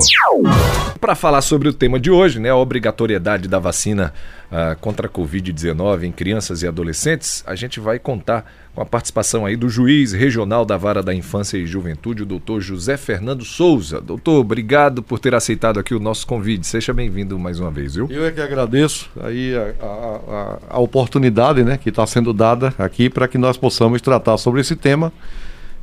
Para 0.98 1.14
falar 1.14 1.42
sobre 1.42 1.68
o 1.68 1.72
tema 1.72 2.00
de 2.00 2.10
hoje, 2.10 2.40
né, 2.40 2.48
a 2.48 2.56
obrigatoriedade 2.56 3.46
da 3.46 3.58
vacina 3.58 4.14
uh, 4.50 4.78
contra 4.80 5.06
a 5.06 5.10
Covid-19 5.10 6.04
em 6.04 6.12
crianças 6.12 6.62
e 6.62 6.66
adolescentes, 6.66 7.42
a 7.46 7.54
gente 7.54 7.80
vai 7.80 7.98
contar 7.98 8.50
com 8.74 8.82
a 8.82 8.86
participação 8.86 9.44
aí 9.44 9.56
do 9.56 9.68
juiz 9.68 10.12
regional 10.12 10.64
da 10.64 10.76
Vara 10.76 11.02
da 11.02 11.14
Infância 11.14 11.56
e 11.56 11.66
Juventude, 11.66 12.22
o 12.22 12.26
doutor 12.26 12.60
José 12.60 12.96
Fernando 12.96 13.44
Souza. 13.44 14.00
Doutor, 14.00 14.40
obrigado 14.40 15.02
por 15.02 15.18
ter 15.18 15.34
aceitado 15.34 15.80
aqui 15.80 15.94
o 15.94 15.98
nosso 15.98 16.26
convite. 16.26 16.66
Seja 16.66 16.92
bem-vindo 16.92 17.38
mais 17.38 17.58
uma 17.58 17.70
vez, 17.70 17.94
viu? 17.94 18.06
Eu 18.10 18.26
é 18.26 18.30
que 18.30 18.40
agradeço 18.40 19.10
aí 19.20 19.54
a, 19.56 19.84
a, 19.84 20.58
a 20.70 20.78
oportunidade 20.78 21.64
né, 21.64 21.76
que 21.76 21.88
está 21.88 22.06
sendo 22.06 22.32
dada 22.32 22.72
aqui 22.78 23.10
para 23.10 23.26
que 23.26 23.36
nós 23.36 23.56
possamos 23.56 24.00
tratar 24.00 24.38
sobre 24.38 24.60
esse 24.60 24.76
tema. 24.76 25.12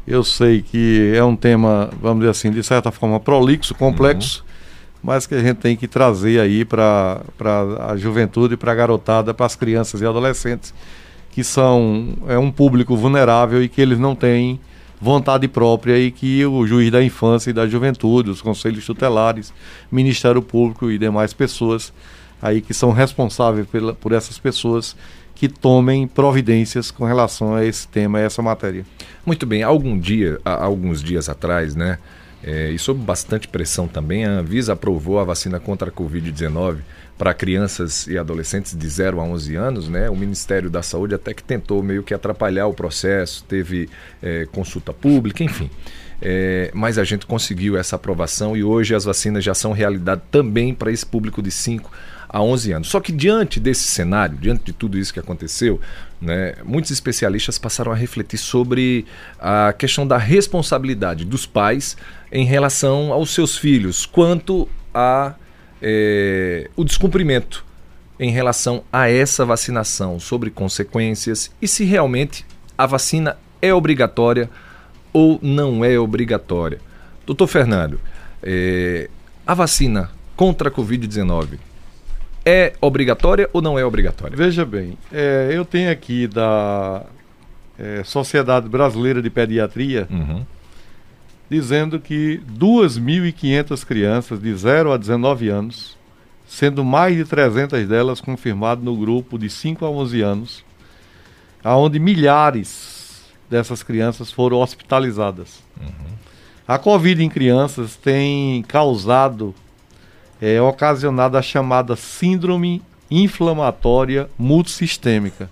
Eu 0.08 0.24
sei 0.24 0.62
que 0.62 1.12
é 1.16 1.24
um 1.24 1.36
tema, 1.36 1.90
vamos 2.00 2.20
dizer 2.20 2.30
assim, 2.30 2.52
de 2.52 2.64
certa 2.64 2.92
forma 2.92 3.20
prolixo, 3.20 3.74
complexo. 3.74 4.46
Uhum 4.48 4.55
mas 5.06 5.28
que 5.28 5.36
a 5.36 5.40
gente 5.40 5.58
tem 5.58 5.78
que 5.78 5.88
trazer 5.88 6.40
aí 6.40 6.66
para 6.66 7.22
a 7.88 7.96
juventude, 7.96 8.58
para 8.58 8.72
a 8.72 8.76
garotada, 8.76 9.36
para 9.36 9.46
as 9.46 9.56
crianças 9.56 10.02
e 10.02 10.06
adolescentes, 10.06 10.74
que 11.32 11.44
são 11.44 12.16
é 12.28 12.40
um 12.40 12.52
público 12.52 12.98
vulnerável 12.98 13.62
e 13.64 13.70
que 13.70 13.80
eles 13.80 14.00
não 14.00 14.16
têm 14.16 14.60
vontade 15.00 15.48
própria 15.48 16.00
e 16.00 16.10
que 16.10 16.44
o 16.44 16.66
juiz 16.66 16.90
da 16.90 17.04
infância 17.04 17.52
e 17.52 17.54
da 17.54 17.68
juventude, 17.68 18.32
os 18.32 18.42
conselhos 18.42 18.84
tutelares, 18.84 19.54
Ministério 19.92 20.42
Público 20.42 20.90
e 20.90 20.98
demais 20.98 21.34
pessoas 21.34 21.94
aí 22.42 22.60
que 22.60 22.74
são 22.74 22.92
responsáveis 22.92 23.68
pela, 23.68 23.94
por 23.94 24.12
essas 24.12 24.40
pessoas 24.40 24.96
que 25.36 25.48
tomem 25.48 26.08
providências 26.08 26.90
com 26.90 27.06
relação 27.06 27.54
a 27.54 27.64
esse 27.64 27.88
tema, 27.88 28.18
a 28.18 28.22
essa 28.22 28.42
matéria. 28.42 28.84
Muito 29.24 29.46
bem, 29.46 29.62
algum 29.62 30.00
dia, 30.00 30.40
alguns 30.44 31.04
dias 31.04 31.30
atrás, 31.30 31.76
né, 31.76 32.00
é, 32.47 32.69
e 32.69 32.78
sob 32.78 33.03
bastante 33.03 33.47
pressão 33.47 33.88
também, 33.88 34.23
a 34.23 34.29
Anvisa 34.29 34.73
aprovou 34.73 35.17
a 35.17 35.23
vacina 35.23 35.59
contra 35.59 35.89
a 35.89 35.91
Covid-19 35.91 36.78
para 37.17 37.33
crianças 37.33 38.06
e 38.06 38.19
adolescentes 38.19 38.78
de 38.78 38.88
0 38.88 39.19
a 39.19 39.23
11 39.23 39.56
anos. 39.56 39.89
Né? 39.89 40.07
O 40.11 40.16
Ministério 40.16 40.69
da 40.69 40.83
Saúde 40.83 41.16
até 41.16 41.33
que 41.33 41.41
tentou 41.41 41.81
meio 41.81 42.03
que 42.03 42.13
atrapalhar 42.13 42.67
o 42.67 42.73
processo, 42.73 43.44
teve 43.45 43.89
é, 44.22 44.45
consulta 44.51 44.94
pública, 44.94 45.44
enfim. 45.44 45.72
É, 46.22 46.69
mas 46.72 47.00
a 47.00 47.03
gente 47.03 47.25
conseguiu 47.25 47.78
essa 47.78 47.95
aprovação 47.95 48.56
e 48.56 48.63
hoje 48.63 48.94
as 48.94 49.06
vacinas 49.06 49.44
já 49.44 49.56
são 49.56 49.72
realidade 49.72 50.22
também 50.29 50.72
para 50.72 50.91
esse 50.91 51.06
público 51.06 51.41
de 51.41 51.50
5 51.50 51.91
a 52.28 52.41
11 52.41 52.72
anos. 52.72 52.88
Só 52.88 53.00
que 53.00 53.12
diante 53.12 53.59
desse 53.59 53.84
cenário, 53.84 54.38
diante 54.38 54.66
de 54.66 54.74
tudo 54.74 54.97
isso 54.97 55.13
que 55.13 55.19
aconteceu, 55.19 55.80
né, 56.22 56.56
muitos 56.63 56.91
especialistas 56.91 57.58
passaram 57.58 57.91
a 57.91 57.96
refletir 57.96 58.38
sobre 58.38 59.06
a 59.40 59.74
questão 59.74 60.08
da 60.08 60.18
responsabilidade 60.18 61.25
dos 61.25 61.46
pais 61.46 61.96
em 62.31 62.46
relação 62.46 63.12
aos 63.13 63.34
seus 63.34 63.58
filhos, 63.58 64.06
quanto 64.06 64.68
a 64.94 65.36
é, 65.81 66.69
o 66.75 66.84
descumprimento 66.84 67.66
em 68.19 68.31
relação 68.31 68.84
a 68.92 69.09
essa 69.09 69.46
vacinação, 69.46 70.19
sobre 70.19 70.50
consequências 70.50 71.52
e 71.62 71.68
se 71.68 71.84
realmente 71.84 72.46
a 72.78 72.86
vacina 72.86 73.38
é 73.62 73.74
obrigatória 73.74 74.50
ou 75.12 75.40
não 75.42 75.84
é 75.84 75.97
obrigatória. 76.00 76.80
Doutor 77.25 77.47
Fernando, 77.47 78.00
é, 78.42 79.09
a 79.46 79.53
vacina 79.53 80.12
contra 80.36 80.69
a 80.69 80.72
Covid-19 80.72 81.59
é 82.45 82.73
obrigatória 82.79 83.50
ou 83.51 83.61
não 83.61 83.78
é 83.79 83.83
obrigatória? 83.83 84.38
Veja 84.38 84.63
bem, 84.63 84.97
é, 85.11 85.50
eu 85.51 85.66
tenho 85.66 85.91
aqui 85.91 86.28
da 86.28 87.03
é, 87.78 88.03
Sociedade 88.03 88.69
Brasileira 88.69 89.22
de 89.22 89.29
Pediatria 89.29 90.07
uhum. 90.09 90.45
dizendo 91.50 92.00
que 92.00 92.39
2.500 92.57 93.85
crianças 93.85 94.39
de 94.39 94.53
0 94.56 94.91
a 94.91 94.97
19 94.97 95.50
anos, 95.50 95.97
sendo 96.47 96.85
mais 96.85 97.17
de 97.17 97.25
300 97.25 97.88
delas 97.88 98.22
confirmadas 98.22 98.83
no 98.83 98.95
grupo 98.95 99.39
de 99.39 99.50
5 99.50 99.83
a 99.83 99.89
11 99.89 100.22
anos, 100.22 100.66
aonde 101.63 102.00
milhares 102.00 103.25
dessas 103.50 103.81
crianças 103.81 104.31
foram 104.31 104.57
hospitalizadas. 104.57 105.63
Uhum. 105.81 106.15
A 106.68 106.77
Covid 106.77 107.24
em 107.24 107.30
crianças 107.30 107.95
tem 107.95 108.63
causado 108.63 109.53
é 110.45 110.62
ocasionada 110.62 111.39
a 111.39 111.42
chamada 111.42 111.95
síndrome 111.95 112.83
inflamatória 113.09 114.30
multissistêmica. 114.38 115.50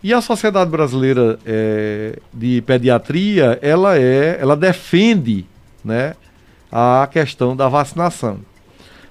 E 0.00 0.14
a 0.14 0.20
Sociedade 0.20 0.70
Brasileira 0.70 1.36
é, 1.44 2.16
de 2.32 2.62
Pediatria, 2.62 3.58
ela 3.60 3.98
é, 3.98 4.38
ela 4.40 4.56
defende, 4.56 5.44
né, 5.84 6.14
a 6.70 7.08
questão 7.10 7.56
da 7.56 7.68
vacinação. 7.68 8.38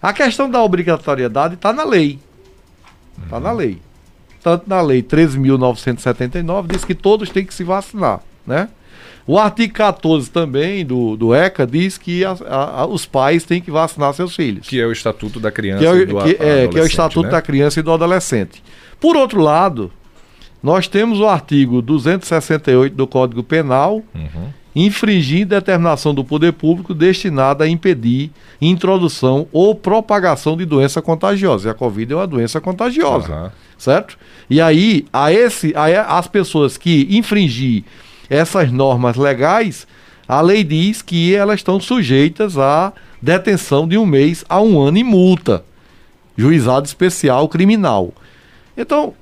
A 0.01 0.13
questão 0.13 0.49
da 0.49 0.63
obrigatoriedade 0.63 1.55
está 1.55 1.73
na 1.73 1.83
lei. 1.83 2.17
Está 3.23 3.37
uhum. 3.37 3.43
na 3.43 3.51
lei. 3.51 3.81
Tanto 4.41 4.69
na 4.69 4.79
lei 4.79 5.03
13.979 5.03 6.67
diz 6.67 6.85
que 6.85 6.95
todos 6.95 7.29
têm 7.29 7.45
que 7.45 7.53
se 7.53 7.65
vacinar, 7.65 8.21
né? 8.45 8.69
O 9.27 9.37
artigo 9.37 9.73
14 9.73 10.31
também 10.31 10.85
do, 10.85 11.17
do 11.17 11.35
ECA 11.35 11.67
diz 11.67 11.97
que 11.97 12.23
a, 12.23 12.37
a, 12.49 12.85
os 12.85 13.05
pais 13.05 13.43
têm 13.43 13.61
que 13.61 13.69
vacinar 13.69 14.13
seus 14.13 14.33
filhos. 14.33 14.65
Que 14.65 14.79
é 14.79 14.85
o 14.85 14.91
Estatuto 14.91 15.37
da 15.37 15.51
Criança 15.51 15.81
que 15.81 15.85
é, 15.85 16.01
e 16.01 16.05
do 16.05 16.17
que, 16.19 16.29
é, 16.39 16.67
que 16.69 16.79
é 16.79 16.81
o 16.81 16.85
Estatuto 16.85 17.23
né? 17.23 17.31
da 17.31 17.41
Criança 17.41 17.81
e 17.81 17.83
do 17.83 17.91
Adolescente. 17.91 18.63
Por 19.01 19.17
outro 19.17 19.41
lado, 19.41 19.91
nós 20.63 20.87
temos 20.87 21.19
o 21.19 21.27
artigo 21.27 21.81
268 21.81 22.95
do 22.95 23.05
Código 23.05 23.43
Penal, 23.43 24.01
uhum. 24.15 24.49
infringir 24.73 25.45
determinação 25.45 26.13
do 26.13 26.23
poder 26.23 26.53
público 26.53 26.93
destinada 26.93 27.65
a 27.65 27.67
impedir 27.67 28.31
introdução 28.61 29.45
ou 29.51 29.75
propagação 29.75 30.55
de 30.55 30.63
doença 30.63 31.01
contagiosa. 31.01 31.67
E 31.67 31.71
a 31.71 31.73
Covid 31.73 32.13
é 32.13 32.15
uma 32.15 32.27
doença 32.27 32.61
contagiosa, 32.61 33.33
uhum. 33.33 33.49
certo? 33.77 34.17
E 34.49 34.61
aí, 34.61 35.05
a 35.11 35.33
esse, 35.33 35.73
a, 35.75 36.17
as 36.17 36.27
pessoas 36.27 36.77
que 36.77 37.09
infringir 37.11 37.83
essas 38.29 38.71
normas 38.71 39.15
legais, 39.15 39.87
a 40.27 40.41
lei 40.41 40.63
diz 40.63 41.01
que 41.01 41.33
elas 41.33 41.59
estão 41.59 41.79
sujeitas 41.79 42.57
a 42.57 42.91
detenção 43.21 43.87
de 43.87 43.97
um 43.97 44.05
mês 44.05 44.43
a 44.49 44.61
um 44.61 44.79
ano 44.79 44.97
e 44.97 45.03
multa. 45.03 45.63
Juizado 46.37 46.85
especial 46.85 47.47
criminal. 47.47 48.13
Então, 48.75 49.13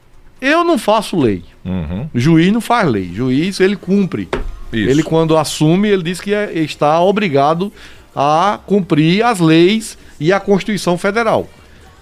eu 0.41 0.63
não 0.63 0.77
faço 0.77 1.17
lei. 1.17 1.43
Uhum. 1.63 2.09
O 2.13 2.19
juiz 2.19 2.51
não 2.51 2.59
faz 2.59 2.89
lei. 2.89 3.09
O 3.09 3.15
juiz, 3.15 3.59
ele 3.59 3.75
cumpre. 3.75 4.27
Isso. 4.73 4.89
Ele, 4.89 5.03
quando 5.03 5.37
assume, 5.37 5.87
ele 5.87 6.03
diz 6.03 6.19
que 6.19 6.33
é, 6.33 6.51
está 6.53 6.99
obrigado 7.01 7.71
a 8.15 8.59
cumprir 8.65 9.23
as 9.23 9.39
leis 9.39 9.97
e 10.19 10.33
a 10.33 10.39
Constituição 10.39 10.97
Federal. 10.97 11.47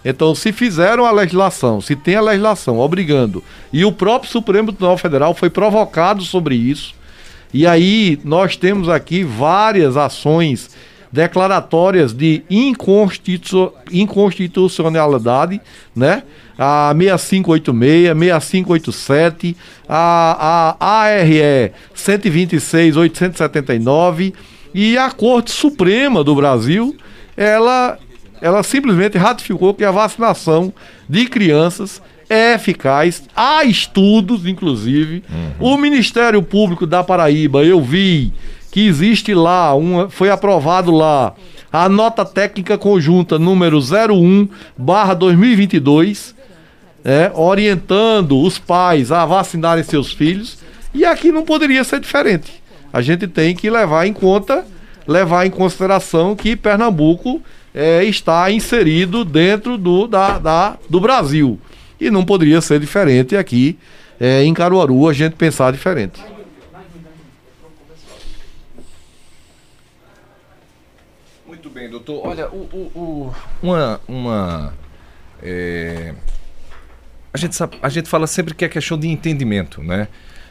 Então, 0.06 0.36
se 0.36 0.52
fizeram 0.52 1.06
a 1.06 1.12
legislação, 1.12 1.80
se 1.80 1.96
tem 1.96 2.16
a 2.16 2.22
legislação 2.22 2.80
obrigando, 2.80 3.44
e 3.72 3.86
o 3.86 3.92
próprio 3.92 4.32
Supremo 4.32 4.72
Tribunal 4.72 4.98
Federal 4.98 5.34
foi 5.34 5.50
provocado 5.50 6.24
sobre 6.24 6.56
isso, 6.56 6.94
e 7.54 7.68
aí 7.68 8.20
nós 8.24 8.58
temos 8.58 8.90
aqui 8.90 9.24
várias 9.24 9.96
ações 9.96 10.70
declaratórias 11.14 12.12
de 12.12 12.42
inconstitu 12.50 13.72
inconstitucionalidade, 13.92 15.62
né? 15.96 16.24
A 16.58 16.92
6586, 16.98 18.08
6587, 18.18 19.58
a, 19.88 20.76
a 20.80 21.02
ARE 21.04 21.72
126, 21.94 22.98
879 22.98 24.34
e 24.74 24.98
a 24.98 25.12
Corte 25.12 25.52
Suprema 25.52 26.24
do 26.24 26.34
Brasil, 26.34 26.96
ela, 27.38 28.00
ela 28.44 28.62
simplesmente 28.62 29.18
ratificou 29.18 29.74
que 29.74 29.86
a 29.86 29.90
vacinação 29.90 30.74
de 31.07 31.28
crianças 31.28 32.01
é 32.30 32.56
eficaz. 32.56 33.24
Há 33.34 33.63
estudos, 33.63 34.45
inclusive. 34.45 35.24
Uhum. 35.62 35.75
O 35.75 35.78
Ministério 35.78 36.44
Público 36.44 36.86
da 36.86 37.01
Paraíba, 37.06 37.63
eu 37.63 37.81
vi 37.81 38.34
que 38.69 38.86
existe 38.86 39.34
lá, 39.34 39.74
uma, 39.74 40.10
foi 40.10 40.30
aprovado 40.30 40.92
lá 40.92 41.34
a 41.72 41.88
nota 41.88 42.25
técnica 42.25 42.78
conjunta 42.78 43.40
número 43.40 43.80
01 43.80 44.50
barra 44.78 45.13
2022, 45.13 46.36
é, 47.06 47.31
orientando 47.34 48.38
os 48.42 48.60
pais 48.60 49.10
a 49.10 49.25
vacinarem 49.25 49.86
seus 49.86 50.12
filhos. 50.12 50.57
E 50.94 51.06
aqui 51.06 51.31
não 51.31 51.44
poderia 51.44 51.84
ser 51.86 52.01
diferente. 52.01 52.62
A 52.92 53.01
gente 53.01 53.25
tem 53.25 53.56
que 53.56 53.69
levar 53.69 54.06
em 54.06 54.12
conta, 54.12 54.66
levar 55.07 55.45
em 55.45 55.50
consideração 55.50 56.36
que 56.36 56.57
Pernambuco 56.57 57.42
é, 57.74 58.04
está 58.04 58.52
inserido 58.52 59.25
dentro 59.25 59.78
do, 59.78 60.08
da, 60.08 60.38
da, 60.38 60.78
do 60.90 61.00
Brasil. 61.00 61.60
E 62.00 62.12
não 62.12 62.24
poderia 62.24 62.62
ser 62.62 62.80
diferente 62.80 63.36
aqui 63.36 63.78
é, 64.20 64.44
em 64.44 64.54
Caruaru 64.54 65.08
a 65.08 65.14
gente 65.14 65.36
pensar 65.36 65.72
diferente. 65.72 66.22
Muito 71.48 71.70
bem, 71.70 71.90
doutor. 71.90 72.28
Olha, 72.28 72.48
o, 72.50 72.70
o, 72.74 73.00
o 73.00 73.36
uma. 73.62 74.02
uma 74.08 74.74
é... 75.42 76.14
a, 77.34 77.38
gente 77.38 77.56
sabe, 77.56 77.78
a 77.81 77.90
gente 77.90 78.10
fala 78.10 78.28
sempre 78.28 78.54
que 78.54 78.66
é 78.66 78.69
questão 78.69 78.98
de 78.98 79.08
entendimento, 79.08 79.81
né? 79.81 80.08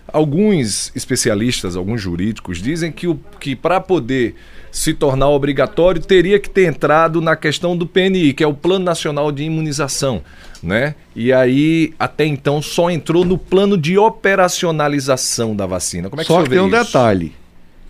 Alguns 0.08 0.92
especialistas, 0.94 1.76
alguns 1.76 2.00
jurídicos, 2.00 2.60
dizem 2.60 2.92
que, 2.92 3.06
o, 3.06 3.18
que 3.40 3.56
para 3.56 3.80
poder 3.80 4.34
se 4.70 4.94
tornar 4.94 5.28
obrigatório 5.28 6.00
teria 6.00 6.38
que 6.38 6.48
ter 6.48 6.66
entrado 6.66 7.20
na 7.20 7.36
questão 7.36 7.76
do 7.76 7.86
PNI, 7.86 8.32
que 8.32 8.42
é 8.42 8.46
o 8.46 8.54
Plano 8.54 8.84
Nacional 8.84 9.30
de 9.30 9.44
Imunização, 9.44 10.22
né? 10.62 10.94
E 11.14 11.32
aí, 11.32 11.92
até 11.98 12.24
então, 12.24 12.62
só 12.62 12.90
entrou 12.90 13.24
no 13.24 13.36
plano 13.36 13.76
de 13.76 13.98
operacionalização 13.98 15.54
da 15.54 15.66
vacina. 15.66 16.08
Como 16.08 16.20
é 16.20 16.24
que 16.24 16.32
só 16.32 16.42
que 16.42 16.50
tem 16.50 16.60
um 16.60 16.68
isso? 16.68 16.84
detalhe. 16.84 17.32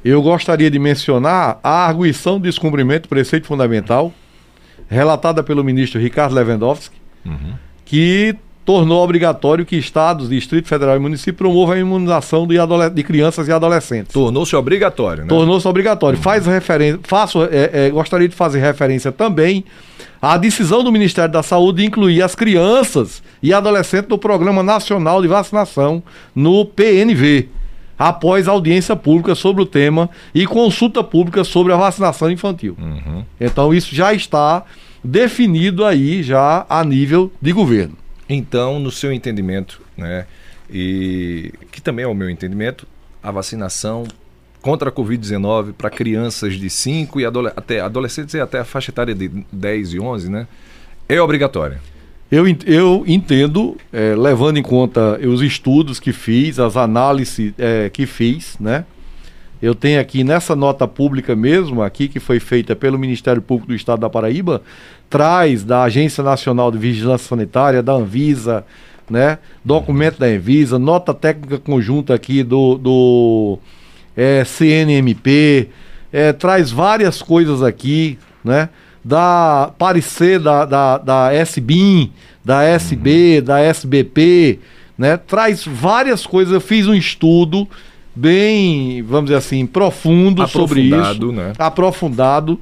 Eu 0.04 0.20
gostaria 0.20 0.68
de 0.68 0.78
mencionar 0.78 1.60
a 1.62 1.86
arguição 1.86 2.38
de 2.38 2.44
descumprimento 2.44 3.02
do 3.02 3.08
preceito 3.08 3.46
fundamental, 3.46 4.12
relatada 4.88 5.42
pelo 5.42 5.62
ministro 5.62 6.00
Ricardo 6.00 6.34
Lewandowski, 6.34 6.96
uhum. 7.24 7.54
que 7.84 8.36
tornou 8.64 9.02
obrigatório 9.02 9.66
que 9.66 9.76
estados, 9.76 10.28
Distrito 10.28 10.68
Federal 10.68 10.96
e 10.96 10.98
município 10.98 11.34
promovam 11.34 11.74
a 11.74 11.78
imunização 11.78 12.46
de, 12.46 12.56
de 12.94 13.02
crianças 13.02 13.48
e 13.48 13.52
adolescentes. 13.52 14.12
Tornou-se 14.12 14.54
obrigatório, 14.54 15.24
né? 15.24 15.28
Tornou-se 15.28 15.66
obrigatório. 15.66 16.16
Uhum. 16.16 16.22
Faz 16.22 16.46
referência, 16.46 17.00
faço, 17.02 17.42
é, 17.44 17.86
é, 17.86 17.90
gostaria 17.90 18.28
de 18.28 18.34
fazer 18.34 18.60
referência 18.60 19.10
também 19.10 19.64
à 20.20 20.36
decisão 20.36 20.84
do 20.84 20.92
Ministério 20.92 21.32
da 21.32 21.42
Saúde 21.42 21.82
de 21.82 21.88
incluir 21.88 22.22
as 22.22 22.34
crianças 22.34 23.22
e 23.42 23.52
adolescentes 23.52 24.08
no 24.08 24.18
Programa 24.18 24.62
Nacional 24.62 25.20
de 25.20 25.28
Vacinação 25.28 26.02
no 26.34 26.64
PNV. 26.64 27.48
Após 27.98 28.48
audiência 28.48 28.96
pública 28.96 29.34
sobre 29.34 29.62
o 29.62 29.66
tema 29.66 30.10
e 30.34 30.44
consulta 30.44 31.04
pública 31.04 31.44
sobre 31.44 31.72
a 31.72 31.76
vacinação 31.76 32.30
infantil. 32.30 32.76
Uhum. 32.80 33.24
Então, 33.40 33.72
isso 33.72 33.94
já 33.94 34.12
está 34.12 34.64
definido 35.04 35.84
aí, 35.84 36.22
já 36.22 36.66
a 36.68 36.82
nível 36.82 37.30
de 37.40 37.52
governo. 37.52 38.01
Então, 38.28 38.78
no 38.78 38.90
seu 38.90 39.12
entendimento, 39.12 39.80
né, 39.96 40.26
e 40.70 41.52
que 41.70 41.80
também 41.80 42.04
é 42.04 42.08
o 42.08 42.14
meu 42.14 42.30
entendimento, 42.30 42.86
a 43.22 43.30
vacinação 43.30 44.04
contra 44.60 44.88
a 44.88 44.92
Covid-19 44.92 45.72
para 45.72 45.90
crianças 45.90 46.54
de 46.54 46.70
5 46.70 47.20
e 47.20 47.26
adole 47.26 47.50
até 47.56 47.80
adolescentes 47.80 48.34
e 48.34 48.40
até 48.40 48.60
a 48.60 48.64
faixa 48.64 48.90
etária 48.90 49.14
de 49.14 49.28
10 49.52 49.94
e 49.94 50.00
11, 50.00 50.30
né, 50.30 50.46
é 51.08 51.20
obrigatória. 51.20 51.80
Eu, 52.30 52.46
eu 52.64 53.04
entendo, 53.06 53.76
é, 53.92 54.14
levando 54.16 54.56
em 54.56 54.62
conta 54.62 55.20
os 55.20 55.42
estudos 55.42 56.00
que 56.00 56.14
fiz, 56.14 56.58
as 56.58 56.78
análises 56.78 57.52
é, 57.58 57.90
que 57.90 58.06
fiz, 58.06 58.56
né? 58.58 58.86
Eu 59.62 59.76
tenho 59.76 60.00
aqui 60.00 60.24
nessa 60.24 60.56
nota 60.56 60.88
pública 60.88 61.36
mesmo, 61.36 61.82
aqui 61.82 62.08
que 62.08 62.18
foi 62.18 62.40
feita 62.40 62.74
pelo 62.74 62.98
Ministério 62.98 63.40
Público 63.40 63.68
do 63.68 63.76
Estado 63.76 64.00
da 64.00 64.10
Paraíba, 64.10 64.60
traz 65.08 65.62
da 65.62 65.84
Agência 65.84 66.24
Nacional 66.24 66.72
de 66.72 66.78
Vigilância 66.78 67.28
Sanitária, 67.28 67.80
da 67.80 67.92
Anvisa, 67.92 68.64
né? 69.08 69.38
Documento 69.64 70.18
da 70.18 70.26
Anvisa, 70.26 70.80
nota 70.80 71.14
técnica 71.14 71.58
conjunta 71.58 72.12
aqui 72.12 72.42
do, 72.42 72.76
do 72.76 73.58
é, 74.16 74.42
CNMP, 74.44 75.68
é, 76.12 76.32
traz 76.32 76.72
várias 76.72 77.22
coisas 77.22 77.62
aqui, 77.62 78.18
né? 78.44 78.68
Da 79.04 79.72
parecer 79.78 80.40
da, 80.40 80.64
da, 80.64 80.98
da 80.98 81.34
SBIM, 81.34 82.12
da 82.44 82.64
SB, 82.64 83.40
da 83.40 83.60
SBP, 83.60 84.58
né? 84.98 85.16
Traz 85.16 85.64
várias 85.64 86.26
coisas. 86.26 86.52
Eu 86.52 86.60
fiz 86.60 86.88
um 86.88 86.94
estudo 86.94 87.68
bem, 88.14 89.02
vamos 89.02 89.26
dizer 89.26 89.38
assim, 89.38 89.66
profundo 89.66 90.46
sobre 90.48 90.82
isso. 90.82 91.32
Né? 91.32 91.52
Aprofundado. 91.58 92.58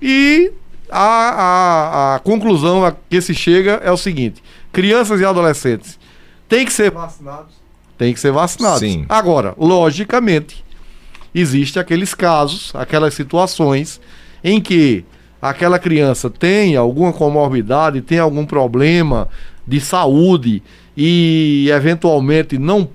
E 0.00 0.52
a, 0.90 0.98
a, 1.00 2.14
a 2.16 2.18
conclusão 2.18 2.84
a 2.84 2.92
que 2.92 3.20
se 3.20 3.34
chega 3.34 3.80
é 3.84 3.90
o 3.90 3.96
seguinte: 3.96 4.42
crianças 4.72 5.20
e 5.20 5.24
adolescentes 5.24 5.98
têm 6.48 6.64
que 6.64 6.72
ser 6.72 6.90
vacinados. 6.90 7.54
Tem 7.96 8.12
que 8.12 8.20
ser 8.20 8.32
vacinados. 8.32 8.80
Sim. 8.80 9.06
Agora, 9.08 9.54
logicamente, 9.56 10.64
existe 11.34 11.78
aqueles 11.78 12.14
casos, 12.14 12.72
aquelas 12.74 13.14
situações 13.14 14.00
em 14.42 14.60
que 14.60 15.04
aquela 15.40 15.78
criança 15.78 16.28
tem 16.28 16.76
alguma 16.76 17.12
comorbidade, 17.12 18.02
tem 18.02 18.18
algum 18.18 18.44
problema 18.44 19.28
de 19.66 19.80
saúde 19.80 20.62
e 20.96 21.68
eventualmente 21.70 22.58
não, 22.58 22.88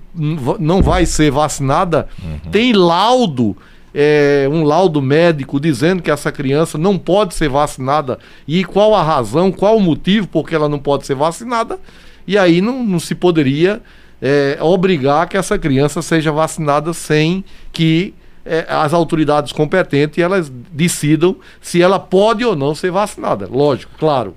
não 0.58 0.82
vai 0.82 1.04
ser 1.04 1.30
vacinada, 1.30 2.08
uhum. 2.22 2.50
tem 2.50 2.72
laudo, 2.72 3.56
é, 3.94 4.48
um 4.50 4.62
laudo 4.62 5.02
médico 5.02 5.58
dizendo 5.58 6.02
que 6.02 6.10
essa 6.10 6.30
criança 6.30 6.78
não 6.78 6.96
pode 6.96 7.34
ser 7.34 7.48
vacinada 7.48 8.18
e 8.46 8.64
qual 8.64 8.94
a 8.94 9.02
razão, 9.02 9.50
qual 9.50 9.76
o 9.76 9.80
motivo 9.80 10.28
porque 10.28 10.54
ela 10.54 10.68
não 10.68 10.78
pode 10.78 11.06
ser 11.06 11.14
vacinada, 11.14 11.78
e 12.26 12.38
aí 12.38 12.60
não, 12.60 12.84
não 12.84 13.00
se 13.00 13.14
poderia 13.14 13.80
é, 14.20 14.58
obrigar 14.60 15.28
que 15.28 15.36
essa 15.36 15.58
criança 15.58 16.02
seja 16.02 16.30
vacinada 16.30 16.92
sem 16.92 17.44
que 17.72 18.14
é, 18.44 18.66
as 18.68 18.92
autoridades 18.92 19.52
competentes 19.52 20.18
elas 20.18 20.50
decidam 20.72 21.36
se 21.60 21.82
ela 21.82 21.98
pode 21.98 22.44
ou 22.44 22.56
não 22.56 22.74
ser 22.74 22.90
vacinada. 22.90 23.48
Lógico, 23.50 23.92
claro. 23.98 24.34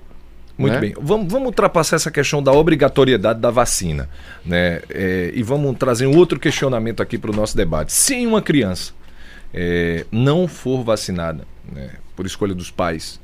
Muito 0.62 0.74
né? 0.74 0.80
bem. 0.80 0.94
Vamos, 1.00 1.30
vamos 1.30 1.46
ultrapassar 1.46 1.96
essa 1.96 2.10
questão 2.10 2.42
da 2.42 2.52
obrigatoriedade 2.52 3.40
da 3.40 3.50
vacina. 3.50 4.08
Né? 4.44 4.80
É, 4.88 5.30
e 5.34 5.42
vamos 5.42 5.76
trazer 5.76 6.06
um 6.06 6.16
outro 6.16 6.38
questionamento 6.38 7.02
aqui 7.02 7.18
para 7.18 7.30
o 7.30 7.34
nosso 7.34 7.56
debate. 7.56 7.92
Se 7.92 8.26
uma 8.26 8.40
criança 8.40 8.92
é, 9.52 10.06
não 10.10 10.48
for 10.48 10.82
vacinada, 10.82 11.44
né, 11.70 11.90
por 12.16 12.26
escolha 12.26 12.54
dos 12.54 12.70
pais, 12.70 13.20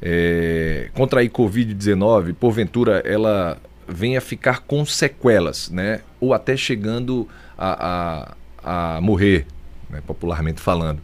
é, 0.00 0.88
contrair 0.94 1.30
Covid-19, 1.30 2.34
porventura 2.34 3.02
ela 3.04 3.58
venha 3.86 4.20
ficar 4.20 4.60
com 4.60 4.84
sequelas, 4.84 5.70
né? 5.70 6.00
Ou 6.20 6.32
até 6.32 6.56
chegando 6.56 7.28
a, 7.56 8.34
a, 8.64 8.96
a 8.96 9.00
morrer, 9.00 9.46
né? 9.88 10.02
popularmente 10.06 10.60
falando. 10.60 11.00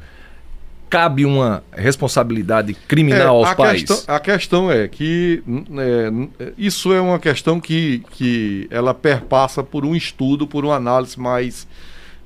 Cabe 0.91 1.25
uma 1.25 1.63
responsabilidade 1.73 2.75
criminal 2.75 3.21
é, 3.21 3.27
aos 3.27 3.49
a 3.49 3.55
pais? 3.55 3.83
Questão, 3.83 4.15
a 4.15 4.21
questão 4.21 4.73
é 4.73 4.89
que 4.89 5.43
é, 5.79 6.49
isso 6.57 6.93
é 6.93 7.01
uma 7.01 7.19
questão 7.19 7.61
que, 7.61 8.03
que 8.13 8.67
ela 8.71 8.95
perpassa 8.95 9.63
por 9.63 9.85
um 9.85 9.95
estudo, 9.95 10.47
por 10.47 10.65
uma 10.65 10.77
análise 10.77 11.19
mais 11.19 11.67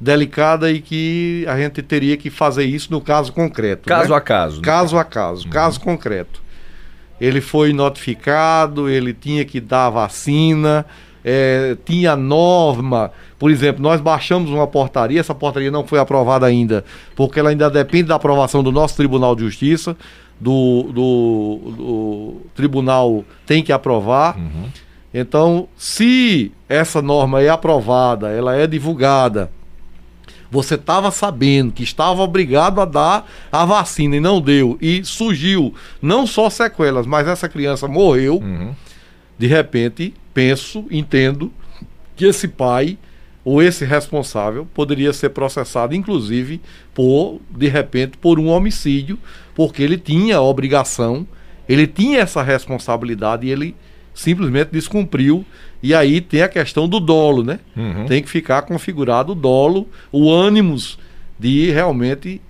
delicada 0.02 0.70
e 0.70 0.80
que 0.80 1.44
a 1.48 1.56
gente 1.56 1.80
teria 1.80 2.16
que 2.16 2.28
fazer 2.28 2.64
isso 2.64 2.90
no 2.90 3.00
caso 3.00 3.32
concreto. 3.32 3.88
Caso 3.88 4.10
né? 4.10 4.16
a 4.16 4.20
caso. 4.20 4.60
Caso 4.60 4.98
a 4.98 5.04
caso, 5.04 5.44
uhum. 5.46 5.50
caso 5.50 5.80
concreto. 5.80 6.42
Ele 7.20 7.40
foi 7.40 7.72
notificado, 7.72 8.88
ele 8.88 9.14
tinha 9.14 9.44
que 9.44 9.60
dar 9.60 9.90
vacina, 9.90 10.84
é, 11.24 11.76
tinha 11.84 12.16
norma. 12.16 13.12
Por 13.42 13.50
exemplo, 13.50 13.82
nós 13.82 14.00
baixamos 14.00 14.50
uma 14.50 14.68
portaria, 14.68 15.18
essa 15.18 15.34
portaria 15.34 15.68
não 15.68 15.84
foi 15.84 15.98
aprovada 15.98 16.46
ainda, 16.46 16.84
porque 17.16 17.40
ela 17.40 17.50
ainda 17.50 17.68
depende 17.68 18.04
da 18.04 18.14
aprovação 18.14 18.62
do 18.62 18.70
nosso 18.70 18.94
Tribunal 18.94 19.34
de 19.34 19.42
Justiça. 19.42 19.96
Do, 20.40 20.84
do, 20.92 21.72
do 21.76 22.36
tribunal 22.54 23.24
tem 23.44 23.60
que 23.60 23.72
aprovar. 23.72 24.38
Uhum. 24.38 24.68
Então, 25.12 25.66
se 25.76 26.52
essa 26.68 27.02
norma 27.02 27.42
é 27.42 27.48
aprovada, 27.48 28.28
ela 28.28 28.54
é 28.54 28.64
divulgada 28.64 29.50
você 30.48 30.76
estava 30.76 31.10
sabendo 31.10 31.72
que 31.72 31.82
estava 31.82 32.22
obrigado 32.22 32.80
a 32.80 32.84
dar 32.84 33.28
a 33.50 33.64
vacina 33.64 34.14
e 34.14 34.20
não 34.20 34.40
deu, 34.40 34.78
e 34.80 35.04
surgiu 35.04 35.74
não 36.00 36.28
só 36.28 36.48
sequelas, 36.48 37.06
mas 37.06 37.26
essa 37.26 37.48
criança 37.48 37.88
morreu, 37.88 38.36
uhum. 38.36 38.72
de 39.36 39.46
repente, 39.48 40.14
penso, 40.32 40.84
entendo 40.90 41.50
que 42.14 42.26
esse 42.26 42.46
pai 42.46 42.98
ou 43.44 43.62
esse 43.62 43.84
responsável 43.84 44.66
poderia 44.72 45.12
ser 45.12 45.30
processado, 45.30 45.94
inclusive, 45.94 46.60
por, 46.94 47.40
de 47.50 47.68
repente, 47.68 48.16
por 48.16 48.38
um 48.38 48.48
homicídio, 48.48 49.18
porque 49.54 49.82
ele 49.82 49.98
tinha 49.98 50.36
a 50.36 50.42
obrigação, 50.42 51.26
ele 51.68 51.86
tinha 51.86 52.20
essa 52.20 52.42
responsabilidade 52.42 53.46
e 53.46 53.50
ele 53.50 53.74
simplesmente 54.14 54.70
descumpriu. 54.70 55.44
E 55.82 55.92
aí 55.94 56.20
tem 56.20 56.42
a 56.42 56.48
questão 56.48 56.88
do 56.88 57.00
dolo, 57.00 57.42
né? 57.42 57.58
Uhum. 57.76 58.06
Tem 58.06 58.22
que 58.22 58.30
ficar 58.30 58.62
configurado 58.62 59.32
o 59.32 59.34
dolo, 59.34 59.88
o 60.12 60.30
ânimos 60.30 60.98
de 61.38 61.70
realmente 61.70 62.40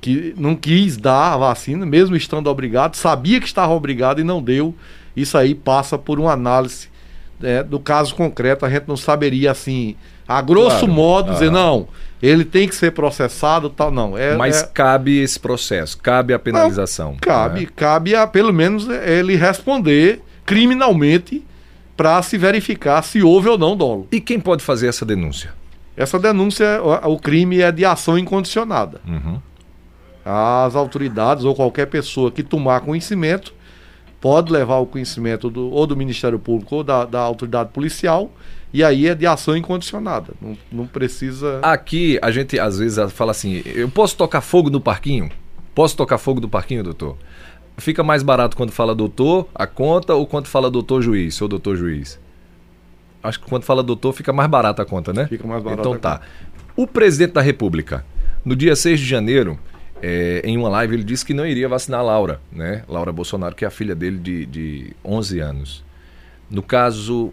que 0.00 0.34
não 0.36 0.54
quis 0.54 0.96
dar 0.96 1.34
a 1.34 1.36
vacina, 1.36 1.86
mesmo 1.86 2.16
estando 2.16 2.48
obrigado, 2.48 2.94
sabia 2.96 3.40
que 3.40 3.46
estava 3.46 3.72
obrigado 3.72 4.20
e 4.20 4.24
não 4.24 4.42
deu. 4.42 4.74
Isso 5.16 5.38
aí 5.38 5.54
passa 5.54 5.96
por 5.96 6.20
uma 6.20 6.32
análise 6.32 6.88
né, 7.40 7.62
do 7.62 7.78
caso 7.80 8.14
concreto. 8.14 8.66
A 8.66 8.70
gente 8.70 8.86
não 8.86 8.96
saberia 8.96 9.50
assim, 9.50 9.96
a 10.26 10.42
grosso 10.42 10.80
claro. 10.80 10.92
modo, 10.92 11.32
dizer, 11.32 11.48
ah. 11.48 11.52
não, 11.52 11.88
ele 12.22 12.44
tem 12.44 12.68
que 12.68 12.74
ser 12.74 12.92
processado 12.92 13.70
tal, 13.70 13.90
não. 13.90 14.16
É, 14.16 14.36
Mas 14.36 14.62
é... 14.62 14.66
cabe 14.66 15.18
esse 15.18 15.38
processo, 15.38 15.98
cabe 15.98 16.32
a 16.32 16.38
penalização. 16.38 17.12
Não, 17.12 17.18
cabe, 17.18 17.60
né? 17.60 17.68
cabe 17.74 18.14
a, 18.14 18.26
pelo 18.26 18.52
menos 18.52 18.88
ele 18.88 19.36
responder 19.36 20.22
criminalmente 20.44 21.44
para 21.96 22.20
se 22.22 22.36
verificar 22.36 23.02
se 23.02 23.22
houve 23.22 23.48
ou 23.48 23.56
não 23.58 23.76
dolo. 23.76 24.06
E 24.12 24.20
quem 24.20 24.38
pode 24.38 24.62
fazer 24.62 24.88
essa 24.88 25.04
denúncia? 25.04 25.54
Essa 25.96 26.18
denúncia, 26.18 26.80
o 27.04 27.18
crime 27.18 27.60
é 27.60 27.72
de 27.72 27.84
ação 27.84 28.18
incondicionada. 28.18 29.00
Uhum. 29.06 29.40
As 30.24 30.74
autoridades 30.74 31.44
ou 31.44 31.54
qualquer 31.54 31.86
pessoa 31.86 32.30
que 32.30 32.42
tomar 32.42 32.80
conhecimento 32.80 33.54
pode 34.20 34.52
levar 34.52 34.76
o 34.78 34.86
conhecimento 34.86 35.48
do, 35.48 35.70
ou 35.70 35.86
do 35.86 35.96
Ministério 35.96 36.38
Público 36.38 36.76
ou 36.76 36.84
da, 36.84 37.04
da 37.04 37.20
autoridade 37.20 37.70
policial 37.70 38.30
e 38.72 38.82
aí 38.84 39.06
é 39.06 39.14
de 39.14 39.26
ação 39.26 39.56
incondicionada. 39.56 40.34
Não, 40.40 40.56
não 40.70 40.86
precisa. 40.86 41.60
Aqui 41.62 42.18
a 42.22 42.30
gente 42.30 42.58
às 42.58 42.78
vezes 42.78 43.12
fala 43.12 43.30
assim: 43.30 43.62
eu 43.66 43.88
posso 43.88 44.16
tocar 44.16 44.40
fogo 44.40 44.70
no 44.70 44.80
parquinho? 44.80 45.30
Posso 45.74 45.96
tocar 45.96 46.18
fogo 46.18 46.40
no 46.40 46.48
parquinho, 46.48 46.82
doutor? 46.82 47.16
fica 47.78 48.02
mais 48.02 48.22
barato 48.22 48.56
quando 48.56 48.72
fala 48.72 48.94
doutor, 48.94 49.48
a 49.54 49.66
conta, 49.66 50.14
ou 50.14 50.26
quando 50.26 50.46
fala 50.46 50.70
doutor 50.70 51.02
juiz, 51.02 51.40
ou 51.40 51.48
doutor 51.48 51.76
juiz? 51.76 52.18
Acho 53.22 53.40
que 53.40 53.46
quando 53.48 53.64
fala 53.64 53.82
doutor 53.82 54.12
fica 54.12 54.32
mais 54.32 54.48
barata 54.48 54.82
a 54.82 54.86
conta, 54.86 55.12
né? 55.12 55.26
Fica 55.26 55.46
mais 55.46 55.62
barata. 55.62 55.80
Então 55.80 55.98
tá. 55.98 56.20
O 56.76 56.86
presidente 56.86 57.32
da 57.32 57.40
República, 57.40 58.04
no 58.44 58.54
dia 58.54 58.76
6 58.76 59.00
de 59.00 59.06
janeiro, 59.06 59.58
é, 60.02 60.42
em 60.44 60.56
uma 60.56 60.68
live, 60.68 60.94
ele 60.94 61.04
disse 61.04 61.24
que 61.24 61.34
não 61.34 61.46
iria 61.46 61.68
vacinar 61.68 62.00
a 62.00 62.02
Laura, 62.02 62.40
né? 62.52 62.84
Laura 62.88 63.12
Bolsonaro, 63.12 63.54
que 63.54 63.64
é 63.64 63.68
a 63.68 63.70
filha 63.70 63.94
dele 63.94 64.18
de, 64.18 64.46
de 64.46 64.96
11 65.04 65.40
anos. 65.40 65.84
No 66.50 66.62
caso, 66.62 67.32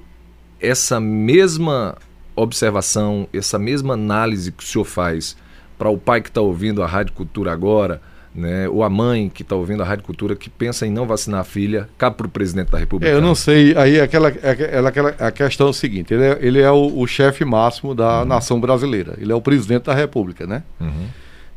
essa 0.64 1.00
mesma 1.00 1.96
observação, 2.36 3.28
essa 3.34 3.60
mesma 3.60 3.94
análise 3.94 4.52
que 4.52 4.64
o 4.64 4.66
senhor 4.66 4.86
faz 4.86 5.36
para 5.78 5.90
o 5.90 5.98
pai 5.98 6.22
que 6.22 6.30
está 6.30 6.42
ouvindo 6.42 6.82
a 6.82 6.88
Rádio 6.88 7.14
Cultura 7.14 7.52
agora, 7.52 8.02
né, 8.34 8.68
ou 8.68 8.84
a 8.84 8.90
mãe 8.90 9.30
que 9.30 9.44
está 9.44 9.56
ouvindo 9.56 9.84
a 9.84 9.86
Rádio 9.86 10.06
Cultura 10.06 10.36
que 10.36 10.50
pensa 10.50 10.88
em 10.88 10.92
não 10.92 11.06
vacinar 11.06 11.42
a 11.42 11.44
filha, 11.44 11.88
cabe 11.98 12.18
para 12.18 12.26
o 12.26 12.30
presidente 12.30 12.72
da 12.72 12.80
República? 12.80 13.12
É, 13.12 13.16
eu 13.16 13.22
não 13.22 13.36
sei. 13.36 13.78
Aí 13.78 14.00
aquela, 14.00 14.30
aquela, 14.30 14.90
aquela 14.90 15.10
a 15.20 15.32
questão 15.32 15.68
é 15.68 15.70
o 15.70 15.74
seguinte: 15.74 16.14
ele 16.14 16.24
é, 16.24 16.38
ele 16.42 16.62
é 16.62 16.72
o, 16.72 17.00
o 17.00 17.06
chefe 17.06 17.46
máximo 17.46 17.94
da 17.94 18.22
uhum. 18.22 18.26
nação 18.26 18.60
brasileira. 18.60 19.16
Ele 19.20 19.32
é 19.32 19.36
o 19.36 19.42
presidente 19.42 19.84
da 19.84 19.94
República, 19.94 20.48
né? 20.48 20.64
Uhum. 20.80 21.08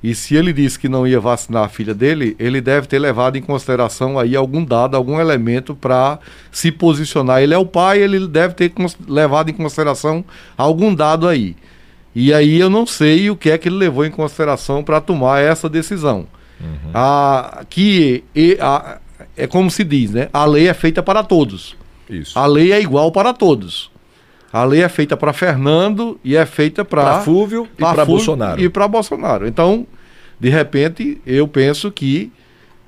E 0.06 0.14
se 0.14 0.36
ele 0.36 0.52
disse 0.52 0.78
que 0.78 0.88
não 0.88 1.04
ia 1.04 1.18
vacinar 1.18 1.64
a 1.64 1.68
filha 1.68 1.92
dele, 1.92 2.36
ele 2.38 2.60
deve 2.60 2.86
ter 2.86 2.96
levado 2.96 3.36
em 3.36 3.42
consideração 3.42 4.20
aí 4.20 4.36
algum 4.36 4.64
dado, 4.64 4.96
algum 4.96 5.18
elemento 5.18 5.74
para 5.74 6.20
se 6.52 6.70
posicionar. 6.70 7.42
Ele 7.42 7.52
é 7.52 7.58
o 7.58 7.66
pai, 7.66 7.98
ele 7.98 8.24
deve 8.28 8.54
ter 8.54 8.72
levado 9.08 9.50
em 9.50 9.52
consideração 9.52 10.24
algum 10.56 10.94
dado 10.94 11.26
aí. 11.26 11.56
E 12.14 12.32
aí 12.32 12.56
eu 12.56 12.70
não 12.70 12.86
sei 12.86 13.30
o 13.30 13.36
que 13.36 13.50
é 13.50 13.58
que 13.58 13.68
ele 13.68 13.78
levou 13.78 14.06
em 14.06 14.10
consideração 14.12 14.84
para 14.84 15.00
tomar 15.00 15.40
essa 15.40 15.68
decisão. 15.68 16.28
Uhum. 16.60 16.90
A, 16.94 17.64
que 17.68 18.22
a, 18.60 18.98
é 19.36 19.48
como 19.48 19.68
se 19.72 19.82
diz, 19.82 20.12
né? 20.12 20.28
A 20.32 20.44
lei 20.44 20.68
é 20.68 20.74
feita 20.74 21.02
para 21.02 21.24
todos. 21.24 21.74
Isso. 22.08 22.38
A 22.38 22.46
lei 22.46 22.72
é 22.72 22.80
igual 22.80 23.10
para 23.10 23.32
todos. 23.32 23.90
A 24.52 24.62
lei 24.62 24.82
é 24.82 24.88
feita 24.88 25.16
para 25.16 25.32
Fernando 25.32 26.16
e 26.22 26.36
é 26.36 26.46
feita 26.46 26.84
para 26.84 27.22
Fúvio 27.22 27.66
e 27.76 27.80
para 27.80 28.04
Bolsonaro. 28.04 28.62
E 28.62 28.68
para 28.68 28.86
Bolsonaro. 28.86 29.48
Então, 29.48 29.84
de 30.38 30.48
repente, 30.48 31.20
eu 31.26 31.48
penso 31.48 31.90
que 31.90 32.32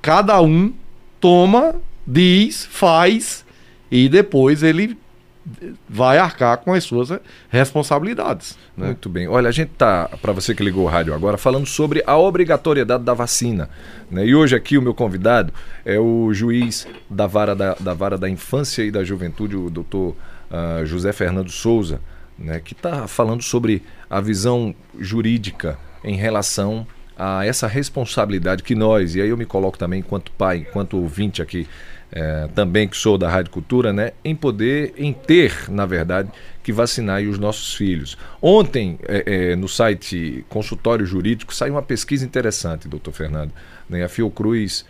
cada 0.01 0.41
um 0.41 0.73
toma, 1.19 1.75
diz, 2.05 2.65
faz 2.65 3.45
e 3.91 4.07
depois 4.07 4.63
ele 4.63 4.97
vai 5.87 6.17
arcar 6.17 6.57
com 6.57 6.73
as 6.73 6.83
suas 6.83 7.09
responsabilidades. 7.49 8.57
Né? 8.77 8.87
Muito 8.87 9.09
bem. 9.09 9.27
Olha, 9.27 9.49
a 9.49 9.51
gente 9.51 9.71
está, 9.71 10.07
para 10.21 10.31
você 10.31 10.53
que 10.53 10.63
ligou 10.63 10.83
o 10.85 10.87
rádio 10.87 11.13
agora, 11.13 11.37
falando 11.37 11.65
sobre 11.65 12.03
a 12.05 12.17
obrigatoriedade 12.17 13.03
da 13.03 13.13
vacina. 13.13 13.69
Né? 14.11 14.27
E 14.27 14.35
hoje 14.35 14.55
aqui 14.55 14.77
o 14.77 14.81
meu 14.81 14.93
convidado 14.93 15.51
é 15.83 15.97
o 15.97 16.31
juiz 16.33 16.87
da 17.09 17.25
vara 17.25 17.55
da, 17.55 17.73
da, 17.79 17.93
vara 17.93 18.17
da 18.17 18.29
infância 18.29 18.83
e 18.83 18.91
da 18.91 19.03
juventude, 19.03 19.55
o 19.55 19.69
doutor 19.69 20.15
uh, 20.51 20.85
José 20.85 21.11
Fernando 21.11 21.49
Souza, 21.49 21.99
né? 22.37 22.59
que 22.59 22.73
está 22.73 23.07
falando 23.07 23.41
sobre 23.41 23.81
a 24.09 24.21
visão 24.21 24.75
jurídica 24.99 25.79
em 26.03 26.15
relação 26.15 26.85
a 27.19 27.45
essa 27.45 27.67
responsabilidade 27.67 28.63
que 28.63 28.73
nós, 28.73 29.13
e 29.13 29.21
aí 29.21 29.27
eu 29.27 29.35
me 29.35 29.45
coloco 29.45 29.77
também 29.77 29.99
enquanto 29.99 30.31
pai, 30.31 30.65
enquanto 30.67 30.97
ouvinte 30.97 31.41
aqui, 31.41 31.67
é, 32.11 32.47
também 32.55 32.87
que 32.87 32.95
sou 32.95 33.17
da 33.17 33.29
Rádio 33.29 33.51
Cultura, 33.51 33.91
né, 33.91 34.13
em 34.23 34.33
poder, 34.33 34.93
em 34.97 35.11
ter, 35.11 35.69
na 35.69 35.85
verdade, 35.85 36.29
que 36.63 36.71
vacinar 36.71 37.21
os 37.21 37.37
nossos 37.37 37.75
filhos. 37.75 38.17
Ontem, 38.41 38.97
é, 39.03 39.51
é, 39.51 39.55
no 39.55 39.67
site 39.67 40.45
Consultório 40.47 41.05
Jurídico, 41.05 41.53
saiu 41.53 41.73
uma 41.73 41.81
pesquisa 41.81 42.25
interessante, 42.25 42.87
doutor 42.87 43.11
Fernando. 43.11 43.51
Né, 43.87 44.03
a 44.03 44.09
Fiocruz 44.09 44.85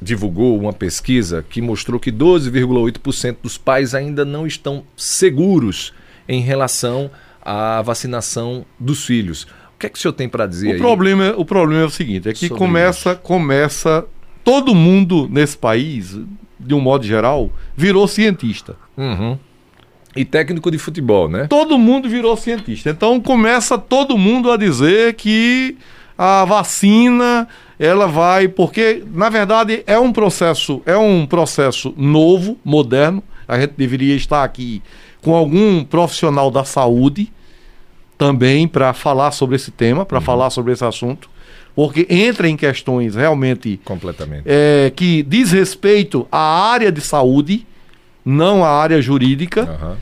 divulgou 0.00 0.58
uma 0.58 0.72
pesquisa 0.72 1.44
que 1.46 1.60
mostrou 1.60 2.00
que 2.00 2.10
12,8% 2.10 3.36
dos 3.42 3.58
pais 3.58 3.94
ainda 3.94 4.24
não 4.24 4.46
estão 4.46 4.82
seguros 4.96 5.92
em 6.26 6.40
relação 6.40 7.10
à 7.42 7.82
vacinação 7.82 8.64
dos 8.78 9.04
filhos. 9.04 9.46
O 9.80 9.82
que 9.82 9.86
é 9.86 9.88
que 9.88 9.98
o 9.98 10.02
senhor 10.02 10.12
tem 10.12 10.28
para 10.28 10.46
dizer 10.46 10.68
o 10.68 10.72
aí? 10.72 10.78
Problema, 10.78 11.34
o 11.38 11.44
problema 11.44 11.84
é 11.84 11.86
o 11.86 11.90
seguinte, 11.90 12.28
é 12.28 12.34
que 12.34 12.50
começa, 12.50 13.14
começa 13.14 14.04
todo 14.44 14.74
mundo 14.74 15.26
nesse 15.30 15.56
país, 15.56 16.18
de 16.58 16.74
um 16.74 16.80
modo 16.80 17.02
geral, 17.06 17.50
virou 17.74 18.06
cientista. 18.06 18.76
Uhum. 18.94 19.38
E 20.14 20.22
técnico 20.22 20.70
de 20.70 20.76
futebol, 20.76 21.30
né? 21.30 21.46
Todo 21.48 21.78
mundo 21.78 22.10
virou 22.10 22.36
cientista. 22.36 22.90
Então 22.90 23.18
começa 23.18 23.78
todo 23.78 24.18
mundo 24.18 24.52
a 24.52 24.58
dizer 24.58 25.14
que 25.14 25.78
a 26.18 26.44
vacina 26.44 27.48
ela 27.78 28.06
vai 28.06 28.48
porque 28.48 29.02
na 29.14 29.30
verdade 29.30 29.82
é 29.86 29.98
um 29.98 30.12
processo 30.12 30.82
é 30.84 30.98
um 30.98 31.24
processo 31.24 31.94
novo 31.96 32.58
moderno 32.62 33.22
a 33.48 33.58
gente 33.58 33.72
deveria 33.78 34.14
estar 34.14 34.44
aqui 34.44 34.82
com 35.22 35.34
algum 35.34 35.82
profissional 35.82 36.50
da 36.50 36.62
saúde 36.62 37.32
também 38.20 38.68
para 38.68 38.92
falar 38.92 39.30
sobre 39.30 39.56
esse 39.56 39.70
tema 39.70 40.04
para 40.04 40.18
uhum. 40.18 40.24
falar 40.24 40.50
sobre 40.50 40.74
esse 40.74 40.84
assunto 40.84 41.30
porque 41.74 42.06
entra 42.10 42.46
em 42.46 42.54
questões 42.54 43.14
realmente 43.14 43.80
completamente 43.82 44.42
é, 44.44 44.92
que 44.94 45.22
diz 45.22 45.52
respeito 45.52 46.28
à 46.30 46.70
área 46.70 46.92
de 46.92 47.00
saúde, 47.00 47.66
não 48.22 48.62
a 48.62 48.68
área 48.68 49.00
jurídica. 49.00 49.62
Uhum. 49.62 49.96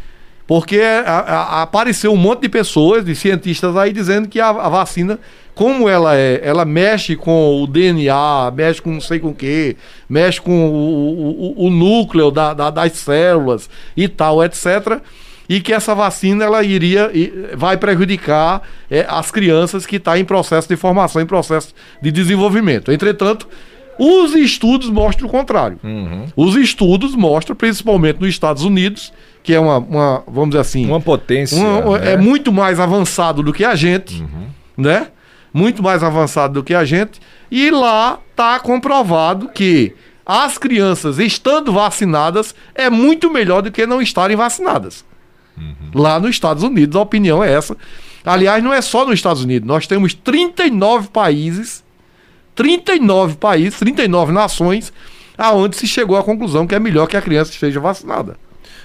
Porque 0.45 0.81
a, 0.81 1.19
a, 1.19 1.63
apareceu 1.63 2.11
um 2.11 2.17
monte 2.17 2.41
de 2.41 2.49
pessoas, 2.49 3.05
de 3.05 3.15
cientistas 3.15 3.77
aí, 3.77 3.93
dizendo 3.93 4.27
que 4.29 4.41
a, 4.41 4.49
a, 4.49 4.69
vacina, 4.71 5.21
como 5.55 5.89
ela 5.89 6.17
é, 6.17 6.41
ela 6.43 6.65
mexe 6.65 7.15
com 7.15 7.63
o 7.63 7.67
DNA, 7.67 8.51
mexe 8.55 8.81
com 8.81 8.91
não 8.91 9.01
sei 9.01 9.21
com 9.21 9.29
o 9.29 9.35
que, 9.35 9.77
mexe 10.09 10.41
com 10.41 10.69
o, 10.71 11.55
o, 11.55 11.67
o 11.67 11.71
núcleo 11.71 12.31
da, 12.31 12.55
da, 12.55 12.71
das 12.71 12.93
células 12.93 13.69
e 13.95 14.09
tal, 14.09 14.43
etc 14.43 15.03
e 15.49 15.61
que 15.61 15.73
essa 15.73 15.95
vacina 15.95 16.45
ela 16.45 16.63
iria 16.63 17.11
vai 17.57 17.77
prejudicar 17.77 18.63
é, 18.91 19.07
as 19.09 19.31
crianças 19.31 19.87
que 19.87 19.97
estão 19.97 20.13
tá 20.13 20.19
em 20.19 20.25
processo 20.25 20.69
de 20.69 20.77
formação, 20.77 21.23
em 21.23 21.27
processo 21.27 21.75
de 22.03 22.11
desenvolvimento. 22.11 22.93
Entretanto, 22.93 23.49
os 23.99 24.35
estudos 24.35 24.89
mostram 24.91 25.27
o 25.27 25.31
contrário. 25.31 25.79
Uhum. 25.83 26.27
Os 26.37 26.55
estudos 26.55 27.17
mostram, 27.17 27.57
principalmente 27.57 28.21
nos 28.21 28.29
Estados 28.29 28.63
Unidos, 28.63 29.13
que 29.43 29.53
é 29.53 29.59
uma, 29.59 29.79
uma 29.79 30.23
vamos 30.27 30.51
dizer 30.51 30.61
assim, 30.61 30.87
uma 30.87 31.01
potência, 31.01 31.59
uma, 31.59 31.99
né? 31.99 32.13
é 32.13 32.17
muito 32.17 32.53
mais 32.53 32.79
avançado 32.79 33.43
do 33.43 33.53
que 33.53 33.65
a 33.65 33.75
gente, 33.75 34.23
uhum. 34.23 34.47
né? 34.77 35.09
Muito 35.53 35.83
mais 35.83 36.05
avançado 36.05 36.55
do 36.55 36.63
que 36.63 36.75
a 36.75 36.85
gente. 36.85 37.19
E 37.51 37.71
lá 37.71 38.21
está 38.31 38.61
comprovado 38.61 39.49
que 39.49 39.95
as 40.25 40.59
crianças 40.59 41.19
estando 41.19 41.73
vacinadas 41.73 42.55
é 42.75 42.91
muito 42.91 43.31
melhor 43.31 43.63
do 43.63 43.73
que 43.73 43.87
não 43.87 44.03
estarem 44.03 44.37
vacinadas. 44.37 45.08
Lá 45.95 46.19
nos 46.21 46.31
Estados 46.31 46.63
Unidos, 46.63 46.97
a 46.97 47.01
opinião 47.01 47.43
é 47.43 47.53
essa. 47.53 47.77
Aliás, 48.25 48.63
não 48.63 48.73
é 48.73 48.81
só 48.83 49.05
nos 49.05 49.15
Estados 49.15 49.43
Unidos, 49.43 49.67
nós 49.67 49.87
temos 49.87 50.13
39 50.13 51.09
países, 51.09 51.85
39 52.55 53.37
países, 53.37 53.79
39 53.79 54.33
nações, 54.33 54.93
aonde 55.37 55.77
se 55.77 55.87
chegou 55.87 56.17
à 56.17 56.23
conclusão 56.23 56.67
que 56.67 56.75
é 56.75 56.79
melhor 56.79 57.07
que 57.07 57.17
a 57.17 57.23
criança 57.23 57.53
esteja 57.53 57.81
vacinada. 57.81 58.37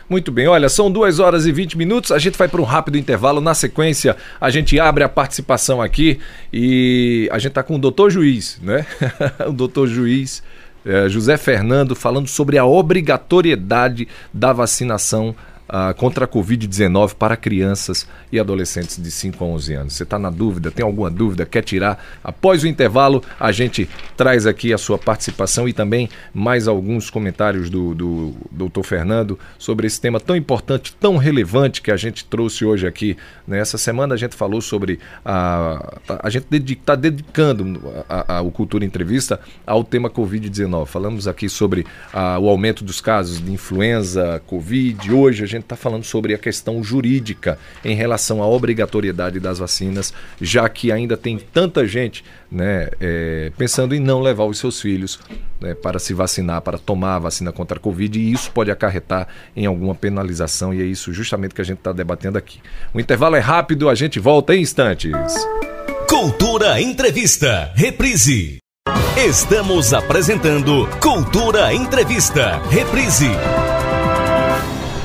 Muito 0.10 0.32
bem, 0.32 0.48
olha, 0.48 0.68
são 0.70 0.92
2 0.92 1.20
horas 1.20 1.46
e 1.46 1.52
20 1.52 1.78
minutos. 1.78 2.12
A 2.12 2.20
gente 2.20 2.38
vai 2.38 2.48
para 2.48 2.62
um 2.62 2.66
rápido 2.66 2.98
intervalo. 2.98 3.40
Na 3.40 3.54
sequência, 3.54 4.16
a 4.40 4.50
gente 4.50 4.80
abre 4.80 5.04
a 5.04 5.10
participação 5.10 5.82
aqui 5.82 6.20
e 6.52 7.30
a 7.32 7.40
gente 7.40 7.50
está 7.50 7.64
com 7.64 7.76
o 7.76 7.80
doutor 7.80 8.12
juiz, 8.12 8.60
né? 8.62 8.86
o 9.48 9.54
doutor 9.54 9.88
juiz 9.88 10.44
é, 10.86 11.08
José 11.08 11.38
Fernando 11.38 11.96
falando 11.96 12.28
sobre 12.28 12.58
a 12.58 12.66
obrigatoriedade 12.66 14.08
da 14.34 14.52
vacinação 14.52 15.34
uh, 15.70 15.94
contra 15.96 16.26
a 16.26 16.28
Covid-19 16.28 17.16
para 17.16 17.36
crianças 17.36 18.08
e 18.32 18.40
adolescentes 18.40 19.02
de 19.02 19.12
5 19.12 19.44
a 19.44 19.48
11 19.48 19.74
anos. 19.74 19.94
Você 19.94 20.04
está 20.04 20.18
na 20.18 20.30
dúvida, 20.30 20.72
tem 20.72 20.86
alguma 20.86 21.10
dúvida, 21.10 21.46
quer 21.46 21.64
tirar? 21.64 22.04
Após 22.24 22.64
o 22.64 22.68
intervalo, 22.68 23.24
a 23.40 23.52
gente 23.52 23.90
traz 24.16 24.46
aqui 24.46 24.74
a 24.74 24.78
sua 24.78 24.98
participação 24.98 25.68
e 25.68 25.74
também 25.74 26.10
mais 26.34 26.68
alguns 26.68 27.10
comentários 27.10 27.70
do, 27.70 27.94
do 27.94 28.34
doutor 28.52 28.84
Fernando 28.84 29.38
sobre 29.58 29.88
esse 29.88 30.00
tema 30.00 30.20
tão 30.20 30.36
importante, 30.36 30.96
tão 31.00 31.18
relevante 31.18 31.82
que 31.82 31.92
a 31.92 31.98
gente 31.98 32.26
trouxe 32.26 32.66
hoje 32.66 32.88
aqui. 32.88 33.18
Nessa 33.48 33.78
semana 33.78 34.16
a 34.16 34.18
gente 34.18 34.36
falou 34.36 34.62
sobre 34.62 35.00
a. 35.24 36.00
A 36.22 36.30
gente 36.30 36.46
está 36.74 36.96
dedicando 36.96 37.82
a, 38.10 38.38
a, 38.38 38.42
o 38.42 38.52
Cultura 38.52 38.86
Entrevista 38.86 39.40
ao 39.66 39.84
tema 39.84 40.10
Covid-19. 40.10 40.86
Falamos 40.86 41.28
aqui 41.28 41.50
sobre 41.50 41.86
a, 42.12 42.40
o 42.40 42.50
aumento 42.50 42.84
dos 42.84 43.02
casos 43.02 43.44
de 43.44 43.52
influenza, 43.52 44.42
Covid. 44.46 45.12
Hoje 45.12 45.44
a 45.44 45.48
gente 45.48 45.63
está 45.64 45.76
falando 45.76 46.04
sobre 46.04 46.34
a 46.34 46.38
questão 46.38 46.84
jurídica 46.84 47.58
em 47.84 47.96
relação 47.96 48.42
à 48.42 48.48
obrigatoriedade 48.48 49.40
das 49.40 49.60
vacinas, 49.60 50.14
já 50.42 50.68
que 50.70 50.92
ainda 50.92 51.18
tem 51.18 51.38
tanta 51.38 51.88
gente 51.88 52.24
né, 52.52 52.90
é, 53.02 53.52
pensando 53.58 53.96
em 53.96 54.00
não 54.00 54.22
levar 54.22 54.46
os 54.46 54.60
seus 54.60 54.80
filhos 54.80 55.20
né, 55.60 55.74
para 55.74 56.00
se 56.00 56.14
vacinar, 56.14 56.62
para 56.62 56.78
tomar 56.78 57.16
a 57.16 57.20
vacina 57.20 57.52
contra 57.52 57.78
a 57.78 57.82
Covid, 57.82 58.20
e 58.20 58.32
isso 58.32 58.52
pode 58.52 58.70
acarretar 58.70 59.28
em 59.56 59.66
alguma 59.66 59.96
penalização, 59.96 60.74
e 60.74 60.82
é 60.82 60.86
isso 60.86 61.12
justamente 61.12 61.56
que 61.56 61.62
a 61.62 61.66
gente 61.66 61.80
está 61.80 61.92
debatendo 61.92 62.38
aqui. 62.38 62.60
O 62.94 63.00
intervalo 63.00 63.36
é 63.36 63.40
rápido, 63.40 63.90
a 63.90 63.96
gente 63.96 64.20
volta 64.20 64.56
em 64.56 64.62
instantes. 64.62 65.14
Cultura 66.08 66.80
Entrevista, 66.80 67.72
reprise. 67.74 68.58
Estamos 69.18 69.94
apresentando 69.94 70.88
Cultura 71.00 71.74
Entrevista, 71.74 72.62
reprise. 72.70 73.30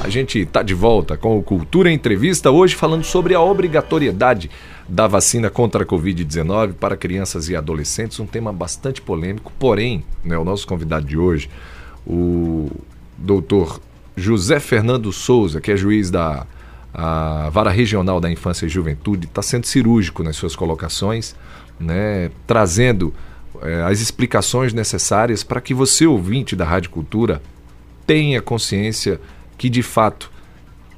A 0.08 0.10
gente 0.10 0.38
está 0.38 0.62
de 0.62 0.72
volta 0.72 1.18
com 1.18 1.38
o 1.38 1.42
Cultura 1.42 1.92
Entrevista, 1.92 2.50
hoje 2.50 2.74
falando 2.74 3.04
sobre 3.04 3.34
a 3.34 3.42
obrigatoriedade 3.42 4.50
da 4.88 5.06
vacina 5.06 5.50
contra 5.50 5.82
a 5.82 5.86
Covid-19 5.86 6.72
para 6.72 6.96
crianças 6.96 7.50
e 7.50 7.54
adolescentes, 7.54 8.18
um 8.18 8.24
tema 8.24 8.50
bastante 8.50 9.02
polêmico, 9.02 9.52
porém, 9.58 10.02
né, 10.24 10.38
o 10.38 10.46
nosso 10.46 10.66
convidado 10.66 11.04
de 11.04 11.18
hoje, 11.18 11.50
o 12.06 12.70
doutor 13.18 13.82
José 14.16 14.58
Fernando 14.58 15.12
Souza, 15.12 15.60
que 15.60 15.72
é 15.72 15.76
juiz 15.76 16.10
da 16.10 16.46
Vara 17.52 17.70
Regional 17.70 18.18
da 18.18 18.30
Infância 18.30 18.64
e 18.64 18.68
Juventude, 18.70 19.26
está 19.26 19.42
sendo 19.42 19.66
cirúrgico 19.66 20.22
nas 20.22 20.36
suas 20.36 20.56
colocações, 20.56 21.36
né, 21.78 22.30
trazendo 22.46 23.12
é, 23.60 23.82
as 23.82 24.00
explicações 24.00 24.72
necessárias 24.72 25.42
para 25.44 25.60
que 25.60 25.74
você, 25.74 26.06
ouvinte 26.06 26.56
da 26.56 26.64
Rádio 26.64 26.88
Cultura, 26.88 27.42
tenha 28.06 28.40
consciência 28.40 29.20
que 29.58 29.68
de 29.68 29.82
fato 29.82 30.30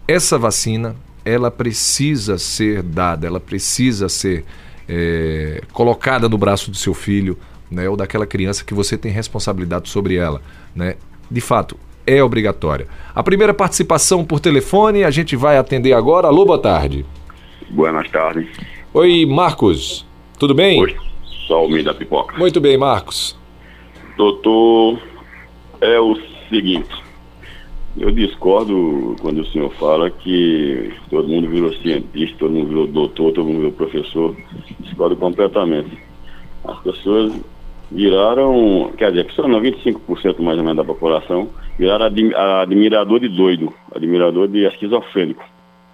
essa 0.07 0.39
vacina 0.39 0.95
ela 1.25 1.51
precisa 1.51 2.39
ser 2.39 2.83
dada, 2.83 3.27
ela 3.27 3.41
precisa 3.41 4.09
ser 4.09 4.45
é, 4.89 5.63
colocada 5.73 6.29
no 6.29 6.37
braço 6.37 6.71
do 6.71 6.77
seu 6.77 6.95
filho, 6.95 7.39
né, 7.71 7.89
ou 7.89 7.97
daquela 7.97 8.27
criança 8.27 8.65
que 8.65 8.75
você 8.75 8.99
tem 8.99 9.11
responsabilidade 9.13 9.89
sobre 9.89 10.17
ela, 10.17 10.43
né? 10.75 10.97
De 11.31 11.41
fato, 11.41 11.77
é 12.07 12.23
obrigatória. 12.23 12.89
A 13.15 13.23
primeira 13.23 13.55
participação 13.55 14.25
por 14.25 14.41
telefone 14.41 15.05
a 15.05 15.11
gente 15.11 15.37
vai 15.37 15.57
atender 15.57 15.93
agora. 15.93 16.27
Alô, 16.27 16.45
boa 16.45 16.59
tarde. 16.59 17.07
Boas 17.71 18.11
tardes. 18.11 18.49
Oi, 18.93 19.25
Marcos. 19.27 20.05
Tudo 20.37 20.53
bem? 20.53 20.81
Oi, 20.81 20.97
só 21.47 21.65
o 21.65 21.85
da 21.85 21.95
pipoca. 21.95 22.37
Muito 22.37 22.61
bem, 22.61 22.77
Marcos. 22.77 23.39
Doutor, 24.17 25.01
é 25.81 26.01
o 26.01 26.19
seguinte, 26.49 26.91
eu 27.97 28.11
discordo 28.13 29.17
quando 29.21 29.41
o 29.41 29.47
senhor 29.47 29.71
fala 29.75 30.11
que 30.11 30.93
todo 31.09 31.29
mundo 31.29 31.49
virou 31.49 31.73
cientista, 31.75 32.39
todo 32.39 32.53
mundo 32.53 32.69
virou 32.69 32.87
doutor, 32.87 33.33
todo 33.33 33.47
mundo 33.47 33.57
virou 33.57 33.73
professor. 33.73 34.37
Discordo 34.79 35.17
completamente. 35.17 35.99
As 36.65 36.79
pessoas 36.81 37.33
viraram, 37.91 38.93
quer 38.97 39.11
dizer, 39.11 39.25
pessoas 39.25 39.49
não, 39.49 39.61
25% 39.61 40.41
mais 40.41 40.59
ou 40.59 40.65
menos 40.65 40.77
da 40.77 40.85
população, 40.85 41.49
viraram 41.77 42.07
admirador 42.61 43.19
de 43.19 43.29
doido, 43.29 43.73
admirador 43.95 44.47
de 44.47 44.67
esquizofrênico. 44.67 45.45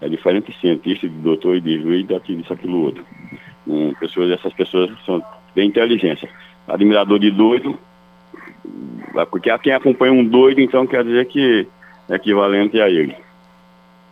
É 0.00 0.09
diferente 0.09 0.52
de 0.52 0.61
cientista, 0.61 1.09
de 1.09 1.14
doutor 1.14 1.56
e 1.56 1.61
de 1.62 1.80
juiz, 1.80 2.06
daqui 2.06 2.35
disso, 2.35 2.52
aquilo 2.52 2.82
outro. 2.82 3.04
Um, 3.66 3.94
pessoas, 3.94 4.30
essas 4.30 4.52
pessoas 4.52 4.90
são 5.06 5.22
bem 5.54 5.68
inteligência. 5.68 6.28
Admirador 6.68 7.18
de 7.18 7.30
doido, 7.30 7.78
porque 9.30 9.56
quem 9.59 9.72
acompanha 9.72 10.12
um 10.12 10.24
doido, 10.24 10.61
então 10.61 10.87
quer 10.87 11.02
dizer 11.02 11.24
que 11.26 11.66
equivalente 12.09 12.81
a 12.81 12.88
ele. 12.88 13.14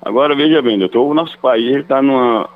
Agora 0.03 0.35
veja 0.35 0.61
bem, 0.61 0.79
doutor, 0.79 1.11
o 1.11 1.15
nosso 1.15 1.39
país 1.39 1.77
está 1.77 2.03
numa, 2.03 2.49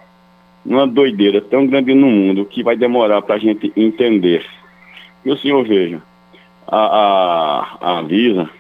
numa 0.65 0.87
doideira 0.87 1.41
tão 1.41 1.67
grande 1.67 1.95
no 1.95 2.07
mundo 2.07 2.45
que 2.45 2.63
vai 2.63 2.77
demorar 2.77 3.23
para 3.23 3.37
a 3.37 3.39
gente 3.39 3.73
entender. 3.77 4.45
E 5.25 5.31
o 5.31 5.37
senhor 5.37 5.65
veja, 5.67 6.03
a, 6.67 6.77
a, 6.77 7.79
a 7.81 7.99
Anvisa, 8.01 8.51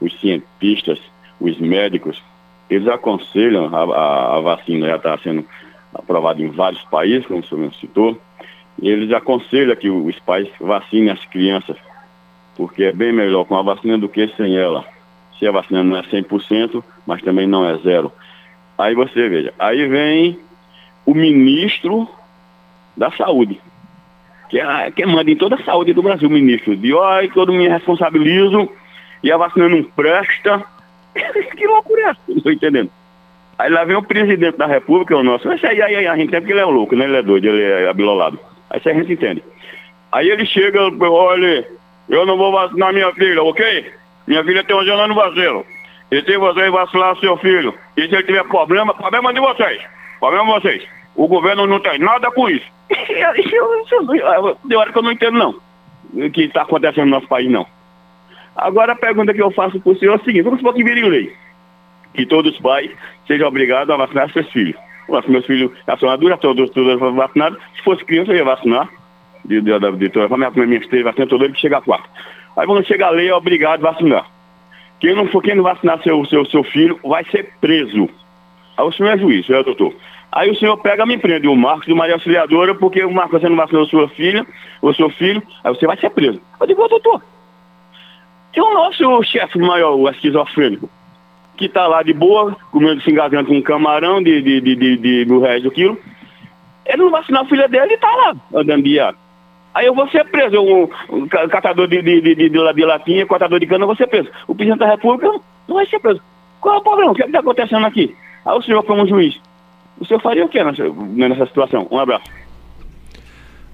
os 0.00 0.18
cientistas, 0.20 0.98
os 1.40 1.58
médicos, 1.58 2.20
eles 2.68 2.88
aconselham, 2.88 3.74
a, 3.74 3.82
a, 3.82 4.36
a 4.38 4.40
vacina 4.40 4.88
já 4.88 4.96
está 4.96 5.18
sendo 5.18 5.44
aprovada 5.94 6.42
em 6.42 6.48
vários 6.48 6.82
países, 6.84 7.26
como 7.26 7.40
o 7.40 7.44
senhor 7.44 7.72
citou, 7.74 8.18
eles 8.80 9.12
aconselham 9.12 9.76
que 9.76 9.90
os 9.90 10.18
pais 10.20 10.48
vacinem 10.58 11.10
as 11.10 11.24
crianças, 11.26 11.76
porque 12.56 12.84
é 12.84 12.92
bem 12.92 13.12
melhor 13.12 13.44
com 13.44 13.56
a 13.56 13.62
vacina 13.62 13.98
do 13.98 14.08
que 14.08 14.26
sem 14.36 14.56
ela 14.56 14.84
se 15.42 15.48
a 15.48 15.50
vacina 15.50 15.82
não 15.82 15.96
é 15.96 16.02
100%, 16.02 16.84
mas 17.04 17.20
também 17.20 17.48
não 17.48 17.68
é 17.68 17.76
zero. 17.78 18.12
Aí 18.78 18.94
você 18.94 19.28
veja, 19.28 19.52
aí 19.58 19.88
vem 19.88 20.38
o 21.04 21.12
ministro 21.12 22.08
da 22.96 23.10
saúde, 23.10 23.60
que 24.48 24.60
é 24.60 24.90
quem 24.92 25.04
manda 25.04 25.28
em 25.28 25.34
toda 25.34 25.56
a 25.56 25.64
saúde 25.64 25.92
do 25.92 26.02
Brasil, 26.02 26.28
o 26.28 26.32
ministro, 26.32 26.76
de 26.76 26.94
olha, 26.94 27.28
todo 27.30 27.52
me 27.52 27.66
responsabilizo 27.66 28.70
e 29.20 29.32
a 29.32 29.36
vacina 29.36 29.68
não 29.68 29.82
presta. 29.82 30.62
que 31.12 31.66
loucura 31.66 32.02
é 32.02 32.04
essa? 32.10 32.20
Não 32.28 32.36
estou 32.36 32.52
entendendo. 32.52 32.90
Aí 33.58 33.68
lá 33.68 33.82
vem 33.82 33.96
o 33.96 34.02
presidente 34.02 34.56
da 34.56 34.66
república, 34.66 35.16
o 35.16 35.24
nosso, 35.24 35.50
esse 35.52 35.66
aí, 35.66 35.82
aí 35.82 36.06
a 36.06 36.16
gente 36.16 36.28
entende 36.28 36.46
que 36.46 36.52
ele 36.52 36.60
é 36.60 36.64
louco, 36.64 36.94
né? 36.94 37.04
Ele 37.04 37.16
é 37.16 37.22
doido, 37.22 37.48
ele 37.48 37.62
é 37.64 37.88
abilolado. 37.88 38.38
Aí 38.70 38.80
a 38.84 38.94
gente 38.94 39.12
entende. 39.12 39.42
Aí 40.12 40.30
ele 40.30 40.46
chega, 40.46 40.80
olha, 41.00 41.66
eu 42.08 42.24
não 42.26 42.36
vou 42.36 42.52
vacinar 42.52 42.92
minha 42.92 43.12
filha, 43.12 43.42
ok? 43.42 44.01
Minha 44.32 44.44
filha 44.44 44.64
tem 44.64 44.74
11 44.74 44.90
anos 44.90 45.08
no 45.08 45.14
vacilo. 45.14 45.66
E 46.10 46.22
se 46.22 46.38
vocês 46.38 46.72
vacilar 46.72 47.14
seu 47.18 47.36
filho, 47.36 47.74
e 47.98 48.08
se 48.08 48.14
ele 48.14 48.22
tiver 48.22 48.42
problema, 48.44 48.94
problema 48.94 49.30
de 49.30 49.40
vocês. 49.40 49.82
Problema 50.18 50.46
de 50.46 50.52
vocês. 50.52 50.88
O 51.14 51.28
governo 51.28 51.66
não 51.66 51.78
tem 51.80 51.98
nada 51.98 52.30
com 52.30 52.48
isso. 52.48 52.64
De 54.64 54.74
hora 54.74 54.90
que 54.90 54.98
eu 54.98 55.02
não 55.02 55.12
entendo, 55.12 55.36
não. 55.36 55.54
O 56.14 56.30
que 56.30 56.44
está 56.44 56.62
acontecendo 56.62 57.04
no 57.04 57.10
nosso 57.10 57.28
país, 57.28 57.50
não. 57.50 57.66
Agora 58.56 58.92
a 58.92 58.96
pergunta 58.96 59.34
que 59.34 59.42
eu 59.42 59.50
faço 59.50 59.78
para 59.78 59.92
o 59.92 59.96
senhor 59.98 60.14
é 60.14 60.16
a 60.16 60.24
seguinte: 60.24 60.44
vamos 60.44 60.60
supor 60.60 60.72
que 60.72 60.82
vire 60.82 61.02
lei. 61.02 61.30
que 62.14 62.24
todos 62.24 62.54
os 62.54 62.60
pais 62.60 62.90
sejam 63.26 63.48
obrigados 63.48 63.92
a 63.92 63.98
vacinar 63.98 64.32
seus 64.32 64.50
filhos. 64.50 64.80
Os 65.08 65.26
meus 65.26 65.44
filhos, 65.44 65.72
a 65.86 65.94
sonadura, 65.98 66.38
todos, 66.38 66.70
todos 66.70 66.98
vacinados. 67.14 67.58
Se 67.76 67.82
fosse 67.82 68.02
criança, 68.06 68.32
eu 68.32 68.36
ia 68.36 68.44
vacinar. 68.44 68.88
De, 69.44 69.60
de, 69.60 69.78
de, 69.78 69.92
de 69.98 70.08
toda 70.08 70.24
a 70.24 70.28
família, 70.30 70.66
minha 70.66 70.88
três 70.88 71.04
vacinas, 71.04 71.28
todo 71.28 71.52
que 71.52 71.60
chega 71.60 71.76
a 71.76 71.82
quatro. 71.82 72.08
Aí 72.56 72.66
quando 72.66 72.86
chega 72.86 73.06
a 73.06 73.10
lei, 73.10 73.28
é 73.28 73.34
obrigado 73.34 73.86
a 73.86 73.92
vacinar. 73.92 74.26
Quem 75.00 75.14
não 75.14 75.26
for, 75.26 75.42
quem 75.42 75.54
não 75.54 75.64
vacinar 75.64 76.02
seu, 76.02 76.24
seu, 76.26 76.44
seu 76.46 76.62
filho, 76.64 76.98
vai 77.02 77.24
ser 77.24 77.52
preso. 77.60 78.08
Aí 78.76 78.84
o 78.84 78.92
senhor 78.92 79.10
é 79.10 79.18
juiz, 79.18 79.48
é 79.50 79.62
doutor. 79.62 79.94
Aí 80.30 80.50
o 80.50 80.56
senhor 80.56 80.76
pega, 80.78 81.04
me 81.04 81.18
prende 81.18 81.46
o 81.46 81.54
Marcos 81.54 81.86
de 81.86 81.94
Maria 81.94 82.14
Auxiliadora, 82.14 82.74
porque 82.74 83.04
o 83.04 83.12
Marcos 83.12 83.40
você 83.40 83.48
não 83.48 83.56
vacinou 83.56 83.84
sua 83.86 84.08
filha, 84.08 84.46
ou 84.80 84.94
seu 84.94 85.10
filho, 85.10 85.42
aí 85.62 85.74
você 85.74 85.86
vai 85.86 85.96
ser 85.98 86.10
preso. 86.10 86.40
Eu 86.58 86.66
digo, 86.66 86.88
doutor, 86.88 87.22
tem 88.52 88.62
o 88.62 88.74
nosso 88.74 89.22
chefe 89.24 89.58
maior, 89.58 89.94
o 89.94 90.08
esquizofrênico, 90.08 90.88
que 91.56 91.66
está 91.66 91.86
lá 91.86 92.02
de 92.02 92.12
boa, 92.12 92.56
comendo, 92.70 93.02
se 93.02 93.10
engasgando 93.10 93.48
com 93.48 93.56
um 93.56 93.62
camarão 93.62 94.22
de, 94.22 94.40
de, 94.40 94.60
de, 94.60 94.76
de, 94.76 94.96
de 94.96 95.24
mil 95.26 95.40
reais 95.40 95.62
do 95.62 95.70
quilo. 95.70 95.98
Ele 96.86 97.02
não 97.02 97.10
vacinar 97.10 97.42
a 97.42 97.46
filha 97.46 97.68
dele 97.68 97.92
e 97.92 97.94
está 97.94 98.14
lá, 98.14 98.36
andando 98.54 98.84
de 98.84 98.98
ar. 99.00 99.14
Aí 99.74 99.86
eu 99.86 99.94
vou 99.94 100.08
ser 100.08 100.24
preso, 100.24 100.60
um, 100.60 100.88
um 101.10 101.28
catador 101.28 101.88
de, 101.88 102.02
de, 102.02 102.20
de, 102.20 102.34
de, 102.34 102.48
de 102.50 102.84
latinha, 102.84 103.26
catador 103.26 103.58
de 103.58 103.66
cana, 103.66 103.84
eu 103.84 103.86
vou 103.86 103.96
ser 103.96 104.06
preso. 104.06 104.28
O 104.46 104.54
presidente 104.54 104.80
da 104.80 104.90
República 104.90 105.32
não 105.66 105.76
vai 105.76 105.86
ser 105.86 105.98
preso. 105.98 106.20
Qual 106.60 106.74
é 106.74 106.78
o 106.78 106.82
problema? 106.82 107.12
O 107.12 107.14
que 107.14 107.22
é 107.22 107.26
está 107.26 107.40
acontecendo 107.40 107.86
aqui? 107.86 108.14
Aí 108.44 108.56
o 108.56 108.62
senhor, 108.62 108.82
como 108.84 109.06
juiz, 109.06 109.40
o 109.98 110.04
senhor 110.04 110.20
faria 110.20 110.44
o 110.44 110.48
que 110.48 110.62
nessa, 110.62 110.84
nessa 110.88 111.46
situação? 111.46 111.86
Um 111.90 111.98
abraço. 111.98 112.24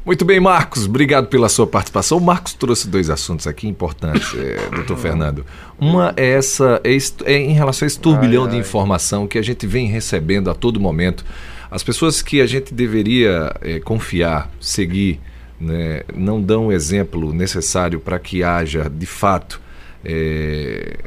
Muito 0.09 0.25
bem, 0.25 0.41
Marcos, 0.41 0.87
obrigado 0.87 1.27
pela 1.27 1.51
sua 1.51 1.67
participação. 1.67 2.17
O 2.17 2.21
Marcos 2.21 2.55
trouxe 2.55 2.89
dois 2.89 3.11
assuntos 3.11 3.47
aqui 3.47 3.69
importantes, 3.69 4.35
é, 4.35 4.57
doutor 4.75 4.97
Fernando. 4.97 5.45
Uma 5.79 6.15
é 6.17 6.31
essa, 6.31 6.81
é, 6.83 6.97
é, 7.31 7.37
em 7.37 7.53
relação 7.53 7.85
a 7.85 7.89
esse 7.89 8.01
turbilhão 8.01 8.45
ai, 8.45 8.49
ai. 8.49 8.55
de 8.55 8.61
informação 8.61 9.27
que 9.27 9.37
a 9.37 9.43
gente 9.43 9.67
vem 9.67 9.87
recebendo 9.87 10.49
a 10.49 10.55
todo 10.55 10.81
momento. 10.81 11.25
As 11.71 11.83
pessoas 11.83 12.23
que 12.23 12.41
a 12.41 12.47
gente 12.47 12.73
deveria 12.73 13.55
é, 13.61 13.81
confiar, 13.81 14.51
seguir, 14.59 15.21
né, 15.61 16.03
não 16.15 16.41
dão 16.41 16.69
o 16.69 16.73
exemplo 16.73 17.33
necessário 17.33 17.99
para 17.99 18.19
que 18.19 18.43
haja, 18.43 18.89
de 18.89 19.07
fato, 19.07 19.61
é, 20.05 20.99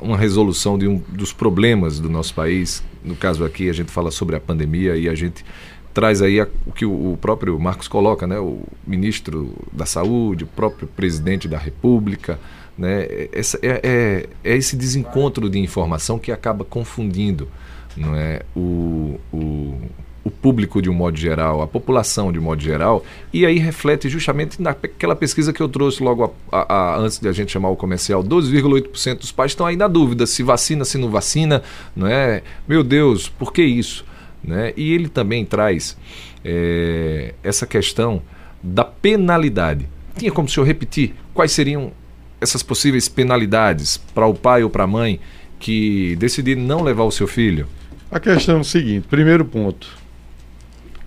uma 0.00 0.16
resolução 0.16 0.78
de 0.78 0.88
um 0.88 0.98
dos 1.08 1.32
problemas 1.32 2.00
do 2.00 2.08
nosso 2.08 2.34
país. 2.34 2.82
No 3.04 3.14
caso 3.14 3.44
aqui, 3.44 3.68
a 3.68 3.72
gente 3.72 3.90
fala 3.90 4.10
sobre 4.10 4.36
a 4.36 4.40
pandemia 4.40 4.96
e 4.96 5.08
a 5.08 5.14
gente 5.14 5.44
traz 5.92 6.22
aí 6.22 6.40
a, 6.40 6.48
o 6.66 6.72
que 6.72 6.84
o, 6.84 7.18
próprio 7.20 7.58
Marcos 7.58 7.88
coloca, 7.88 8.26
né? 8.26 8.38
o 8.38 8.62
ministro 8.86 9.54
da 9.72 9.86
Saúde, 9.86 10.44
o 10.44 10.46
próprio 10.46 10.88
presidente 10.88 11.48
da 11.48 11.58
República. 11.58 12.38
Né? 12.76 13.06
Essa, 13.32 13.58
é, 13.62 13.80
é, 13.82 14.28
é 14.44 14.56
esse 14.56 14.76
desencontro 14.76 15.48
de 15.50 15.58
informação 15.58 16.18
que 16.18 16.32
acaba 16.32 16.64
confundindo 16.64 17.48
não 17.96 18.14
é? 18.14 18.42
o, 18.54 19.18
o, 19.32 19.80
o 20.22 20.30
público 20.30 20.82
de 20.82 20.90
um 20.90 20.92
modo 20.92 21.16
geral, 21.16 21.62
a 21.62 21.66
população 21.66 22.30
de 22.30 22.38
um 22.38 22.42
modo 22.42 22.62
geral, 22.62 23.04
e 23.32 23.46
aí 23.46 23.58
reflete 23.58 24.08
justamente 24.08 24.60
naquela 24.60 25.16
pesquisa 25.16 25.52
que 25.52 25.62
eu 25.62 25.68
trouxe 25.68 26.02
logo 26.02 26.34
a, 26.52 26.58
a, 26.58 26.74
a, 26.74 26.98
antes 26.98 27.18
de 27.18 27.28
a 27.28 27.32
gente 27.32 27.50
chamar 27.50 27.70
o 27.70 27.76
comercial, 27.76 28.22
12,8% 28.22 29.18
dos 29.18 29.32
pais 29.32 29.52
estão 29.52 29.66
aí 29.66 29.76
na 29.76 29.88
dúvida 29.88 30.26
se 30.26 30.42
vacina, 30.42 30.84
se 30.84 30.98
não 30.98 31.08
vacina, 31.08 31.62
não 31.96 32.06
é? 32.06 32.42
Meu 32.68 32.82
Deus, 32.82 33.28
por 33.28 33.52
que 33.52 33.62
isso? 33.62 34.04
Né? 34.42 34.72
E 34.76 34.92
ele 34.92 35.08
também 35.08 35.44
traz 35.44 35.96
é, 36.44 37.34
essa 37.42 37.66
questão 37.66 38.22
da 38.62 38.84
penalidade. 38.84 39.88
Tinha 40.16 40.32
como 40.32 40.48
o 40.48 40.50
senhor 40.50 40.66
repetir 40.66 41.14
quais 41.32 41.52
seriam 41.52 41.92
essas 42.40 42.62
possíveis 42.62 43.08
penalidades 43.08 43.96
para 43.96 44.26
o 44.26 44.34
pai 44.34 44.62
ou 44.62 44.70
para 44.70 44.84
a 44.84 44.86
mãe 44.86 45.20
que 45.58 46.16
decidir 46.16 46.56
não 46.56 46.82
levar 46.82 47.04
o 47.04 47.10
seu 47.10 47.26
filho? 47.26 47.66
A 48.10 48.18
questão 48.18 48.58
é 48.58 48.60
o 48.60 48.64
seguinte: 48.64 49.06
primeiro 49.08 49.44
ponto, 49.44 49.99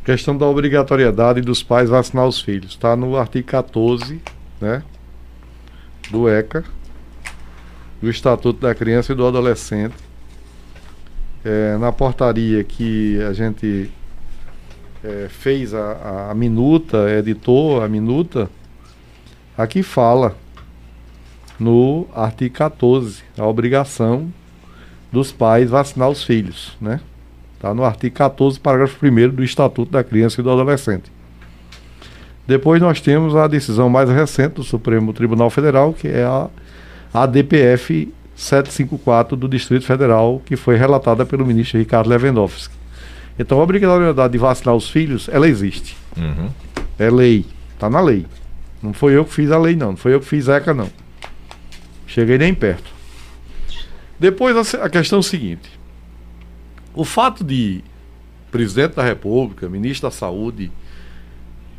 questão 0.03 0.37
da 0.37 0.45
obrigatoriedade 0.45 1.41
dos 1.41 1.63
pais 1.63 1.89
vacinar 1.89 2.27
os 2.27 2.41
filhos. 2.41 2.71
Está 2.71 2.95
no 2.95 3.17
artigo 3.17 3.47
14 3.47 4.21
né, 4.59 4.83
do 6.09 6.27
ECA, 6.29 6.63
do 8.01 8.09
Estatuto 8.09 8.59
da 8.59 8.75
Criança 8.75 9.13
e 9.13 9.15
do 9.15 9.25
Adolescente 9.25 9.95
é, 11.43 11.77
na 11.77 11.91
portaria 11.91 12.63
que 12.63 13.21
a 13.21 13.33
gente 13.33 13.91
é, 15.03 15.27
fez 15.29 15.73
a, 15.73 16.29
a, 16.31 16.33
minuta, 16.33 17.09
editou 17.11 17.81
a 17.81 17.89
minuta, 17.89 18.49
aqui 19.57 19.83
fala 19.83 20.37
no 21.59 22.07
artigo 22.15 22.55
14, 22.55 23.23
a 23.37 23.45
obrigação 23.45 24.33
dos 25.11 25.31
pais 25.31 25.69
vacinar 25.69 26.09
os 26.09 26.23
filhos, 26.23 26.75
né? 26.79 26.99
Está 27.63 27.73
no 27.73 27.86
artigo 27.86 28.13
14, 28.13 28.60
parágrafo 28.60 29.06
1 29.06 29.30
do 29.30 29.41
Estatuto 29.41 29.89
da 29.89 30.04
Criança 30.04 30.41
e 30.41 30.43
do 30.43 30.52
Adolescente. 30.52 31.10
Depois 32.45 32.82
nós 32.82 32.99
temos 32.99 33.38
a 33.38 33.47
decisão 33.47 33.89
mais 33.89 34.10
recente 34.10 34.56
do 34.56 34.65
Supremo 34.65 35.13
Tribunal 35.13 35.49
Federal, 35.49 35.93
que 35.93 36.10
é 36.10 36.26
a 36.26 36.49
ADPF 37.13 38.13
754 38.36 39.38
do 39.38 39.47
Distrito 39.47 39.86
Federal, 39.86 40.41
que 40.45 40.58
foi 40.58 40.76
relatada 40.76 41.26
pelo 41.26 41.45
ministro 41.45 41.80
Ricardo 41.80 42.10
Lewandowski. 42.10 42.76
Então, 43.39 43.62
a 43.62 43.63
obrigatoriedade 43.63 44.34
de 44.34 44.39
vacinar 44.39 44.76
os 44.76 44.89
filhos, 44.89 45.30
ela 45.32 45.47
existe. 45.47 45.95
Uhum. 46.17 46.49
É 46.99 47.10
lei. 47.10 47.45
Está 47.76 47.89
na 47.89 48.02
lei. 48.02 48.26
Não 48.82 48.91
foi 48.91 49.15
eu 49.15 49.23
que 49.23 49.34
fiz 49.34 49.49
a 49.52 49.58
lei, 49.58 49.73
não. 49.73 49.91
Não 49.91 49.97
foi 49.97 50.13
eu 50.13 50.19
que 50.19 50.26
fiz 50.26 50.49
ECA, 50.49 50.73
não. 50.73 50.89
Cheguei 52.08 52.38
nem 52.38 52.54
perto. 52.54 52.91
Depois, 54.19 54.76
a 54.76 54.89
questão 54.89 55.19
é 55.19 55.21
a 55.21 55.23
seguinte. 55.23 55.82
O 56.93 57.03
fato 57.03 57.43
de 57.43 57.84
presidente 58.51 58.95
da 58.95 59.03
República, 59.03 59.67
ministro 59.67 60.10
da 60.10 60.12
Saúde, 60.15 60.71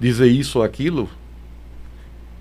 dizer 0.00 0.26
isso 0.26 0.58
ou 0.58 0.64
aquilo, 0.64 1.08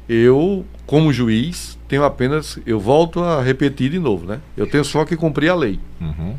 eu, 0.10 0.66
como 0.86 1.14
juiz, 1.14 1.78
tenho 1.88 2.04
apenas. 2.04 2.60
Eu 2.66 2.80
volto 2.80 3.24
a 3.24 3.42
repetir 3.42 3.92
de 3.92 4.00
novo, 4.00 4.26
né? 4.26 4.40
Eu 4.58 4.68
tenho 4.68 4.84
só 4.84 5.06
que 5.06 5.16
cumprir 5.16 5.50
a 5.50 5.56
lei. 5.56 5.80
Uhum. 6.02 6.36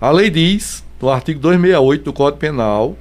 A 0.00 0.10
lei 0.10 0.30
diz, 0.30 0.84
no 1.00 1.10
artigo 1.10 1.38
268 1.38 2.04
do 2.04 2.12
Código 2.12 2.38
Penal, 2.38 2.96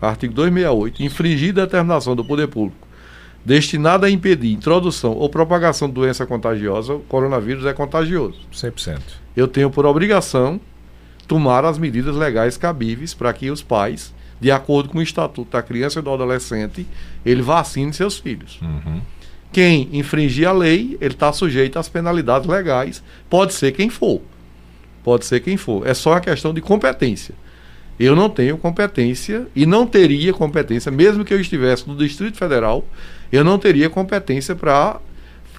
artigo 0.00 0.34
268, 0.34 1.02
infringir 1.02 1.52
determinação 1.52 2.14
do 2.14 2.24
poder 2.24 2.48
público 2.48 2.82
destinada 3.44 4.06
a 4.06 4.10
impedir 4.10 4.52
introdução 4.52 5.12
ou 5.12 5.28
propagação 5.28 5.88
de 5.88 5.94
doença 5.94 6.24
contagiosa, 6.24 6.94
o 6.94 7.00
coronavírus 7.00 7.66
é 7.66 7.72
contagioso. 7.72 8.40
100%. 8.52 9.00
Eu 9.36 9.48
tenho 9.48 9.70
por 9.70 9.84
obrigação 9.84 10.60
tomar 11.26 11.64
as 11.64 11.78
medidas 11.78 12.16
legais 12.16 12.56
cabíveis 12.56 13.14
para 13.14 13.32
que 13.32 13.50
os 13.50 13.62
pais, 13.62 14.14
de 14.40 14.50
acordo 14.50 14.88
com 14.88 14.98
o 14.98 15.02
Estatuto 15.02 15.52
da 15.52 15.62
Criança 15.62 15.98
e 15.98 16.02
do 16.02 16.10
Adolescente, 16.10 16.86
ele 17.24 17.42
vacine 17.42 17.92
seus 17.92 18.18
filhos. 18.18 18.60
Uhum. 18.60 19.00
Quem 19.52 19.88
infringir 19.92 20.48
a 20.48 20.52
lei, 20.52 20.96
ele 21.00 21.14
está 21.14 21.32
sujeito 21.32 21.78
às 21.78 21.88
penalidades 21.88 22.48
legais. 22.48 23.02
Pode 23.28 23.52
ser 23.52 23.72
quem 23.72 23.90
for. 23.90 24.22
Pode 25.04 25.26
ser 25.26 25.40
quem 25.40 25.56
for. 25.56 25.86
É 25.86 25.92
só 25.92 26.14
a 26.14 26.20
questão 26.20 26.54
de 26.54 26.60
competência. 26.60 27.34
Eu 28.00 28.16
não 28.16 28.30
tenho 28.30 28.56
competência 28.56 29.46
e 29.54 29.66
não 29.66 29.86
teria 29.86 30.32
competência, 30.32 30.90
mesmo 30.90 31.24
que 31.24 31.34
eu 31.34 31.40
estivesse 31.40 31.86
no 31.86 31.94
Distrito 31.94 32.38
Federal, 32.38 32.84
eu 33.30 33.44
não 33.44 33.58
teria 33.58 33.90
competência 33.90 34.56
para 34.56 34.98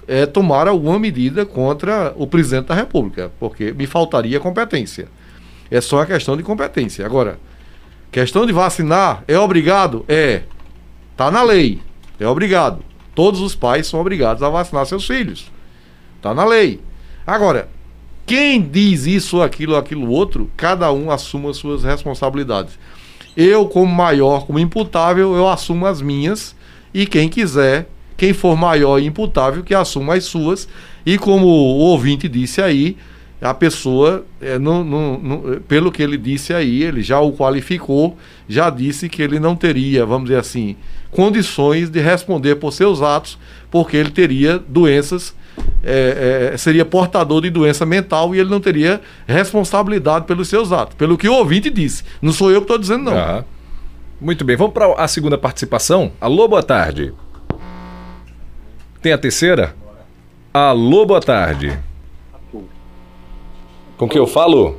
é, 0.06 0.26
tomar 0.26 0.66
alguma 0.68 0.98
medida 0.98 1.46
contra 1.46 2.12
o 2.16 2.26
presidente 2.26 2.66
da 2.66 2.74
República, 2.74 3.30
porque 3.38 3.72
me 3.72 3.86
faltaria 3.86 4.40
competência. 4.40 5.08
É 5.70 5.80
só 5.80 6.00
a 6.00 6.06
questão 6.06 6.36
de 6.36 6.42
competência. 6.42 7.04
Agora, 7.04 7.38
questão 8.10 8.46
de 8.46 8.52
vacinar, 8.52 9.24
é 9.26 9.38
obrigado? 9.38 10.04
É. 10.08 10.42
Está 11.12 11.30
na 11.30 11.42
lei. 11.42 11.80
É 12.18 12.26
obrigado. 12.26 12.80
Todos 13.14 13.40
os 13.40 13.54
pais 13.54 13.86
são 13.86 14.00
obrigados 14.00 14.42
a 14.42 14.48
vacinar 14.48 14.86
seus 14.86 15.06
filhos. 15.06 15.50
Está 16.16 16.34
na 16.34 16.44
lei. 16.44 16.80
Agora, 17.26 17.68
quem 18.26 18.62
diz 18.62 19.06
isso, 19.06 19.42
aquilo, 19.42 19.76
aquilo 19.76 20.10
outro, 20.10 20.50
cada 20.56 20.90
um 20.92 21.10
assuma 21.10 21.50
as 21.50 21.56
suas 21.56 21.84
responsabilidades. 21.84 22.78
Eu, 23.36 23.66
como 23.66 23.92
maior, 23.92 24.46
como 24.46 24.58
imputável, 24.58 25.34
eu 25.34 25.48
assumo 25.48 25.86
as 25.86 26.00
minhas. 26.00 26.54
E 26.92 27.06
quem 27.06 27.28
quiser, 27.28 27.88
quem 28.16 28.32
for 28.32 28.56
maior 28.56 28.98
e 28.98 29.06
imputável, 29.06 29.62
que 29.62 29.74
assuma 29.74 30.14
as 30.14 30.24
suas. 30.24 30.68
E 31.04 31.18
como 31.18 31.46
o 31.46 31.78
ouvinte 31.78 32.28
disse 32.28 32.62
aí, 32.62 32.96
a 33.40 33.52
pessoa, 33.52 34.24
é, 34.40 34.58
não, 34.58 35.60
pelo 35.68 35.92
que 35.92 36.02
ele 36.02 36.16
disse 36.16 36.54
aí, 36.54 36.82
ele 36.82 37.02
já 37.02 37.20
o 37.20 37.32
qualificou, 37.32 38.16
já 38.48 38.70
disse 38.70 39.08
que 39.08 39.20
ele 39.22 39.38
não 39.38 39.54
teria, 39.54 40.06
vamos 40.06 40.28
dizer 40.28 40.38
assim, 40.38 40.76
condições 41.10 41.90
de 41.90 42.00
responder 42.00 42.56
por 42.56 42.72
seus 42.72 43.02
atos, 43.02 43.38
porque 43.70 43.96
ele 43.96 44.10
teria 44.10 44.58
doenças, 44.58 45.34
é, 45.82 46.52
é, 46.52 46.56
seria 46.56 46.84
portador 46.84 47.42
de 47.42 47.50
doença 47.50 47.84
mental 47.84 48.34
e 48.34 48.40
ele 48.40 48.48
não 48.48 48.60
teria 48.60 49.00
responsabilidade 49.26 50.26
pelos 50.26 50.48
seus 50.48 50.72
atos, 50.72 50.94
pelo 50.96 51.18
que 51.18 51.28
o 51.28 51.34
ouvinte 51.34 51.68
disse. 51.70 52.02
Não 52.22 52.32
sou 52.32 52.50
eu 52.50 52.60
que 52.60 52.64
estou 52.64 52.78
dizendo, 52.78 53.04
não. 53.04 53.16
Ah, 53.16 53.44
muito 54.20 54.44
bem, 54.44 54.56
vamos 54.56 54.72
para 54.72 54.92
a 54.94 55.06
segunda 55.06 55.36
participação. 55.36 56.12
Alô, 56.20 56.48
boa 56.48 56.62
tarde. 56.62 57.12
Tem 59.02 59.12
a 59.12 59.18
terceira? 59.18 59.74
Alô, 60.52 61.04
boa 61.04 61.20
tarde. 61.20 61.78
Com 63.96 64.08
quem 64.08 64.20
eu 64.20 64.26
falo? 64.26 64.76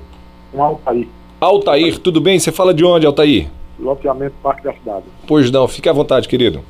Com 0.52 0.64
Altair. 0.64 1.08
Altair, 1.40 2.00
tudo 2.00 2.20
bem? 2.20 2.40
Você 2.40 2.52
fala 2.52 2.74
de 2.74 2.84
onde, 2.84 3.06
Altair? 3.06 3.50
Loteamento 3.80 4.36
Parque 4.42 4.64
da 4.64 4.74
Cidade. 4.74 5.06
Pois 5.28 5.52
não, 5.52 5.68
fique 5.68 5.88
à 5.88 5.94
vontade, 5.94 6.28
querido. 6.28 6.62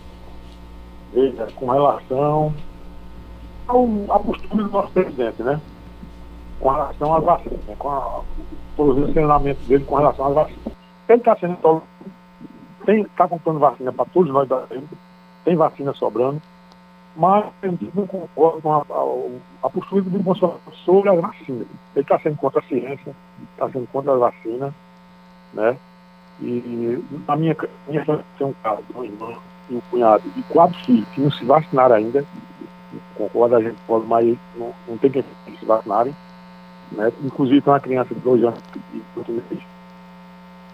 Veja, 1.13 1.47
com 1.55 1.69
relação 1.69 2.53
ao, 3.67 3.89
à 4.10 4.19
postura 4.19 4.63
do 4.63 4.69
nosso 4.69 4.91
presidente, 4.91 5.41
né? 5.41 5.60
Com 6.60 6.69
relação 6.69 7.15
às 7.15 7.23
vacinas, 7.23 7.60
né? 7.67 7.75
com 7.77 7.89
a, 7.89 8.19
o 8.19 8.23
posicionamento 8.75 9.60
dele 9.67 9.84
com 9.84 9.95
relação 9.95 10.27
às 10.27 10.34
vacinas. 10.34 10.75
Ele 11.08 11.19
está 11.19 11.36
sendo 11.38 11.84
está 12.88 13.27
comprando 13.27 13.60
vacina 13.60 13.91
para 13.91 14.05
todos 14.05 14.31
nós 14.31 14.47
brasileiros, 14.47 14.88
tem 15.43 15.55
vacina 15.55 15.93
sobrando, 15.93 16.41
mas 17.15 17.45
eu 17.62 17.78
não 17.93 18.08
concordo 18.08 18.62
com 18.62 18.73
a, 18.73 18.78
a, 18.80 19.67
a 19.67 19.69
postura 19.69 20.01
do 20.01 20.19
Bolsonaro 20.19 20.60
sobre 20.84 21.10
as 21.10 21.21
vacinas. 21.21 21.67
Ele 21.95 22.01
está 22.04 22.19
sendo 22.19 22.38
contra 22.38 22.60
a 22.60 22.63
ciência, 22.63 23.15
está 23.54 23.69
sendo 23.69 23.88
contra 23.88 24.13
as 24.13 24.19
vacinas, 24.19 24.73
né? 25.54 25.78
E 26.41 27.01
na 27.25 27.36
minha, 27.38 27.56
minha 27.88 28.06
tem 28.06 28.47
um 28.47 28.54
caso, 28.62 28.84
um 28.93 29.04
irmão 29.04 29.38
e 29.69 29.75
um 29.75 29.82
cunhado 29.89 30.23
e 30.36 30.43
quatro 30.43 30.78
filhos 30.86 31.08
que 31.10 31.21
não 31.21 31.32
se 31.32 31.45
vacinaram 31.45 31.95
ainda. 31.95 32.25
Concordo, 33.15 33.56
a 33.56 33.62
gente 33.62 33.78
pode, 33.88 34.06
mas 34.06 34.38
não, 34.56 34.73
não 34.88 34.97
tem 34.97 35.12
quem 35.12 35.23
se 35.58 35.65
vacinarem. 35.65 36.13
Né? 36.91 37.12
Inclusive 37.23 37.62
tem 37.62 37.73
uma 37.73 37.80
criança 37.80 38.13
de 38.13 38.19
dois 38.19 38.43
anos 38.43 38.60
e 38.93 39.01
oito 39.15 39.32
meses. 39.32 39.63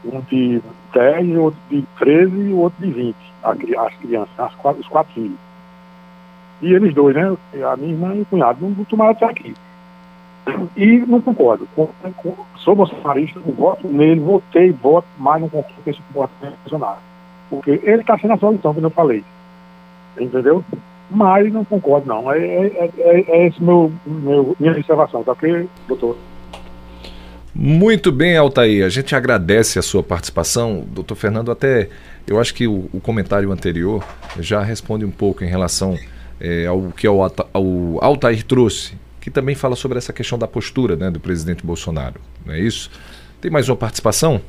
Um 0.04 0.20
de 0.22 0.64
10, 0.94 1.38
outro 1.38 1.60
de 1.70 1.84
13 2.00 2.36
e 2.36 2.54
outro 2.54 2.84
de 2.84 2.92
20, 2.92 3.16
as 3.44 3.96
crianças, 3.98 4.40
as 4.40 4.56
quatro, 4.56 4.82
os 4.82 4.88
quatro 4.88 5.14
filhos. 5.14 5.38
E 6.62 6.74
eles 6.74 6.94
dois, 6.94 7.16
né? 7.16 7.36
A 7.64 7.76
minha 7.76 7.92
irmã 7.92 8.16
e 8.16 8.22
o 8.22 8.26
cunhado, 8.26 8.60
não 8.62 8.84
tomaram 8.86 9.12
até 9.12 9.26
aqui. 9.26 9.54
E 10.76 10.98
não 11.08 11.22
concordo. 11.22 11.68
Com, 11.76 11.88
com, 12.18 12.36
sou 12.58 12.76
bolsonarista, 12.76 13.40
voto 13.40 13.88
nele, 13.88 14.20
votei, 14.20 14.72
voto, 14.72 15.08
mas 15.18 15.42
não 15.42 15.50
concordo 15.50 15.82
com 15.84 15.90
esse 15.90 16.02
comportamento 16.02 16.58
Bolsonaro. 16.64 17.00
Porque 17.50 17.80
ele 17.84 18.02
está 18.02 18.18
sendo 18.18 18.34
a 18.34 18.38
solução, 18.38 18.74
como 18.74 18.86
eu 18.86 18.92
falei. 18.92 19.24
Entendeu? 20.20 20.64
Mas 21.10 21.52
não 21.52 21.66
concordo, 21.66 22.08
não. 22.08 22.32
É, 22.32 22.40
é, 22.40 22.90
é, 22.98 23.26
é 23.28 23.48
esse 23.48 23.62
meu, 23.62 23.92
meu, 24.06 24.56
minha 24.60 24.72
observação, 24.72 25.24
tá 25.24 25.34
ok, 25.34 25.68
doutor? 25.88 26.18
Muito 27.54 28.12
bem, 28.12 28.38
Altair. 28.38 28.86
A 28.86 28.90
gente 28.90 29.14
agradece 29.14 29.78
a 29.78 29.82
sua 29.82 30.02
participação. 30.02 30.86
Doutor 30.88 31.16
Fernando, 31.16 31.52
até 31.52 31.90
eu 32.26 32.40
acho 32.40 32.54
que 32.54 32.66
o, 32.66 32.90
o 32.94 33.02
comentário 33.02 33.52
anterior 33.52 34.04
já 34.40 34.62
responde 34.62 35.04
um 35.04 35.12
pouco 35.12 35.44
em 35.44 35.48
relação 35.48 35.98
é, 36.42 36.66
ao 36.66 36.92
que 36.92 37.08
o, 37.08 37.20
o 37.54 38.00
Altair 38.02 38.44
trouxe, 38.44 38.98
que 39.22 39.30
também 39.30 39.54
fala 39.54 39.76
sobre 39.76 40.00
essa 40.00 40.12
questão 40.12 40.38
da 40.38 40.48
postura 40.48 40.96
né, 40.96 41.12
do 41.12 41.20
presidente 41.20 41.64
Bolsonaro. 41.64 42.20
Não 42.44 42.56
é 42.56 42.60
isso? 42.60 42.90
Tem 43.40 43.52
mais 43.52 43.70
uma 43.70 43.76
participação? 43.76 44.42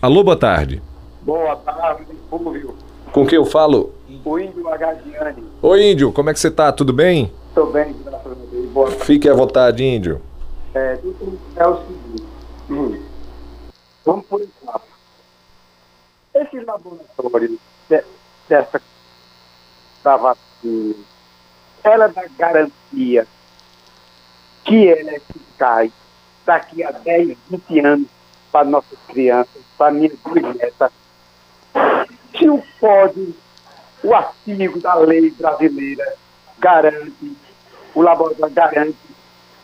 Alô, 0.00 0.22
boa 0.22 0.36
tarde. 0.36 0.80
Boa 1.22 1.56
tarde, 1.56 2.06
Fulvio. 2.30 2.76
Com 3.12 3.26
quem 3.26 3.36
eu 3.36 3.44
falo? 3.44 3.92
O 4.24 4.38
Índio 4.38 4.68
Agadiane. 4.68 5.42
Oi, 5.60 5.90
Índio, 5.90 6.12
como 6.12 6.30
é 6.30 6.32
que 6.32 6.38
você 6.38 6.48
está? 6.48 6.70
Tudo 6.70 6.92
bem? 6.92 7.32
Estou 7.48 7.72
bem, 7.72 7.94
graças 8.04 8.32
a 8.32 8.34
Deus. 8.34 8.70
Boa 8.70 8.88
tarde. 8.90 9.04
Fique 9.04 9.28
à 9.28 9.34
vontade, 9.34 9.84
Índio. 9.84 10.20
É, 10.74 10.98
é 11.56 11.66
o 11.66 11.80
seguinte. 11.80 12.24
Hum. 12.70 13.00
Vamos 14.04 14.26
por 14.26 14.40
enquanto. 14.40 14.82
Esse 16.34 16.60
laboratório 16.60 17.58
de, 17.88 18.04
dessa 18.48 18.80
da 20.04 20.16
vacina 20.16 21.15
ela 21.86 22.08
dá 22.08 22.24
garantia 22.36 23.26
que 24.64 24.88
ela 24.88 25.10
é 25.10 25.16
eficaz 25.16 25.92
daqui 26.44 26.82
a 26.82 26.90
10, 26.90 27.36
20 27.50 27.80
anos 27.80 28.08
para 28.50 28.68
nossas 28.68 28.98
crianças, 29.08 29.62
para 29.78 29.92
minhas 29.92 30.12
duas 30.24 30.56
netas. 30.56 30.90
Se 32.36 32.48
o 32.48 32.62
código, 32.80 33.34
o 34.02 34.14
artigo 34.14 34.80
da 34.80 34.94
lei 34.94 35.30
brasileira 35.30 36.14
garante, 36.58 37.36
o 37.94 38.02
laboratório 38.02 38.54
garante 38.54 38.96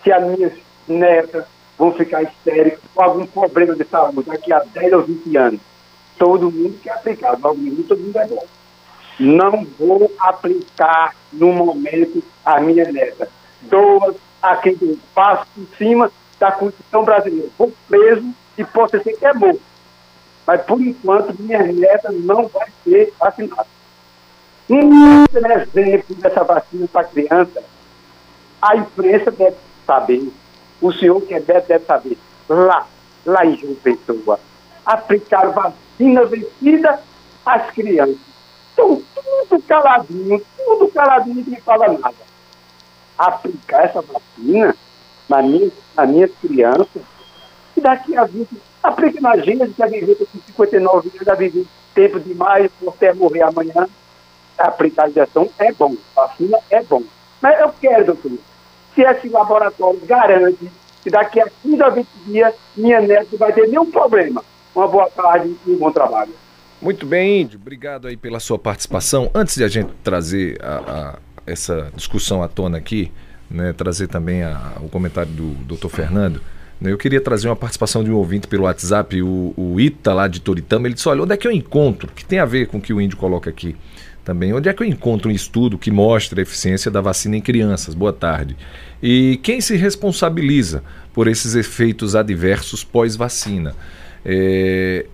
que 0.03 0.13
as 0.13 0.23
minhas 0.25 0.53
netas 0.87 1.45
vão 1.79 1.93
ficar 1.93 2.23
histéricas 2.23 2.81
com 2.95 3.03
algum 3.03 3.27
problema 3.27 3.75
de 3.75 3.85
saúde 3.85 4.23
daqui 4.29 4.53
a 4.53 4.61
10 4.61 4.93
ou 4.93 5.03
20 5.03 5.37
anos. 5.37 5.61
Todo 6.19 6.51
mundo 6.51 6.79
quer 6.83 6.93
aplicar, 6.93 7.33
mas 7.33 7.87
todo 7.87 7.99
mundo 7.99 8.19
é 8.19 8.27
bom 8.27 8.47
não 9.19 9.65
vou 9.79 10.11
aplicar 10.19 11.15
no 11.33 11.53
momento 11.53 12.23
a 12.45 12.61
minha 12.61 12.91
neta. 12.91 13.29
Dou 13.63 14.17
a 14.41 14.57
quem 14.57 14.77
passo 15.15 15.47
por 15.55 15.67
cima 15.77 16.11
da 16.39 16.51
Constituição 16.53 17.05
brasileira. 17.05 17.49
Vou 17.57 17.73
preso 17.89 18.35
e 18.59 18.65
posso 18.65 19.01
ser 19.03 19.17
que 19.17 19.27
é 19.27 19.35
bom. 19.35 19.57
Mas, 20.47 20.63
por 20.63 20.81
enquanto, 20.81 21.41
minha 21.41 21.63
neta 21.63 22.11
não 22.11 22.49
vai 22.49 22.69
ser 22.83 23.13
vacinada. 23.19 23.67
Um 24.69 25.25
exemplo 25.25 26.17
dessa 26.17 26.43
vacina 26.43 26.89
para 26.89 27.05
criança, 27.05 27.63
a 28.61 28.77
imprensa 28.77 29.31
deve 29.31 29.57
saber, 29.87 30.33
o 30.81 30.93
senhor 30.93 31.21
que 31.23 31.35
é 31.35 31.41
deve, 31.41 31.67
deve 31.67 31.85
saber. 31.85 32.19
Lá, 32.49 32.87
lá 33.25 33.47
em 33.47 33.57
João 33.57 33.75
Pessoa, 33.75 34.41
aplicar 34.85 35.49
vacina 35.51 36.25
vencida 36.25 37.01
às 37.45 37.71
crianças 37.71 38.32
Estão 38.73 39.03
tudo 39.15 39.63
caladinho, 39.63 40.43
tudo 40.57 40.89
caladinho, 40.89 41.37
ninguém 41.37 41.61
fala 41.61 41.89
nada. 41.89 42.15
Aplicar 43.19 43.85
essa 43.85 44.01
vacina 44.01 44.75
na 45.29 45.43
minha, 45.43 45.71
na 45.95 46.07
minha 46.07 46.29
criança, 46.29 47.01
e 47.77 47.81
daqui 47.81 48.17
a 48.17 48.25
20, 48.25 48.49
aplica 48.83 49.21
na 49.21 49.37
gente, 49.37 49.69
que 49.69 49.79
vai 49.79 49.91
viver 49.91 50.17
com 50.17 50.27
59 50.47 51.09
anos, 51.09 51.25
vai 51.25 51.37
viver 51.37 51.67
tempo 51.95 52.19
demais, 52.19 52.71
até 52.89 53.13
morrer 53.13 53.43
amanhã. 53.43 53.87
Aplicar 54.59 55.05
a 55.05 55.11
injeção 55.11 55.49
é 55.59 55.73
bom, 55.73 55.95
vacina 56.15 56.59
é 56.71 56.83
bom. 56.83 57.03
Mas 57.41 57.61
eu 57.61 57.73
quero, 57.81 58.07
doutor, 58.07 58.33
se 58.95 59.03
esse 59.03 59.29
laboratório 59.29 60.01
garante 60.07 60.71
que 61.03 61.11
daqui 61.11 61.41
a 61.41 61.49
15 61.63 61.83
a 61.83 61.89
20 61.89 62.09
dias 62.27 62.55
minha 62.77 63.01
neta 63.01 63.37
vai 63.37 63.53
ter 63.53 63.69
nenhum 63.69 63.91
problema. 63.91 64.45
Uma 64.75 64.89
boa 64.89 65.11
tarde 65.11 65.57
e 65.67 65.71
um 65.73 65.77
bom 65.77 65.91
trabalho. 65.91 66.33
Muito 66.83 67.07
bem, 67.07 67.43
Índio. 67.43 67.61
Obrigado 67.63 68.09
aí 68.09 68.17
pela 68.17 68.41
sua 68.41 68.59
participação. 68.59 69.31
Antes 69.33 69.55
de 69.55 69.63
a 69.63 69.69
gente 69.69 69.91
trazer 70.03 70.59
a, 70.61 70.75
a, 70.75 71.19
essa 71.47 71.93
discussão 71.95 72.43
à 72.43 72.49
tona 72.49 72.77
aqui, 72.77 73.13
né, 73.49 73.73
trazer 73.73 74.09
também 74.09 74.43
a, 74.43 74.73
o 74.81 74.89
comentário 74.89 75.31
do 75.31 75.77
Dr. 75.77 75.87
Fernando, 75.87 76.41
né, 76.81 76.91
eu 76.91 76.99
queria 76.99 77.21
trazer 77.21 77.49
uma 77.49 77.55
participação 77.55 78.03
de 78.03 78.11
um 78.11 78.17
ouvinte 78.17 78.49
pelo 78.49 78.65
WhatsApp, 78.65 79.23
o, 79.23 79.55
o 79.57 79.81
Ita 79.81 80.13
lá 80.13 80.27
de 80.27 80.41
Toritama. 80.41 80.89
Ele 80.89 80.95
disse: 80.95 81.09
Olha, 81.09 81.23
onde 81.23 81.33
é 81.33 81.37
que 81.37 81.47
eu 81.47 81.53
encontro? 81.53 82.11
Que 82.13 82.25
tem 82.25 82.41
a 82.41 82.45
ver 82.45 82.67
com 82.67 82.79
o 82.79 82.81
que 82.81 82.93
o 82.93 83.01
Índio 83.01 83.17
coloca 83.17 83.49
aqui 83.49 83.77
também. 84.25 84.53
Onde 84.53 84.69
é 84.69 84.73
que 84.73 84.83
eu 84.83 84.87
encontro 84.87 85.31
um 85.31 85.33
estudo 85.33 85.79
que 85.79 85.91
mostre 85.91 86.41
a 86.41 86.43
eficiência 86.43 86.91
da 86.91 87.01
vacina 87.01 87.37
em 87.37 87.41
crianças? 87.41 87.95
Boa 87.95 88.13
tarde. 88.13 88.57
E 89.01 89.39
quem 89.41 89.61
se 89.61 89.77
responsabiliza 89.77 90.83
por 91.15 91.29
esses 91.29 91.55
efeitos 91.55 92.17
adversos 92.17 92.83
pós-vacina? 92.83 93.77
É, 94.25 95.07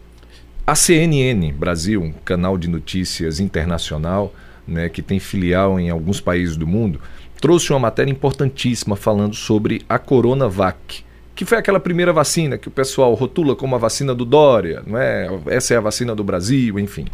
a 0.69 0.75
CNN 0.75 1.51
Brasil, 1.51 2.03
um 2.03 2.13
canal 2.13 2.59
de 2.59 2.69
notícias 2.69 3.41
internacional, 3.41 4.35
né, 4.67 4.91
que 4.91 5.01
tem 5.01 5.19
filial 5.19 5.81
em 5.81 5.89
alguns 5.89 6.21
países 6.21 6.59
do 6.59 6.67
mundo, 6.67 7.01
trouxe 7.41 7.73
uma 7.73 7.79
matéria 7.79 8.13
importantíssima 8.13 8.95
falando 8.95 9.35
sobre 9.35 9.81
a 9.89 9.99
Coronavac, 9.99 11.03
que 11.35 11.47
foi 11.47 11.57
aquela 11.57 11.81
primeira 11.81 12.13
vacina 12.13 12.59
que 12.59 12.69
o 12.69 12.71
pessoal 12.71 13.15
rotula 13.15 13.57
como 13.57 13.77
a 13.77 13.79
vacina 13.79 14.15
do 14.15 14.27
Dória, 14.27 14.83
não 14.87 14.99
é? 14.99 15.31
Essa 15.47 15.73
é 15.73 15.79
a 15.79 15.81
vacina 15.81 16.15
do 16.15 16.23
Brasil, 16.23 16.79
enfim. 16.79 17.07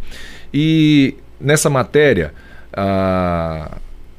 E 0.53 1.15
nessa 1.39 1.71
matéria, 1.71 2.35
uh, 2.77 3.77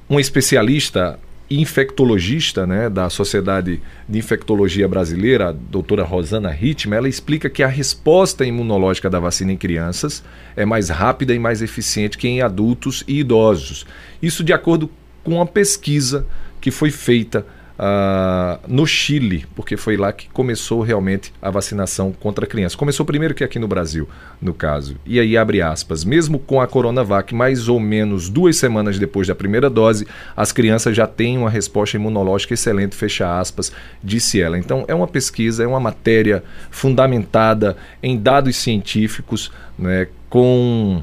um 0.10 0.18
especialista 0.18 1.20
infectologista 1.50 2.66
né, 2.66 2.90
da 2.90 3.10
Sociedade 3.10 3.82
de 4.10 4.20
Infectologia 4.20 4.88
Brasileira, 4.88 5.50
a 5.50 5.52
doutora 5.52 6.04
Rosana 6.04 6.50
Ritma, 6.50 6.96
ela 6.96 7.08
explica 7.08 7.50
que 7.50 7.62
a 7.62 7.68
resposta 7.68 8.46
imunológica 8.46 9.10
da 9.10 9.20
vacina 9.20 9.52
em 9.52 9.58
crianças 9.58 10.24
é 10.56 10.66
mais 10.66 10.90
rápida 10.90 11.34
e 11.34 11.40
mais 11.40 11.62
eficiente 11.62 12.18
que 12.18 12.28
em 12.28 12.42
adultos 12.42 13.04
e 13.08 13.20
idosos. 13.20 13.86
Isso 14.22 14.44
de 14.44 14.54
acordo 14.54 14.90
com 15.24 15.36
uma 15.36 15.46
pesquisa 15.46 16.26
que 16.60 16.72
foi 16.72 16.90
feita 16.90 17.46
uh, 17.80 18.60
no 18.68 18.86
Chile, 18.86 19.46
porque 19.56 19.78
foi 19.78 19.98
lá 19.98 20.12
que 20.12 20.30
começou 20.30 20.82
realmente 20.82 21.34
a 21.42 21.50
vacinação 21.50 22.12
contra 22.12 22.46
crianças. 22.46 22.76
Começou 22.76 23.06
primeiro 23.06 23.34
que 23.34 23.44
aqui 23.44 23.60
no 23.60 23.68
Brasil, 23.68 24.08
no 24.42 24.54
caso. 24.54 24.96
E 25.06 25.20
aí 25.20 25.38
abre 25.38 25.62
aspas, 25.62 26.04
mesmo 26.04 26.40
com 26.40 26.62
a 26.62 26.68
Coronavac, 26.68 27.34
mais 27.34 27.68
ou 27.68 27.80
menos 27.80 28.30
duas 28.30 28.58
semanas 28.58 28.98
depois 28.98 29.28
da 29.28 29.36
primeira 29.36 29.70
dose, 29.70 30.08
as 30.36 30.52
crianças 30.52 30.96
já 30.96 31.08
têm 31.08 31.38
uma 31.38 31.50
resposta 31.50 31.98
imunológica 31.98 32.54
excelente, 32.54 32.96
fecha 32.96 33.40
aspas, 33.40 33.72
disse 34.04 34.42
ela. 34.42 34.58
Então 34.58 34.86
é 34.88 34.96
uma 34.96 35.08
pesquisa, 35.08 35.64
é 35.64 35.68
uma 35.68 35.80
matéria 35.80 36.44
fundamentada 36.70 37.78
em 38.02 38.18
dados 38.18 38.56
científicos, 38.56 39.52
né, 39.78 40.08
com 40.30 41.02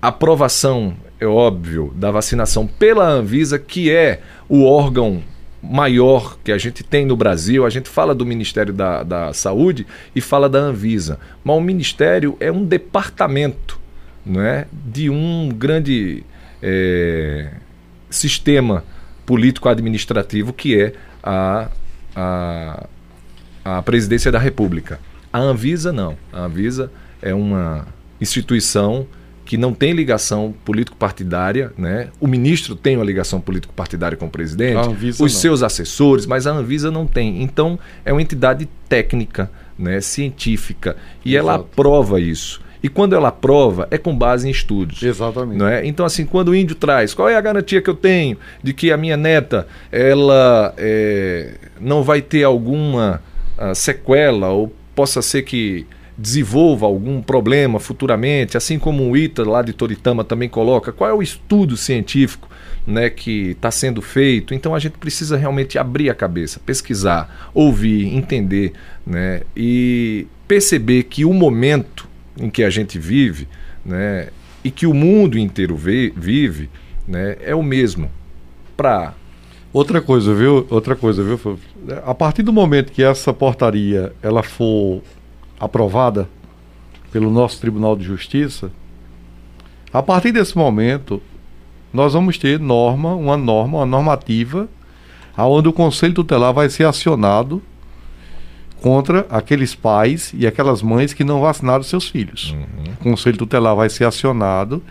aprovação, 0.00 0.94
é 1.20 1.26
óbvio, 1.26 1.92
da 1.96 2.10
vacinação 2.10 2.66
pela 2.66 3.08
Anvisa, 3.08 3.58
que 3.58 3.90
é 3.90 4.20
o 4.48 4.64
órgão 4.64 5.22
maior 5.62 6.38
que 6.42 6.52
a 6.52 6.58
gente 6.58 6.82
tem 6.82 7.04
no 7.04 7.16
Brasil. 7.16 7.66
A 7.66 7.70
gente 7.70 7.88
fala 7.88 8.14
do 8.14 8.24
Ministério 8.24 8.72
da, 8.72 9.02
da 9.02 9.32
Saúde 9.32 9.86
e 10.14 10.20
fala 10.20 10.48
da 10.48 10.58
Anvisa. 10.58 11.18
Mas 11.42 11.56
o 11.56 11.60
Ministério 11.60 12.36
é 12.40 12.50
um 12.50 12.64
departamento 12.64 13.78
né, 14.24 14.66
de 14.72 15.10
um 15.10 15.48
grande 15.48 16.22
é, 16.62 17.50
sistema 18.10 18.84
político-administrativo 19.26 20.52
que 20.52 20.80
é 20.80 20.92
a, 21.22 21.68
a, 22.14 22.86
a 23.64 23.82
Presidência 23.82 24.30
da 24.30 24.38
República. 24.38 25.00
A 25.32 25.38
Anvisa 25.38 25.92
não. 25.92 26.16
A 26.32 26.40
Anvisa 26.40 26.90
é 27.20 27.34
uma 27.34 27.86
instituição 28.20 29.06
que 29.48 29.56
não 29.56 29.72
tem 29.72 29.92
ligação 29.94 30.54
político-partidária, 30.62 31.72
né? 31.78 32.08
O 32.20 32.26
ministro 32.28 32.76
tem 32.76 32.96
uma 32.96 33.04
ligação 33.04 33.40
político-partidária 33.40 34.14
com 34.14 34.26
o 34.26 34.30
presidente, 34.30 34.86
os 35.08 35.18
não. 35.18 35.28
seus 35.28 35.62
assessores, 35.62 36.26
mas 36.26 36.46
a 36.46 36.52
Anvisa 36.52 36.90
não 36.90 37.06
tem. 37.06 37.42
Então, 37.42 37.78
é 38.04 38.12
uma 38.12 38.20
entidade 38.20 38.68
técnica, 38.90 39.50
né, 39.78 40.02
científica, 40.02 40.98
e 41.24 41.34
Exato. 41.34 41.48
ela 41.48 41.54
aprova 41.60 42.20
isso. 42.20 42.60
E 42.82 42.90
quando 42.90 43.14
ela 43.14 43.28
aprova, 43.28 43.88
é 43.90 43.96
com 43.96 44.14
base 44.14 44.46
em 44.46 44.50
estudos. 44.50 45.02
Exatamente. 45.02 45.56
Não 45.56 45.66
é? 45.66 45.86
Então, 45.86 46.04
assim, 46.04 46.26
quando 46.26 46.48
o 46.48 46.54
índio 46.54 46.76
traz, 46.76 47.14
qual 47.14 47.26
é 47.26 47.34
a 47.34 47.40
garantia 47.40 47.80
que 47.80 47.88
eu 47.88 47.96
tenho 47.96 48.36
de 48.62 48.74
que 48.74 48.92
a 48.92 48.98
minha 48.98 49.16
neta 49.16 49.66
ela 49.90 50.74
é, 50.76 51.54
não 51.80 52.02
vai 52.02 52.20
ter 52.20 52.44
alguma 52.44 53.22
uh, 53.56 53.74
sequela 53.74 54.50
ou 54.50 54.70
possa 54.94 55.22
ser 55.22 55.40
que 55.40 55.86
desenvolva 56.18 56.84
algum 56.84 57.22
problema 57.22 57.78
futuramente, 57.78 58.56
assim 58.56 58.76
como 58.76 59.08
o 59.08 59.16
ITA 59.16 59.48
lá 59.48 59.62
de 59.62 59.72
Toritama 59.72 60.24
também 60.24 60.48
coloca, 60.48 60.90
qual 60.90 61.08
é 61.08 61.14
o 61.14 61.22
estudo 61.22 61.76
científico 61.76 62.48
né, 62.84 63.08
que 63.08 63.50
está 63.50 63.70
sendo 63.70 64.02
feito. 64.02 64.52
Então 64.52 64.74
a 64.74 64.80
gente 64.80 64.98
precisa 64.98 65.36
realmente 65.36 65.78
abrir 65.78 66.10
a 66.10 66.14
cabeça, 66.14 66.60
pesquisar, 66.66 67.50
ouvir, 67.54 68.12
entender 68.12 68.72
né, 69.06 69.42
e 69.56 70.26
perceber 70.48 71.04
que 71.04 71.24
o 71.24 71.32
momento 71.32 72.08
em 72.36 72.50
que 72.50 72.64
a 72.64 72.70
gente 72.70 72.98
vive 72.98 73.46
né, 73.84 74.28
e 74.64 74.72
que 74.72 74.86
o 74.86 74.94
mundo 74.94 75.38
inteiro 75.38 75.76
vive 75.76 76.68
né, 77.06 77.36
é 77.40 77.54
o 77.54 77.62
mesmo 77.62 78.10
para 78.76 79.14
Outra 79.70 80.00
coisa, 80.00 80.34
viu? 80.34 80.66
Outra 80.70 80.96
coisa, 80.96 81.22
viu? 81.22 81.58
A 82.06 82.14
partir 82.14 82.42
do 82.42 82.52
momento 82.52 82.90
que 82.90 83.02
essa 83.02 83.34
portaria 83.34 84.12
ela 84.22 84.42
for 84.42 85.02
aprovada 85.58 86.28
pelo 87.12 87.30
nosso 87.30 87.60
Tribunal 87.60 87.96
de 87.96 88.04
Justiça, 88.04 88.70
a 89.92 90.02
partir 90.02 90.32
desse 90.32 90.56
momento, 90.56 91.22
nós 91.92 92.12
vamos 92.12 92.36
ter 92.36 92.60
norma, 92.60 93.14
uma 93.14 93.36
norma, 93.36 93.78
uma 93.78 93.86
normativa, 93.86 94.68
aonde 95.36 95.68
o 95.68 95.72
Conselho 95.72 96.14
Tutelar 96.14 96.52
vai 96.52 96.68
ser 96.68 96.84
acionado 96.84 97.62
contra 98.80 99.26
aqueles 99.30 99.74
pais 99.74 100.32
e 100.36 100.46
aquelas 100.46 100.82
mães 100.82 101.12
que 101.12 101.24
não 101.24 101.40
vacinaram 101.40 101.82
seus 101.82 102.08
filhos. 102.08 102.52
Uhum. 102.52 102.92
O 102.92 102.96
Conselho 102.96 103.38
Tutelar 103.38 103.74
vai 103.74 103.88
ser 103.88 104.04
acionado, 104.04 104.82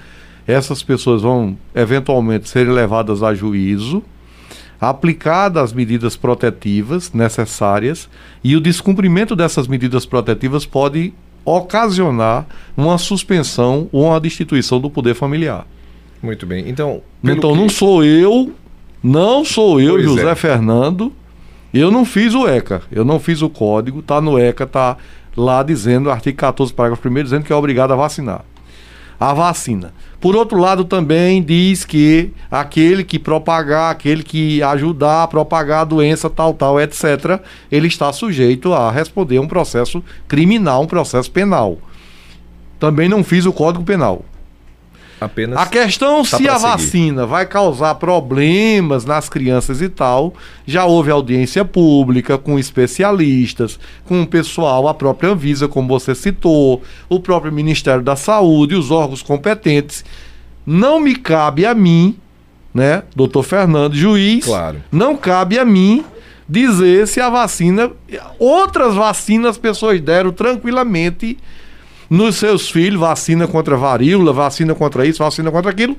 essas 0.48 0.82
pessoas 0.82 1.22
vão 1.22 1.58
eventualmente 1.76 2.50
ser 2.50 2.68
levadas 2.70 3.22
a 3.22 3.34
juízo 3.34 4.04
aplicadas 4.80 5.64
as 5.64 5.74
medidas 5.74 6.16
protetivas 6.16 7.12
necessárias 7.12 8.10
e 8.44 8.56
o 8.56 8.62
descumprimento 8.62 9.36
dessas 9.36 9.68
medidas 9.68 10.06
protetivas 10.06 10.66
pode 10.66 11.14
ocasionar 11.44 12.46
uma 12.76 12.98
suspensão 12.98 13.90
ou 13.92 14.06
uma 14.06 14.20
destituição 14.20 14.80
do 14.80 14.90
poder 14.90 15.14
familiar. 15.14 15.66
Muito 16.22 16.46
bem. 16.46 16.70
Então, 16.70 17.02
então 17.24 17.54
que... 17.54 17.58
não 17.58 17.70
sou 17.70 18.04
eu, 18.04 18.54
não 19.02 19.46
sou 19.46 19.80
eu, 19.80 19.94
pois 19.94 20.06
José 20.06 20.30
é. 20.30 20.36
Fernando. 20.36 21.14
Eu 21.74 21.92
não 21.92 22.06
fiz 22.06 22.34
o 22.34 22.48
ECA, 22.48 22.82
eu 22.92 23.04
não 23.04 23.20
fiz 23.20 23.42
o 23.42 23.50
código, 23.50 24.02
tá 24.02 24.22
no 24.22 24.40
ECA, 24.40 24.66
tá 24.66 24.98
lá 25.36 25.62
dizendo, 25.62 26.10
artigo 26.10 26.38
14, 26.38 26.74
parágrafo 26.74 27.08
1 27.08 27.24
dizendo 27.24 27.44
que 27.44 27.52
é 27.52 27.56
obrigado 27.56 27.92
a 27.92 27.96
vacinar 27.96 28.44
a 29.20 29.34
vacina. 29.34 29.94
Por 30.20 30.36
outro 30.36 30.60
lado, 30.60 30.84
também 30.84 31.44
diz 31.44 31.86
que 31.86 32.32
aquele 32.50 33.04
que 33.04 33.20
propagar, 33.20 33.92
aquele 33.92 34.24
que 34.24 34.64
ajudar 34.64 35.24
a 35.24 35.28
propagar 35.28 35.82
a 35.82 35.86
doença 35.86 36.30
tal, 36.30 36.54
tal, 36.54 36.80
etc., 36.82 37.40
ele 37.72 37.88
está 37.88 38.12
sujeito 38.12 38.74
a 38.74 38.90
responder 38.90 39.38
um 39.38 39.48
processo 39.48 40.04
criminal, 40.28 40.82
um 40.84 40.88
processo 40.88 41.30
penal. 41.30 41.78
Também 42.80 43.08
não 43.08 43.24
fiz 43.24 43.46
o 43.46 43.54
Código 43.54 43.84
Penal. 43.84 44.26
Apenas 45.20 45.58
a 45.58 45.66
questão 45.66 46.24
se 46.24 46.48
a 46.48 46.58
vacina 46.58 47.26
vai 47.26 47.46
causar 47.46 47.96
problemas 47.96 49.04
nas 49.04 49.28
crianças 49.28 49.82
e 49.82 49.90
tal, 49.90 50.34
já 50.66 50.86
houve 50.86 51.10
audiência 51.10 51.66
pública 51.66 52.38
com 52.38 52.60
especialistas, 52.60 53.80
com 54.06 54.22
o 54.22 54.28
pessoal, 54.28 54.88
a 54.88 54.94
própria 54.94 55.32
Anvisa, 55.32 55.68
como 55.68 55.88
você 55.88 56.14
citou, 56.14 56.84
o 57.10 57.20
próprio 57.20 57.52
Ministério 57.52 58.04
da 58.04 58.16
Saúde, 58.16 58.76
os 58.76 58.92
órgãos 58.92 59.24
competentes. 59.24 60.06
Não 60.66 61.00
me 61.00 61.16
cabe 61.16 61.66
a 61.66 61.74
mim, 61.74 62.16
né, 62.72 63.02
doutor 63.16 63.42
Fernando, 63.42 63.96
juiz, 63.96 64.46
claro. 64.46 64.84
não 64.92 65.16
cabe 65.18 65.58
a 65.58 65.66
mim 65.66 66.06
dizer 66.48 67.08
se 67.08 67.20
a 67.20 67.30
vacina, 67.30 67.92
outras 68.38 68.94
vacinas 68.94 69.58
pessoas 69.58 70.00
deram 70.00 70.32
tranquilamente 70.32 71.38
nos 72.10 72.36
seus 72.36 72.70
filhos, 72.70 73.00
vacina 73.00 73.48
contra 73.48 73.76
varíola, 73.76 74.34
vacina 74.34 74.74
contra 74.74 75.06
isso, 75.06 75.20
vacina 75.20 75.52
contra 75.52 75.72
aquilo. 75.72 75.98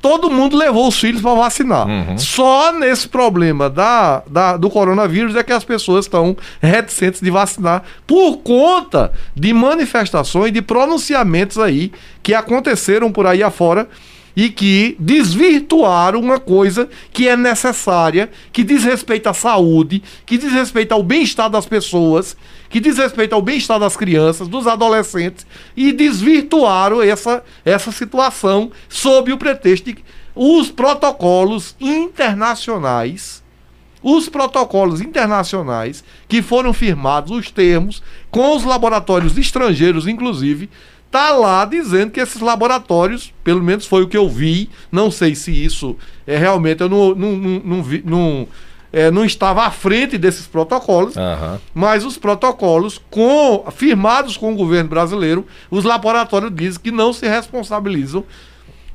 Todo 0.00 0.28
mundo 0.28 0.56
levou 0.56 0.88
os 0.88 0.98
filhos 0.98 1.22
para 1.22 1.34
vacinar. 1.34 1.86
Uhum. 1.86 2.18
Só 2.18 2.72
nesse 2.72 3.08
problema 3.08 3.70
da, 3.70 4.24
da, 4.28 4.56
do 4.56 4.68
coronavírus 4.68 5.36
é 5.36 5.44
que 5.44 5.52
as 5.52 5.62
pessoas 5.62 6.06
estão 6.06 6.36
reticentes 6.60 7.20
de 7.20 7.30
vacinar 7.30 7.84
por 8.04 8.38
conta 8.38 9.12
de 9.32 9.52
manifestações, 9.52 10.52
de 10.52 10.60
pronunciamentos 10.60 11.56
aí 11.56 11.92
que 12.20 12.34
aconteceram 12.34 13.12
por 13.12 13.28
aí 13.28 13.44
afora 13.44 13.88
e 14.34 14.48
que 14.48 14.96
desvirtuaram 14.98 16.18
uma 16.18 16.40
coisa 16.40 16.88
que 17.12 17.28
é 17.28 17.36
necessária, 17.36 18.30
que 18.52 18.64
diz 18.64 18.82
respeito 18.82 19.28
à 19.28 19.34
saúde, 19.34 20.02
que 20.26 20.38
diz 20.38 20.52
respeito 20.52 20.92
ao 20.92 21.02
bem-estar 21.02 21.48
das 21.48 21.66
pessoas, 21.66 22.36
que 22.72 22.80
diz 22.80 22.96
respeito 22.96 23.34
ao 23.34 23.42
bem-estar 23.42 23.78
das 23.78 23.96
crianças, 23.96 24.48
dos 24.48 24.66
adolescentes, 24.66 25.46
e 25.76 25.92
desvirtuaram 25.92 27.02
essa, 27.02 27.44
essa 27.66 27.92
situação 27.92 28.72
sob 28.88 29.30
o 29.30 29.36
pretexto 29.36 29.92
de 29.92 30.02
os 30.34 30.70
protocolos 30.70 31.76
internacionais. 31.78 33.42
Os 34.02 34.28
protocolos 34.28 35.00
internacionais 35.00 36.02
que 36.26 36.40
foram 36.40 36.72
firmados, 36.72 37.30
os 37.30 37.50
termos, 37.50 38.02
com 38.30 38.56
os 38.56 38.64
laboratórios 38.64 39.36
estrangeiros, 39.36 40.08
inclusive, 40.08 40.68
tá 41.10 41.30
lá 41.30 41.64
dizendo 41.66 42.10
que 42.10 42.18
esses 42.18 42.40
laboratórios, 42.40 43.32
pelo 43.44 43.62
menos 43.62 43.86
foi 43.86 44.02
o 44.02 44.08
que 44.08 44.16
eu 44.16 44.28
vi, 44.28 44.70
não 44.90 45.10
sei 45.10 45.34
se 45.34 45.52
isso 45.52 45.94
é 46.26 46.38
realmente, 46.38 46.80
eu 46.80 46.88
não, 46.88 47.14
não, 47.14 47.32
não, 47.36 47.62
não, 47.64 47.82
vi, 47.82 48.02
não, 48.04 48.48
é, 48.92 49.10
não 49.10 49.24
estava 49.24 49.64
à 49.64 49.70
frente 49.70 50.18
desses 50.18 50.46
protocolos, 50.46 51.16
uhum. 51.16 51.58
mas 51.74 52.04
os 52.04 52.18
protocolos 52.18 53.00
com, 53.10 53.64
firmados 53.72 54.36
com 54.36 54.52
o 54.52 54.56
governo 54.56 54.90
brasileiro, 54.90 55.46
os 55.70 55.84
laboratórios 55.84 56.52
dizem 56.54 56.80
que 56.80 56.90
não 56.90 57.12
se 57.12 57.26
responsabilizam 57.26 58.24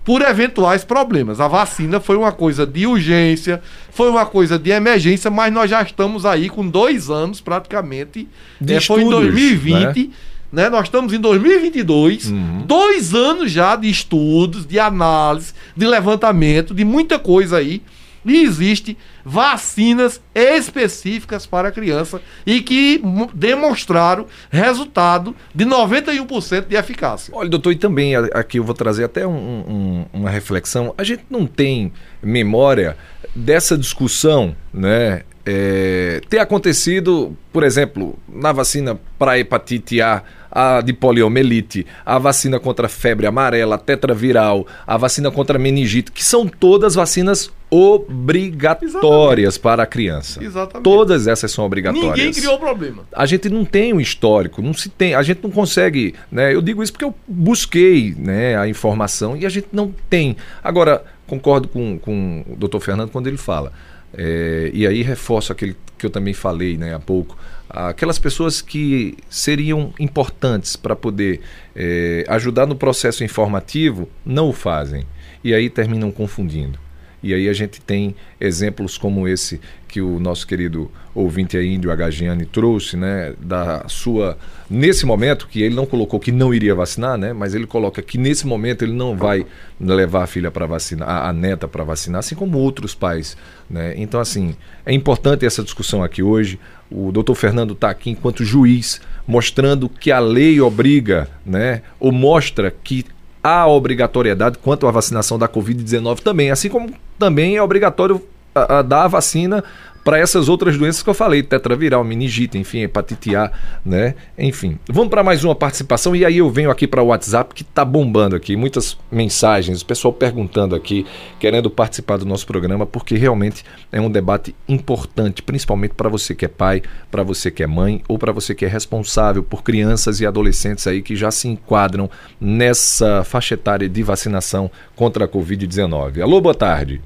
por 0.06 0.22
eventuais 0.22 0.86
problemas. 0.86 1.42
A 1.42 1.50
vacina 1.50 2.00
foi 2.00 2.16
uma 2.16 2.32
coisa 2.32 2.66
de 2.66 2.88
urgência, 2.88 3.62
foi 3.92 4.10
uma 4.10 4.26
coisa 4.26 4.58
de 4.58 4.70
emergência, 4.70 5.30
mas 5.30 5.52
nós 5.52 5.70
já 5.70 5.82
estamos 5.82 6.26
aí 6.26 6.48
com 6.48 6.66
dois 6.66 7.10
anos 7.10 7.42
praticamente. 7.42 8.28
De 8.62 8.74
é, 8.74 8.78
estudos, 8.78 9.04
foi 9.04 9.04
em 9.04 9.10
2020. 9.10 9.74
Né? 9.74 10.14
Né? 10.50 10.70
Nós 10.70 10.86
estamos 10.86 11.12
em 11.12 11.20
2022, 11.20 12.28
uhum. 12.28 12.64
dois 12.66 13.14
anos 13.14 13.52
já 13.52 13.76
de 13.76 13.90
estudos, 13.90 14.66
de 14.66 14.80
análise, 14.80 15.54
de 15.76 15.86
levantamento, 15.86 16.74
de 16.74 16.86
muita 16.86 17.20
coisa 17.20 17.58
aí. 17.58 17.82
E 18.28 18.44
existe 18.44 18.98
vacinas 19.24 20.22
específicas 20.36 21.46
para 21.46 21.72
criança 21.72 22.22
e 22.46 22.62
que 22.62 23.02
demonstraram 23.34 24.28
resultado 24.50 25.36
de 25.54 25.66
91% 25.66 26.68
de 26.68 26.76
eficácia. 26.76 27.34
Olha, 27.36 27.50
doutor, 27.50 27.72
e 27.72 27.76
também 27.76 28.16
aqui 28.16 28.60
eu 28.60 28.64
vou 28.64 28.76
trazer 28.76 29.06
até 29.06 29.26
um, 29.26 29.32
um, 29.32 30.06
uma 30.14 30.30
reflexão. 30.30 30.94
A 30.98 31.04
gente 31.04 31.24
não 31.30 31.46
tem 31.46 31.92
memória 32.22 32.98
dessa 33.36 33.78
discussão, 33.78 34.56
né? 34.74 35.24
É, 35.50 36.20
ter 36.30 36.40
acontecido, 36.40 37.38
por 37.54 37.64
exemplo, 37.64 38.20
na 38.28 38.52
vacina 38.52 39.00
para 39.18 39.40
hepatite 39.40 40.02
A 40.02 40.22
a 40.52 40.82
de 40.82 40.92
poliomielite, 40.92 41.86
a 42.04 42.18
vacina 42.18 42.60
contra 42.60 42.90
febre 42.90 43.28
amarela, 43.28 43.76
a 43.76 43.78
tetraviral, 43.78 44.66
a 44.86 44.98
vacina 44.98 45.30
contra 45.30 45.60
meningite, 45.60 46.12
que 46.12 46.24
são 46.24 46.48
todas 46.48 46.96
vacinas 46.96 47.52
obrigatórias 47.70 49.56
Exatamente. 49.56 49.60
para 49.60 49.84
a 49.84 49.86
criança. 49.86 50.44
Exatamente. 50.44 50.84
Todas 50.84 51.28
essas 51.28 51.52
são 51.52 51.66
obrigatórias. 51.66 52.12
Ninguém 52.12 52.32
criou 52.32 52.58
problema. 52.58 53.04
A 53.12 53.26
gente 53.26 53.50
não 53.50 53.66
tem 53.66 53.94
um 53.94 54.00
histórico, 54.00 54.62
não 54.62 54.74
se 54.74 54.90
tem, 54.90 55.14
a 55.14 55.22
gente 55.22 55.42
não 55.44 55.52
consegue, 55.52 56.16
né? 56.32 56.54
Eu 56.54 56.62
digo 56.62 56.82
isso 56.82 56.92
porque 56.94 57.06
eu 57.06 57.14
busquei, 57.28 58.16
né, 58.18 58.58
a 58.58 58.68
informação 58.68 59.36
e 59.36 59.46
a 59.46 59.50
gente 59.50 59.68
não 59.72 59.94
tem. 60.10 60.38
Agora, 60.64 61.04
concordo 61.26 61.68
com, 61.68 62.00
com 62.00 62.46
o 62.48 62.56
Dr. 62.56 62.80
Fernando 62.80 63.12
quando 63.12 63.28
ele 63.28 63.38
fala 63.38 63.74
É, 64.18 64.72
e 64.74 64.88
aí 64.88 65.04
reforço 65.04 65.52
aquele 65.52 65.76
que 65.98 66.06
eu 66.06 66.10
também 66.10 66.34
falei 66.34 66.78
né, 66.78 66.96
há 66.96 67.00
pouco. 67.00 67.38
Aquelas 67.70 68.18
pessoas 68.18 68.62
que 68.62 69.18
seriam 69.30 69.94
importantes 70.00 70.78
para 70.78 70.96
poder 70.96 71.42
é, 71.76 72.24
ajudar 72.30 72.66
no 72.66 72.76
processo 72.76 73.24
informativo 73.26 74.08
não 74.26 74.48
o 74.50 74.54
fazem. 74.54 75.06
E 75.44 75.54
aí 75.54 75.70
terminam 75.70 76.10
confundindo. 76.12 76.80
E 77.22 77.34
aí 77.34 77.50
a 77.50 77.54
gente 77.54 77.82
tem 77.82 78.16
exemplos 78.40 78.98
como 78.98 79.28
esse 79.28 79.60
que 79.88 80.02
o 80.02 80.20
nosso 80.20 80.46
querido 80.46 80.92
ouvinte 81.16 81.58
aí, 81.58 81.74
Índio 81.74 81.92
Agagiani 81.92 82.46
trouxe, 82.46 82.96
né, 82.96 83.34
da 83.42 83.88
sua 83.88 84.38
nesse 84.70 85.06
momento 85.06 85.48
que 85.48 85.62
ele 85.62 85.74
não 85.74 85.86
colocou 85.86 86.20
que 86.20 86.32
não 86.32 86.54
iria 86.54 86.76
vacinar, 86.76 87.18
né, 87.18 87.34
mas 87.34 87.56
ele 87.56 87.66
coloca 87.66 88.02
que 88.02 88.18
nesse 88.18 88.46
momento 88.46 88.84
ele 88.84 88.94
não 88.94 89.16
vai 89.16 89.46
levar 89.80 90.24
a 90.24 90.28
filha 90.28 90.52
para 90.52 90.66
vacinar, 90.66 91.10
a, 91.10 91.30
a 91.30 91.34
neta 91.34 91.68
para 91.68 91.84
vacinar, 91.84 92.20
assim 92.20 92.36
como 92.36 92.58
outros 92.58 92.94
pais, 92.94 93.38
né? 93.70 93.94
Então 93.98 94.20
assim, 94.20 94.56
é 94.86 94.94
importante 94.94 95.46
essa 95.46 95.64
discussão 95.64 96.04
aqui 96.04 96.22
hoje. 96.22 96.60
O 96.92 97.12
doutor 97.12 97.36
Fernando 97.36 97.74
está 97.74 97.90
aqui 97.90 98.10
enquanto 98.10 98.44
juiz, 98.44 99.02
mostrando 99.26 99.90
que 99.90 100.12
a 100.12 100.20
lei 100.20 100.60
obriga, 100.62 101.28
né, 101.46 101.82
ou 102.00 102.12
mostra 102.12 102.74
que 102.84 103.06
há 103.44 103.68
obrigatoriedade 103.68 104.58
quanto 104.58 104.88
à 104.88 104.92
vacinação 104.92 105.38
da 105.38 105.48
Covid-19 105.48 106.20
também, 106.20 106.52
assim 106.52 106.70
como 106.70 106.92
também 107.18 107.56
é 107.56 107.62
obrigatório 107.62 108.22
a, 108.54 108.80
a 108.80 108.82
dar 108.82 109.04
a 109.04 109.08
vacina 109.08 109.64
para 110.08 110.20
essas 110.20 110.48
outras 110.48 110.78
doenças 110.78 111.04
que 111.04 111.10
eu 111.10 111.14
falei, 111.14 111.44
tetraviral, 111.44 112.02
meningite, 112.02 112.58
enfim, 112.58 112.80
hepatite 112.80 113.36
A, 113.36 113.52
né? 113.86 114.16
Enfim. 114.40 114.80
Vamos 114.88 115.10
para 115.10 115.22
mais 115.22 115.44
uma 115.44 115.54
participação 115.54 116.16
e 116.16 116.24
aí 116.24 116.38
eu 116.38 116.50
venho 116.50 116.72
aqui 116.72 116.88
para 116.88 117.04
o 117.04 117.08
WhatsApp 117.08 117.54
que 117.54 117.62
está 117.62 117.84
bombando 117.84 118.34
aqui, 118.34 118.56
muitas 118.56 118.98
mensagens, 119.12 119.82
o 119.82 119.86
pessoal 119.86 120.14
perguntando 120.14 120.78
aqui, 120.78 121.06
querendo 121.42 121.70
participar 121.70 122.16
do 122.16 122.26
nosso 122.26 122.48
programa, 122.48 122.86
porque 122.86 123.18
realmente 123.18 123.66
é 123.92 124.00
um 124.00 124.10
debate 124.10 124.56
importante, 124.66 125.42
principalmente 125.42 125.94
para 125.94 126.08
você 126.08 126.34
que 126.34 126.46
é 126.46 126.48
pai, 126.48 126.82
para 127.12 127.22
você 127.22 127.52
que 127.52 127.62
é 127.62 127.68
mãe 127.68 128.02
ou 128.08 128.18
para 128.18 128.32
você 128.32 128.56
que 128.56 128.64
é 128.64 128.70
responsável 128.70 129.44
por 129.44 129.62
crianças 129.62 130.22
e 130.22 130.26
adolescentes 130.26 130.88
aí 130.88 131.02
que 131.02 131.18
já 131.18 131.32
se 131.32 131.50
enquadram 131.50 132.10
nessa 132.40 133.26
faixa 133.26 133.56
etária 133.56 133.90
de 133.90 134.04
vacinação 134.04 134.72
contra 134.96 135.26
a 135.26 135.28
Covid-19. 135.28 136.22
Alô, 136.22 136.40
boa 136.40 136.56
tarde. 136.56 137.02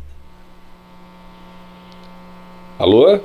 Alô? 2.81 3.19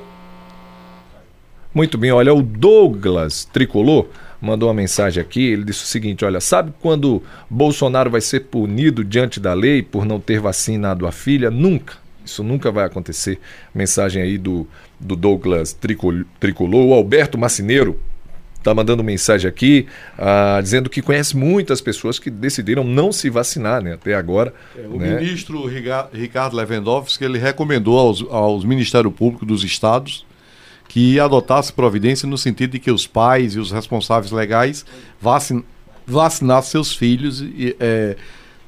Muito 1.74 1.96
bem, 1.96 2.12
olha, 2.12 2.34
o 2.34 2.42
Douglas 2.42 3.46
Tricolor 3.46 4.06
mandou 4.38 4.68
uma 4.68 4.74
mensagem 4.74 5.18
aqui. 5.18 5.46
Ele 5.46 5.64
disse 5.64 5.82
o 5.82 5.86
seguinte: 5.86 6.26
olha, 6.26 6.42
sabe 6.42 6.74
quando 6.78 7.22
Bolsonaro 7.48 8.10
vai 8.10 8.20
ser 8.20 8.40
punido 8.40 9.02
diante 9.02 9.40
da 9.40 9.54
lei 9.54 9.82
por 9.82 10.04
não 10.04 10.20
ter 10.20 10.40
vacinado 10.40 11.06
a 11.06 11.10
filha? 11.10 11.50
Nunca. 11.50 11.94
Isso 12.22 12.44
nunca 12.44 12.70
vai 12.70 12.84
acontecer. 12.84 13.40
Mensagem 13.74 14.22
aí 14.22 14.36
do, 14.36 14.68
do 15.00 15.16
Douglas 15.16 15.72
Tricolor. 15.72 16.84
O 16.84 16.92
Alberto 16.92 17.38
Macineiro 17.38 17.98
está 18.66 18.74
mandando 18.74 19.02
mensagem 19.04 19.48
aqui, 19.48 19.86
uh, 20.18 20.60
dizendo 20.60 20.90
que 20.90 21.00
conhece 21.00 21.36
muitas 21.36 21.80
pessoas 21.80 22.18
que 22.18 22.28
decidiram 22.28 22.82
não 22.82 23.12
se 23.12 23.30
vacinar 23.30 23.82
né, 23.82 23.94
até 23.94 24.14
agora. 24.14 24.52
É, 24.76 24.86
o 24.86 24.98
né? 24.98 25.18
ministro 25.18 25.64
Ricardo 26.12 26.56
Lewandowski 26.56 27.24
ele 27.24 27.38
recomendou 27.38 27.98
aos, 27.98 28.24
aos 28.28 28.64
Ministério 28.64 29.10
Público 29.10 29.46
dos 29.46 29.62
estados 29.62 30.26
que 30.88 31.18
adotasse 31.18 31.72
providência 31.72 32.28
no 32.28 32.38
sentido 32.38 32.72
de 32.72 32.78
que 32.78 32.90
os 32.90 33.06
pais 33.06 33.54
e 33.54 33.58
os 33.58 33.70
responsáveis 33.70 34.32
legais 34.32 34.84
vacin, 35.20 35.64
vacinassem 36.06 36.70
seus 36.70 36.94
filhos. 36.94 37.40
E, 37.40 37.76
é, 37.78 38.16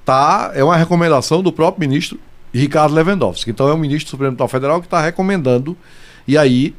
tá, 0.05 0.53
é 0.55 0.63
uma 0.63 0.77
recomendação 0.77 1.43
do 1.43 1.53
próprio 1.53 1.89
ministro 1.89 2.19
Ricardo 2.53 2.95
Lewandowski. 2.95 3.51
Então 3.51 3.69
é 3.69 3.73
o 3.73 3.79
ministro 3.79 4.07
do 4.07 4.11
Supremo 4.11 4.33
Tribunal 4.33 4.49
Federal 4.49 4.81
que 4.81 4.87
está 4.87 5.01
recomendando. 5.01 5.77
E 6.27 6.37
aí 6.37 6.75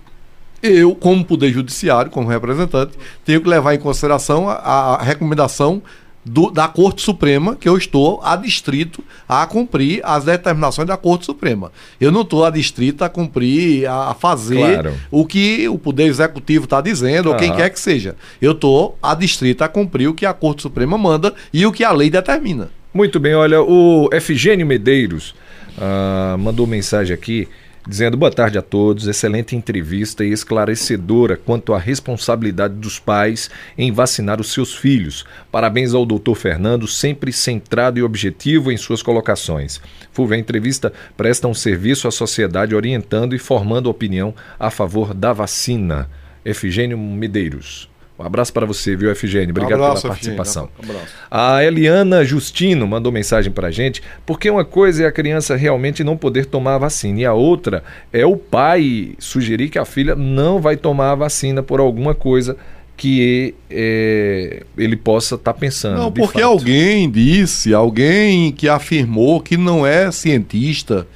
eu, 0.62 0.96
como 0.96 1.24
Poder 1.24 1.52
Judiciário, 1.52 2.12
como 2.12 2.28
representante, 2.28 2.98
tenho 3.26 3.42
que 3.42 3.50
levar 3.50 3.74
em 3.74 3.80
consideração 3.80 4.50
a, 4.50 4.96
a 4.96 5.04
recomendação 5.04 5.82
do, 6.24 6.52
da 6.52 6.68
Corte 6.68 7.02
Suprema, 7.02 7.56
que 7.56 7.68
eu 7.68 7.78
estou 7.78 8.22
adstrito 8.24 9.04
a 9.28 9.46
cumprir 9.46 10.02
as 10.04 10.26
determinações 10.26 10.88
da 10.88 10.98
Corte 10.98 11.26
Suprema. 11.26 11.72
Eu 12.00 12.12
não 12.12 12.22
estou 12.22 12.46
adstrito 12.46 13.04
a 13.04 13.10
cumprir, 13.10 13.88
a, 13.88 14.14
fazer 14.14 14.58
claro. 14.58 14.94
o 15.10 15.26
que 15.26 15.68
o 15.68 15.78
Poder 15.78 16.04
Executivo 16.04 16.66
está 16.66 16.82
dizendo, 16.82 17.28
uhum. 17.28 17.34
ou 17.34 17.40
quem 17.40 17.54
quer 17.54 17.70
que 17.70 17.80
seja. 17.80 18.16
Eu 18.42 18.52
estou 18.52 18.98
adstrito 19.02 19.64
a 19.64 19.68
cumprir 19.68 20.08
o 20.08 20.14
que 20.14 20.26
a 20.26 20.34
Corte 20.34 20.62
Suprema 20.62 20.98
manda 20.98 21.34
e 21.54 21.66
o 21.66 21.72
que 21.72 21.84
a 21.84 21.92
lei 21.92 22.10
determina. 22.10 22.70
Muito 22.94 23.20
bem, 23.20 23.36
olha, 23.36 23.62
o 23.62 24.10
Efigênio 24.12 24.66
Medeiros 24.66 25.36
uh, 25.78 26.38
mandou 26.38 26.66
mensagem 26.68 27.14
aqui 27.14 27.48
dizendo 27.88 28.18
boa 28.18 28.32
tarde 28.32 28.58
a 28.58 28.62
todos, 28.62 29.08
excelente 29.08 29.56
entrevista 29.56 30.24
e 30.24 30.32
esclarecedora 30.32 31.36
quanto 31.36 31.74
à 31.74 31.80
responsabilidade 31.80 32.76
dos 32.76 33.00
pais 33.00 33.50
em 33.78 33.92
vacinar 33.92 34.40
os 34.40 34.54
seus 34.54 34.76
filhos. 34.76 35.26
Parabéns 35.52 35.94
ao 35.94 36.06
doutor 36.06 36.36
Fernando, 36.36 36.88
sempre 36.88 37.34
centrado 37.34 37.98
e 38.00 38.04
objetivo 38.04 38.72
em 38.72 38.78
suas 38.78 39.02
colocações. 39.02 39.82
Fulvio, 40.12 40.36
a 40.36 40.40
entrevista 40.40 40.94
presta 41.18 41.48
um 41.48 41.54
serviço 41.54 42.08
à 42.08 42.12
sociedade 42.12 42.76
orientando 42.76 43.36
e 43.36 43.40
formando 43.40 43.90
opinião 43.90 44.34
a 44.60 44.70
favor 44.70 45.14
da 45.14 45.34
vacina. 45.34 46.10
Efigênio 46.46 46.98
Medeiros. 46.98 47.89
Um 48.20 48.26
abraço 48.26 48.52
para 48.52 48.66
você, 48.66 48.98
viu, 48.98 49.10
Efigênio? 49.10 49.52
Obrigado 49.52 49.80
um 49.80 49.84
abraço, 49.86 50.02
pela 50.02 50.14
participação. 50.14 50.70
Um 50.78 50.92
abraço. 50.92 51.14
A 51.32 51.64
Eliana 51.64 52.26
Justino 52.26 52.86
mandou 52.86 53.14
mensagem 53.14 53.50
para 53.50 53.70
a 53.70 53.72
gente, 53.72 54.04
porque 54.26 54.50
uma 54.50 54.66
coisa 54.66 55.06
é 55.06 55.08
a 55.08 55.12
criança 55.12 55.56
realmente 55.56 56.04
não 56.04 56.18
poder 56.18 56.46
tomar 56.46 56.76
a 56.76 56.78
vacina, 56.80 57.22
e 57.22 57.26
a 57.26 57.34
outra 57.34 57.82
é 58.12 58.26
o 58.26 58.36
pai 58.36 59.14
sugerir 59.20 59.70
que 59.70 59.80
a 59.80 59.86
filha 59.86 60.16
não 60.16 60.60
vai 60.60 60.76
tomar 60.76 61.12
a 61.12 61.16
vacina 61.16 61.64
por 61.64 61.80
alguma 61.80 62.14
coisa 62.14 62.58
que 62.98 63.56
é, 63.70 64.64
ele 64.78 64.98
possa 64.98 65.36
estar 65.36 65.54
tá 65.54 65.58
pensando. 65.58 66.00
Não, 66.00 66.12
porque 66.12 66.42
fato. 66.42 66.52
alguém 66.52 67.10
disse, 67.10 67.74
alguém 67.74 68.52
que 68.52 68.68
afirmou 68.68 69.40
que 69.40 69.56
não 69.56 69.88
é 69.88 70.12
cientista, 70.12 71.08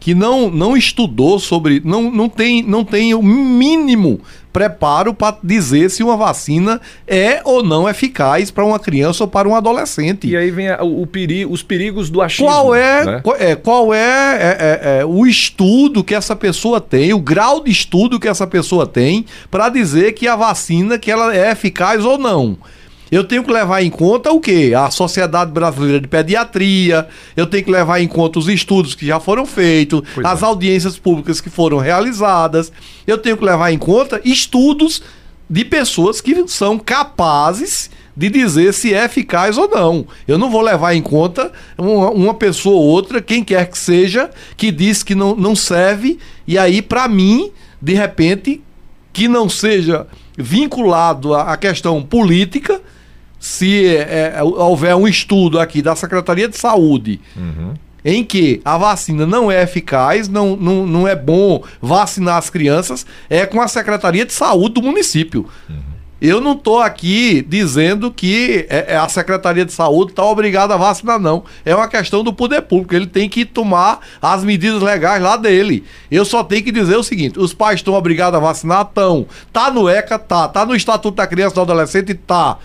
que 0.00 0.14
não, 0.14 0.50
não 0.50 0.74
estudou 0.74 1.38
sobre, 1.38 1.82
não, 1.84 2.10
não, 2.10 2.28
tem, 2.28 2.62
não 2.62 2.82
tem 2.82 3.14
o 3.14 3.22
mínimo 3.22 4.18
preparo 4.50 5.14
para 5.14 5.36
dizer 5.44 5.90
se 5.90 6.02
uma 6.02 6.16
vacina 6.16 6.80
é 7.06 7.40
ou 7.44 7.62
não 7.62 7.88
eficaz 7.88 8.50
para 8.50 8.64
uma 8.64 8.78
criança 8.78 9.22
ou 9.24 9.28
para 9.28 9.48
um 9.48 9.54
adolescente. 9.54 10.26
E 10.26 10.36
aí 10.36 10.50
vem 10.50 10.70
a, 10.70 10.82
o, 10.82 11.06
peri 11.06 11.46
os 11.46 11.62
perigos 11.62 12.10
do 12.10 12.20
achismo. 12.20 12.46
Qual 12.46 12.74
é, 12.74 13.04
né? 13.04 13.20
qual 13.22 13.36
é, 13.36 13.54
qual 13.54 13.94
é, 13.94 13.98
é, 14.00 14.56
é, 14.58 15.00
é, 15.00 15.04
o 15.04 15.26
estudo 15.26 16.02
que 16.02 16.14
essa 16.14 16.34
pessoa 16.34 16.80
tem, 16.80 17.12
o 17.12 17.20
grau 17.20 17.62
de 17.62 17.70
estudo 17.70 18.18
que 18.18 18.26
essa 18.26 18.46
pessoa 18.46 18.86
tem 18.86 19.26
para 19.50 19.68
dizer 19.68 20.12
que 20.12 20.26
a 20.26 20.34
vacina 20.34 20.98
que 20.98 21.10
ela 21.10 21.36
é 21.36 21.52
eficaz 21.52 22.04
ou 22.04 22.18
não? 22.18 22.58
Eu 23.10 23.24
tenho 23.24 23.42
que 23.42 23.52
levar 23.52 23.82
em 23.82 23.90
conta 23.90 24.30
o 24.30 24.40
quê? 24.40 24.72
A 24.76 24.90
Sociedade 24.90 25.50
Brasileira 25.50 26.00
de 26.00 26.08
Pediatria, 26.08 27.08
eu 27.36 27.46
tenho 27.46 27.64
que 27.64 27.70
levar 27.70 28.00
em 28.00 28.08
conta 28.08 28.38
os 28.38 28.48
estudos 28.48 28.94
que 28.94 29.06
já 29.06 29.18
foram 29.18 29.44
feitos, 29.44 30.02
pois 30.14 30.26
as 30.26 30.42
é. 30.42 30.44
audiências 30.44 30.98
públicas 30.98 31.40
que 31.40 31.50
foram 31.50 31.78
realizadas, 31.78 32.72
eu 33.06 33.18
tenho 33.18 33.36
que 33.36 33.44
levar 33.44 33.72
em 33.72 33.78
conta 33.78 34.20
estudos 34.24 35.02
de 35.48 35.64
pessoas 35.64 36.20
que 36.20 36.46
são 36.46 36.78
capazes 36.78 37.90
de 38.16 38.28
dizer 38.28 38.74
se 38.74 38.92
é 38.92 39.04
eficaz 39.04 39.56
ou 39.56 39.68
não. 39.68 40.06
Eu 40.28 40.36
não 40.38 40.50
vou 40.50 40.60
levar 40.60 40.94
em 40.94 41.02
conta 41.02 41.50
uma, 41.76 42.10
uma 42.10 42.34
pessoa 42.34 42.76
ou 42.76 42.82
outra, 42.84 43.20
quem 43.20 43.42
quer 43.42 43.68
que 43.68 43.78
seja, 43.78 44.30
que 44.56 44.70
diz 44.70 45.02
que 45.02 45.14
não, 45.14 45.34
não 45.34 45.56
serve, 45.56 46.18
e 46.46 46.58
aí, 46.58 46.82
para 46.82 47.08
mim, 47.08 47.50
de 47.80 47.94
repente, 47.94 48.62
que 49.12 49.26
não 49.26 49.48
seja 49.48 50.06
vinculado 50.36 51.34
à 51.34 51.56
questão 51.56 52.02
política, 52.02 52.80
se 53.40 53.86
é, 53.86 54.34
é, 54.36 54.42
houver 54.42 54.94
um 54.94 55.08
estudo 55.08 55.58
aqui 55.58 55.80
da 55.80 55.96
Secretaria 55.96 56.46
de 56.46 56.58
Saúde 56.58 57.18
uhum. 57.34 57.72
em 58.04 58.22
que 58.22 58.60
a 58.62 58.76
vacina 58.76 59.26
não 59.26 59.50
é 59.50 59.62
eficaz, 59.62 60.28
não, 60.28 60.54
não, 60.54 60.86
não 60.86 61.08
é 61.08 61.16
bom 61.16 61.62
vacinar 61.80 62.36
as 62.36 62.50
crianças, 62.50 63.06
é 63.30 63.46
com 63.46 63.60
a 63.62 63.66
Secretaria 63.66 64.26
de 64.26 64.34
Saúde 64.34 64.74
do 64.74 64.82
município. 64.82 65.48
Uhum. 65.68 65.90
Eu 66.20 66.38
não 66.38 66.52
estou 66.52 66.80
aqui 66.80 67.40
dizendo 67.48 68.10
que 68.10 68.66
é, 68.68 68.92
é 68.92 68.96
a 68.98 69.08
Secretaria 69.08 69.64
de 69.64 69.72
Saúde 69.72 70.12
está 70.12 70.22
obrigada 70.22 70.74
a 70.74 70.76
vacinar, 70.76 71.18
não. 71.18 71.44
É 71.64 71.74
uma 71.74 71.88
questão 71.88 72.22
do 72.22 72.30
poder 72.30 72.60
público. 72.60 72.94
Ele 72.94 73.06
tem 73.06 73.26
que 73.26 73.46
tomar 73.46 74.00
as 74.20 74.44
medidas 74.44 74.82
legais 74.82 75.22
lá 75.22 75.38
dele. 75.38 75.82
Eu 76.10 76.26
só 76.26 76.44
tenho 76.44 76.62
que 76.62 76.70
dizer 76.70 76.96
o 76.96 77.02
seguinte: 77.02 77.38
os 77.38 77.54
pais 77.54 77.76
estão 77.76 77.94
obrigados 77.94 78.36
a 78.36 78.38
vacinar? 78.38 78.82
Estão. 78.82 79.26
Tá 79.50 79.70
no 79.70 79.88
ECA? 79.88 80.18
Tá. 80.18 80.46
Tá 80.46 80.66
no 80.66 80.76
Estatuto 80.76 81.16
da 81.16 81.26
Criança 81.26 81.54
e 81.54 81.56
do 81.56 81.62
Adolescente? 81.62 82.12
Tá. 82.12 82.58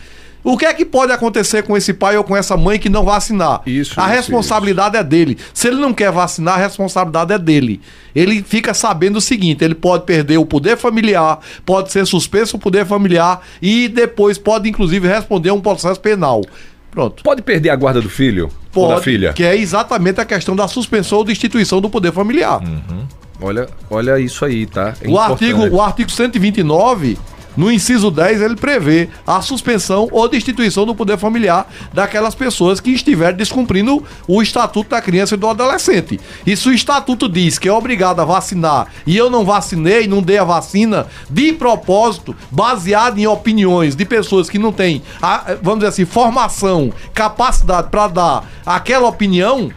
O 0.45 0.55
que 0.55 0.65
é 0.65 0.71
que 0.75 0.85
pode 0.85 1.11
acontecer 1.11 1.63
com 1.63 1.75
esse 1.75 1.91
pai 1.91 2.15
ou 2.15 2.23
com 2.23 2.37
essa 2.37 2.55
mãe 2.55 2.77
que 2.77 2.87
não 2.87 3.03
vacinar? 3.03 3.63
Isso. 3.65 3.99
A 3.99 4.05
responsabilidade 4.05 4.95
isso. 4.95 5.03
é 5.03 5.03
dele. 5.03 5.39
Se 5.51 5.67
ele 5.67 5.77
não 5.77 5.91
quer 5.91 6.11
vacinar, 6.11 6.53
a 6.53 6.57
responsabilidade 6.61 7.33
é 7.33 7.39
dele. 7.39 7.81
Ele 8.15 8.43
fica 8.43 8.71
sabendo 8.71 9.15
o 9.15 9.21
seguinte: 9.21 9.63
ele 9.63 9.73
pode 9.73 10.05
perder 10.05 10.37
o 10.37 10.45
poder 10.45 10.77
familiar, 10.77 11.39
pode 11.65 11.91
ser 11.91 12.05
suspenso 12.05 12.57
o 12.57 12.59
poder 12.59 12.85
familiar 12.85 13.41
e 13.59 13.87
depois 13.87 14.37
pode, 14.37 14.69
inclusive, 14.69 15.07
responder 15.07 15.49
a 15.49 15.53
um 15.55 15.61
processo 15.61 15.99
penal. 15.99 16.43
Pronto. 16.91 17.23
Pode 17.23 17.41
perder 17.41 17.71
a 17.71 17.75
guarda 17.75 17.99
do 17.99 18.09
filho? 18.09 18.51
Pode, 18.71 18.87
ou 18.87 18.95
da 18.95 19.01
filha? 19.01 19.33
Que 19.33 19.43
é 19.43 19.57
exatamente 19.57 20.21
a 20.21 20.25
questão 20.25 20.55
da 20.55 20.67
suspensão 20.67 21.17
ou 21.17 21.23
destituição 21.23 21.81
do 21.81 21.89
poder 21.89 22.11
familiar. 22.11 22.61
Uhum. 22.61 23.07
Olha, 23.41 23.67
olha 23.89 24.19
isso 24.19 24.45
aí, 24.45 24.67
tá? 24.67 24.93
É 25.01 25.09
o, 25.09 25.17
artigo, 25.17 25.67
o 25.67 25.81
artigo 25.81 26.11
129 26.11 27.17
no 27.55 27.71
inciso 27.71 28.11
10, 28.11 28.41
ele 28.41 28.55
prevê 28.55 29.09
a 29.25 29.41
suspensão 29.41 30.07
ou 30.11 30.27
destituição 30.27 30.85
do 30.85 30.95
poder 30.95 31.17
familiar 31.17 31.67
daquelas 31.93 32.35
pessoas 32.35 32.79
que 32.79 32.91
estiverem 32.91 33.37
descumprindo 33.37 34.03
o 34.27 34.41
estatuto 34.41 34.89
da 34.89 35.01
criança 35.01 35.35
e 35.35 35.37
do 35.37 35.47
adolescente. 35.47 36.19
E 36.45 36.55
se 36.55 36.67
o 36.67 36.73
estatuto 36.73 37.29
diz 37.29 37.57
que 37.57 37.67
é 37.67 37.73
obrigado 37.73 38.19
a 38.19 38.25
vacinar 38.25 38.87
e 39.05 39.15
eu 39.15 39.29
não 39.29 39.45
vacinei, 39.45 40.07
não 40.07 40.21
dei 40.21 40.37
a 40.37 40.43
vacina, 40.43 41.07
de 41.29 41.53
propósito, 41.53 42.35
baseado 42.51 43.17
em 43.17 43.27
opiniões 43.27 43.95
de 43.95 44.05
pessoas 44.05 44.49
que 44.49 44.59
não 44.59 44.71
têm, 44.71 45.01
vamos 45.61 45.79
dizer 45.79 45.89
assim, 45.89 46.05
formação, 46.05 46.91
capacidade 47.13 47.89
para 47.89 48.07
dar 48.07 48.43
aquela 48.65 49.07
opinião, 49.07 49.71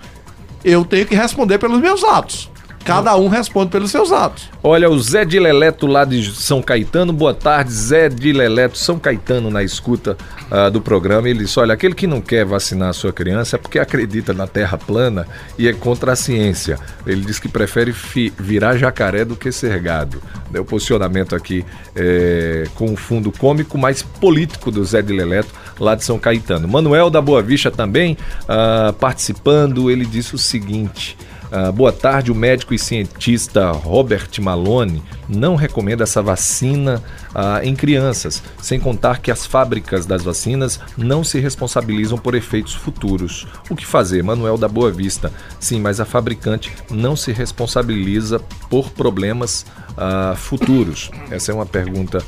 eu 0.64 0.84
tenho 0.84 1.06
que 1.06 1.14
responder 1.14 1.58
pelos 1.58 1.80
meus 1.80 2.02
atos. 2.02 2.50
Cada 2.88 3.14
um 3.18 3.28
responde 3.28 3.70
pelos 3.70 3.90
seus 3.90 4.10
atos. 4.10 4.48
Olha, 4.62 4.88
o 4.88 4.98
Zé 4.98 5.22
de 5.22 5.38
Leleto 5.38 5.86
lá 5.86 6.06
de 6.06 6.32
São 6.32 6.62
Caetano. 6.62 7.12
Boa 7.12 7.34
tarde, 7.34 7.70
Zé 7.70 8.08
de 8.08 8.32
Leleto, 8.32 8.78
São 8.78 8.98
Caetano, 8.98 9.50
na 9.50 9.62
escuta 9.62 10.16
uh, 10.50 10.70
do 10.70 10.80
programa. 10.80 11.28
Ele 11.28 11.40
disse: 11.40 11.60
Olha, 11.60 11.74
aquele 11.74 11.94
que 11.94 12.06
não 12.06 12.22
quer 12.22 12.46
vacinar 12.46 12.88
a 12.88 12.92
sua 12.94 13.12
criança 13.12 13.56
é 13.56 13.58
porque 13.58 13.78
acredita 13.78 14.32
na 14.32 14.46
terra 14.46 14.78
plana 14.78 15.26
e 15.58 15.68
é 15.68 15.74
contra 15.74 16.12
a 16.12 16.16
ciência. 16.16 16.78
Ele 17.06 17.20
diz 17.20 17.38
que 17.38 17.46
prefere 17.46 17.94
virar 18.38 18.78
jacaré 18.78 19.22
do 19.22 19.36
que 19.36 19.52
ser 19.52 19.78
gado. 19.80 20.22
O 20.58 20.64
posicionamento 20.64 21.36
aqui 21.36 21.66
é, 21.94 22.64
com 22.74 22.94
o 22.94 22.96
fundo 22.96 23.30
cômico, 23.30 23.76
mais 23.76 24.00
político 24.00 24.70
do 24.70 24.82
Zé 24.82 25.02
de 25.02 25.12
Leleto, 25.12 25.50
lá 25.78 25.94
de 25.94 26.04
São 26.04 26.18
Caetano. 26.18 26.66
Manuel 26.66 27.10
da 27.10 27.20
Boa 27.20 27.42
Vista 27.42 27.70
também 27.70 28.16
uh, 28.44 28.94
participando. 28.94 29.90
Ele 29.90 30.06
disse 30.06 30.34
o 30.34 30.38
seguinte. 30.38 31.18
Uh, 31.50 31.72
boa 31.72 31.92
tarde, 31.92 32.30
o 32.30 32.34
médico 32.34 32.74
e 32.74 32.78
cientista 32.78 33.70
Robert 33.70 34.28
Malone 34.38 35.02
não 35.26 35.56
recomenda 35.56 36.02
essa 36.02 36.20
vacina 36.20 37.02
uh, 37.30 37.64
em 37.64 37.74
crianças, 37.74 38.42
sem 38.60 38.78
contar 38.78 39.20
que 39.20 39.30
as 39.30 39.46
fábricas 39.46 40.04
das 40.04 40.22
vacinas 40.22 40.78
não 40.96 41.24
se 41.24 41.40
responsabilizam 41.40 42.18
por 42.18 42.34
efeitos 42.34 42.74
futuros. 42.74 43.46
O 43.70 43.74
que 43.74 43.86
fazer? 43.86 44.22
Manuel 44.22 44.58
da 44.58 44.68
Boa 44.68 44.90
Vista. 44.90 45.32
Sim, 45.58 45.80
mas 45.80 46.00
a 46.00 46.04
fabricante 46.04 46.70
não 46.90 47.16
se 47.16 47.32
responsabiliza 47.32 48.40
por 48.68 48.90
problemas 48.90 49.64
uh, 49.92 50.36
futuros. 50.36 51.10
Essa 51.30 51.52
é 51.52 51.54
uma 51.54 51.66
pergunta 51.66 52.22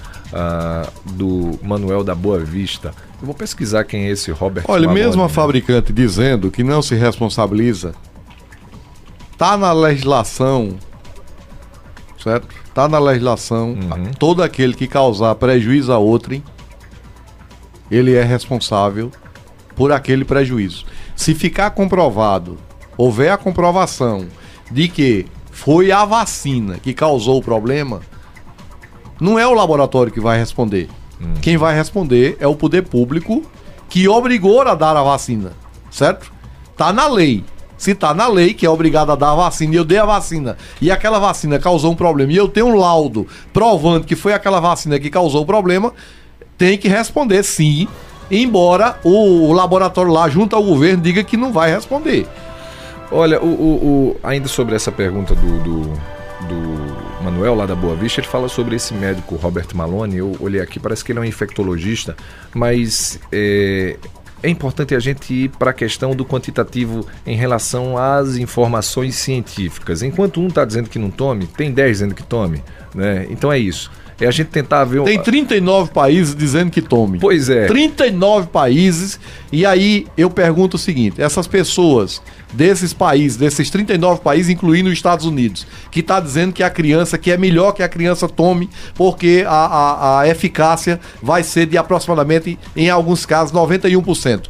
do 1.06 1.58
Manuel 1.60 2.04
da 2.04 2.14
Boa 2.14 2.38
Vista. 2.38 2.94
Eu 3.20 3.26
vou 3.26 3.34
pesquisar 3.34 3.82
quem 3.82 4.04
é 4.04 4.10
esse 4.10 4.30
Robert 4.30 4.64
Olha, 4.68 4.86
Malone, 4.86 5.04
mesmo 5.04 5.22
a 5.22 5.26
né? 5.26 5.32
fabricante 5.32 5.92
dizendo 5.92 6.52
que 6.52 6.62
não 6.62 6.80
se 6.80 6.94
responsabiliza 6.94 7.92
Tá 9.40 9.56
na 9.56 9.72
legislação, 9.72 10.76
certo? 12.22 12.46
Tá 12.74 12.86
na 12.86 12.98
legislação, 12.98 13.70
uhum. 13.70 14.10
todo 14.18 14.42
aquele 14.42 14.74
que 14.74 14.86
causar 14.86 15.34
prejuízo 15.36 15.90
a 15.94 15.96
outrem, 15.96 16.44
ele 17.90 18.14
é 18.14 18.22
responsável 18.22 19.10
por 19.74 19.92
aquele 19.92 20.26
prejuízo. 20.26 20.84
Se 21.16 21.34
ficar 21.34 21.70
comprovado, 21.70 22.58
houver 22.98 23.32
a 23.32 23.38
comprovação 23.38 24.26
de 24.70 24.88
que 24.88 25.24
foi 25.50 25.90
a 25.90 26.04
vacina 26.04 26.76
que 26.76 26.92
causou 26.92 27.38
o 27.38 27.42
problema, 27.42 28.02
não 29.18 29.38
é 29.38 29.46
o 29.46 29.54
laboratório 29.54 30.12
que 30.12 30.20
vai 30.20 30.38
responder. 30.38 30.90
Uhum. 31.18 31.32
Quem 31.40 31.56
vai 31.56 31.74
responder 31.74 32.36
é 32.40 32.46
o 32.46 32.54
poder 32.54 32.82
público 32.82 33.42
que 33.88 34.06
obrigou 34.06 34.60
a 34.60 34.74
dar 34.74 34.98
a 34.98 35.02
vacina, 35.02 35.52
certo? 35.90 36.30
Tá 36.76 36.92
na 36.92 37.08
lei 37.08 37.42
se 37.80 37.94
tá 37.94 38.12
na 38.12 38.28
lei 38.28 38.52
que 38.52 38.66
é 38.66 38.70
obrigado 38.70 39.10
a 39.10 39.16
dar 39.16 39.32
a 39.32 39.34
vacina 39.34 39.72
e 39.72 39.76
eu 39.78 39.84
dei 39.86 39.96
a 39.96 40.04
vacina 40.04 40.58
e 40.82 40.90
aquela 40.90 41.18
vacina 41.18 41.58
causou 41.58 41.92
um 41.92 41.96
problema 41.96 42.30
e 42.30 42.36
eu 42.36 42.46
tenho 42.46 42.66
um 42.66 42.76
laudo 42.76 43.26
provando 43.54 44.04
que 44.04 44.14
foi 44.14 44.34
aquela 44.34 44.60
vacina 44.60 45.00
que 45.00 45.08
causou 45.08 45.44
o 45.44 45.46
problema, 45.46 45.94
tem 46.58 46.76
que 46.76 46.88
responder 46.88 47.42
sim, 47.42 47.88
embora 48.30 49.00
o, 49.02 49.50
laboratório 49.54 50.12
lá 50.12 50.28
junto 50.28 50.54
ao 50.54 50.62
governo 50.62 51.02
diga 51.02 51.24
que 51.24 51.38
não 51.38 51.54
vai 51.54 51.74
responder. 51.74 52.28
Olha, 53.10 53.40
o, 53.40 53.48
o, 53.48 54.10
o 54.12 54.16
ainda 54.22 54.46
sobre 54.46 54.74
essa 54.74 54.92
pergunta 54.92 55.34
do, 55.34 55.58
do, 55.60 55.80
do, 56.48 57.24
Manuel 57.24 57.54
lá 57.54 57.64
da 57.64 57.74
Boa 57.74 57.96
Vista, 57.96 58.20
ele 58.20 58.28
fala 58.28 58.46
sobre 58.46 58.76
esse 58.76 58.92
médico 58.92 59.36
Robert 59.36 59.68
Malone. 59.74 60.18
Eu 60.18 60.36
olhei 60.38 60.60
aqui, 60.60 60.78
parece 60.78 61.02
que 61.02 61.12
ele 61.12 61.18
é 61.18 61.22
um 61.22 61.24
infectologista, 61.24 62.14
mas 62.54 63.18
é, 63.32 63.96
é 64.42 64.48
importante 64.48 64.94
a 64.94 65.00
gente 65.00 65.32
ir 65.32 65.48
para 65.50 65.70
a 65.70 65.74
questão 65.74 66.14
do 66.14 66.24
quantitativo 66.24 67.06
em 67.26 67.36
relação 67.36 67.98
às 67.98 68.36
informações 68.36 69.14
científicas. 69.16 70.02
Enquanto 70.02 70.40
um 70.40 70.48
está 70.48 70.64
dizendo 70.64 70.88
que 70.88 70.98
não 70.98 71.10
tome, 71.10 71.46
tem 71.46 71.70
10 71.70 71.90
dizendo 71.90 72.14
que 72.14 72.22
tome. 72.22 72.62
Né? 72.94 73.26
Então 73.30 73.52
é 73.52 73.58
isso. 73.58 73.90
É 74.20 74.26
a 74.26 74.30
gente 74.30 74.48
tentar 74.48 74.84
ver. 74.84 75.02
Tem 75.02 75.20
39 75.20 75.92
países 75.92 76.34
dizendo 76.34 76.70
que 76.70 76.82
tome. 76.82 77.18
Pois 77.18 77.48
é. 77.48 77.66
39 77.66 78.48
países. 78.48 79.18
E 79.50 79.64
aí 79.64 80.06
eu 80.16 80.28
pergunto 80.28 80.76
o 80.76 80.78
seguinte: 80.78 81.20
essas 81.20 81.46
pessoas 81.46 82.22
desses 82.52 82.92
países, 82.92 83.36
desses 83.36 83.70
39 83.70 84.20
países, 84.20 84.50
incluindo 84.50 84.88
os 84.88 84.94
Estados 84.94 85.24
Unidos, 85.24 85.66
que 85.90 86.00
está 86.00 86.20
dizendo 86.20 86.52
que 86.52 86.62
a 86.62 86.70
criança, 86.70 87.16
que 87.16 87.30
é 87.30 87.36
melhor 87.36 87.72
que 87.72 87.82
a 87.82 87.88
criança 87.88 88.28
tome, 88.28 88.68
porque 88.94 89.44
a, 89.46 89.50
a, 89.50 90.20
a 90.20 90.28
eficácia 90.28 91.00
vai 91.22 91.42
ser 91.42 91.66
de 91.66 91.78
aproximadamente, 91.78 92.58
em 92.76 92.90
alguns 92.90 93.24
casos, 93.24 93.52
91%. 93.52 94.48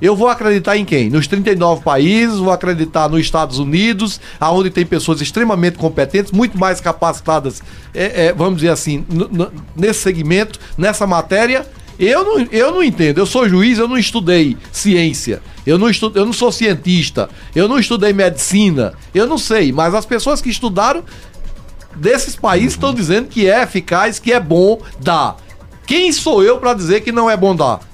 Eu 0.00 0.16
vou 0.16 0.28
acreditar 0.28 0.76
em 0.76 0.84
quem? 0.84 1.10
Nos 1.10 1.26
39 1.26 1.82
países, 1.82 2.38
vou 2.38 2.52
acreditar 2.52 3.08
nos 3.08 3.20
Estados 3.20 3.58
Unidos, 3.58 4.20
aonde 4.40 4.70
tem 4.70 4.86
pessoas 4.86 5.20
extremamente 5.20 5.76
competentes, 5.76 6.32
muito 6.32 6.58
mais 6.58 6.80
capacitadas, 6.80 7.62
é, 7.94 8.26
é, 8.26 8.32
vamos 8.32 8.56
dizer 8.56 8.70
assim, 8.70 9.04
nesse 9.76 10.00
segmento, 10.00 10.58
nessa 10.78 11.06
matéria. 11.06 11.66
Eu 11.98 12.24
não, 12.24 12.48
eu 12.50 12.72
não 12.72 12.82
entendo, 12.82 13.18
eu 13.18 13.26
sou 13.26 13.46
juiz, 13.46 13.78
eu 13.78 13.86
não 13.86 13.98
estudei 13.98 14.56
ciência, 14.72 15.42
eu 15.66 15.76
não, 15.76 15.90
estu, 15.90 16.10
eu 16.14 16.24
não 16.24 16.32
sou 16.32 16.50
cientista, 16.50 17.28
eu 17.54 17.68
não 17.68 17.78
estudei 17.78 18.10
medicina, 18.14 18.94
eu 19.14 19.26
não 19.26 19.36
sei, 19.36 19.70
mas 19.70 19.94
as 19.94 20.06
pessoas 20.06 20.40
que 20.40 20.48
estudaram 20.48 21.04
desses 21.94 22.34
países 22.34 22.72
estão 22.72 22.94
dizendo 22.94 23.28
que 23.28 23.46
é 23.46 23.62
eficaz, 23.62 24.18
que 24.18 24.32
é 24.32 24.40
bom 24.40 24.80
dar. 24.98 25.36
Quem 25.86 26.10
sou 26.10 26.42
eu 26.42 26.56
para 26.56 26.72
dizer 26.72 27.02
que 27.02 27.12
não 27.12 27.28
é 27.28 27.36
bom 27.36 27.54
dar? 27.54 27.89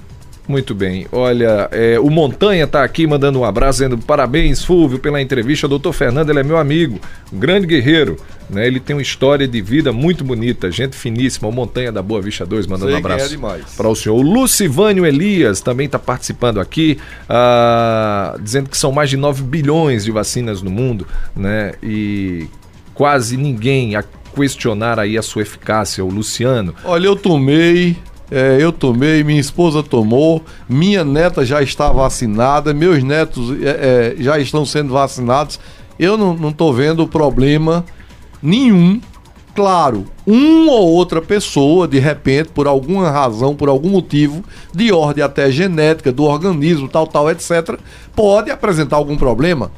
Muito 0.47 0.73
bem. 0.73 1.05
Olha, 1.11 1.67
é, 1.71 1.99
o 1.99 2.09
Montanha 2.09 2.63
está 2.63 2.83
aqui 2.83 3.05
mandando 3.05 3.39
um 3.39 3.43
abraço, 3.43 3.79
dizendo 3.79 3.97
parabéns, 3.97 4.63
Fúvio, 4.63 4.97
pela 4.97 5.21
entrevista. 5.21 5.65
O 5.65 5.69
doutor 5.69 5.91
Fernando, 5.91 6.29
ele 6.29 6.39
é 6.39 6.43
meu 6.43 6.57
amigo, 6.57 6.99
um 7.33 7.37
grande 7.37 7.67
guerreiro. 7.67 8.17
Né? 8.49 8.65
Ele 8.65 8.79
tem 8.79 8.95
uma 8.95 9.01
história 9.01 9.45
de 9.45 9.61
vida 9.61 9.91
muito 9.91 10.23
bonita, 10.23 10.71
gente 10.71 10.95
finíssima. 10.95 11.49
O 11.49 11.51
Montanha 11.51 11.91
da 11.91 12.01
Boa 12.01 12.21
Vista 12.21 12.45
2, 12.45 12.65
mandando 12.65 12.91
Sei 12.91 12.95
um 12.95 12.97
abraço 12.97 13.35
é 13.35 13.59
para 13.75 13.89
o 13.89 13.95
senhor. 13.95 14.15
O 14.15 14.21
Lucivânio 14.21 15.05
Elias 15.05 15.59
também 15.59 15.85
está 15.85 15.99
participando 15.99 16.61
aqui, 16.61 16.97
ah, 17.27 18.37
dizendo 18.41 18.69
que 18.69 18.77
são 18.77 18.91
mais 18.91 19.09
de 19.09 19.17
9 19.17 19.43
bilhões 19.43 20.05
de 20.05 20.11
vacinas 20.11 20.61
no 20.61 20.69
mundo, 20.69 21.05
né? 21.35 21.73
E 21.83 22.47
quase 22.93 23.35
ninguém 23.35 23.97
a 23.97 24.03
questionar 24.33 24.97
aí 24.97 25.17
a 25.17 25.21
sua 25.21 25.41
eficácia. 25.41 26.05
O 26.05 26.09
Luciano. 26.09 26.73
Olha, 26.85 27.07
eu 27.07 27.17
tomei, 27.17 27.97
é, 28.29 28.57
eu 28.59 28.71
tomei, 28.71 29.23
minha 29.23 29.39
esposa 29.39 29.81
tomou, 29.81 30.43
minha 30.67 31.03
neta 31.03 31.45
já 31.45 31.61
está 31.61 31.91
vacinada, 31.91 32.73
meus 32.73 33.01
netos 33.01 33.51
é, 33.61 34.15
é, 34.17 34.21
já 34.21 34.37
estão 34.37 34.65
sendo 34.65 34.93
vacinados. 34.93 35.59
Eu 35.97 36.17
não 36.17 36.49
estou 36.49 36.73
vendo 36.73 37.07
problema 37.07 37.83
nenhum. 38.41 39.01
Claro, 39.55 40.05
uma 40.25 40.71
ou 40.73 40.89
outra 40.89 41.19
pessoa, 41.19 41.87
de 41.87 41.97
repente, 41.97 42.49
por 42.49 42.67
alguma 42.67 43.09
razão, 43.09 43.55
por 43.55 43.69
algum 43.69 43.89
motivo, 43.89 44.43
de 44.71 44.91
ordem 44.91 45.23
até 45.23 45.49
genética, 45.49 46.11
do 46.11 46.25
organismo, 46.25 46.87
tal, 46.87 47.07
tal, 47.07 47.27
etc., 47.31 47.79
pode 48.15 48.51
apresentar 48.51 48.97
algum 48.97 49.17
problema. 49.17 49.71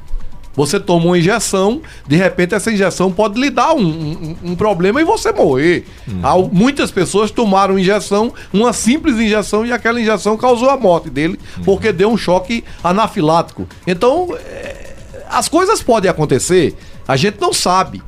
Você 0.56 0.80
toma 0.80 1.06
uma 1.06 1.18
injeção, 1.18 1.82
de 2.08 2.16
repente 2.16 2.54
essa 2.54 2.72
injeção 2.72 3.12
pode 3.12 3.40
lhe 3.40 3.50
dar 3.50 3.74
um, 3.74 3.86
um, 3.86 4.36
um 4.52 4.56
problema 4.56 5.02
e 5.02 5.04
você 5.04 5.32
morrer. 5.32 5.86
Uhum. 6.08 6.50
Muitas 6.52 6.92
pessoas 6.92 7.32
tomaram 7.32 7.78
injeção, 7.78 8.34
uma 8.52 8.74
simples 8.74 9.16
injeção, 9.18 9.66
e 9.66 9.72
aquela 9.72 10.02
injeção 10.02 10.36
causou 10.36 10.70
a 10.70 10.78
morte 10.78 11.10
dele, 11.10 11.40
uhum. 11.58 11.64
porque 11.64 11.92
deu 11.92 12.10
um 12.10 12.18
choque 12.18 12.64
anafilático. 12.84 13.68
Então, 13.88 14.36
é, 14.38 14.96
as 15.30 15.48
coisas 15.48 15.82
podem 15.82 16.10
acontecer, 16.10 16.76
a 17.08 17.16
gente 17.16 17.40
não 17.40 17.54
sabe 17.54 18.02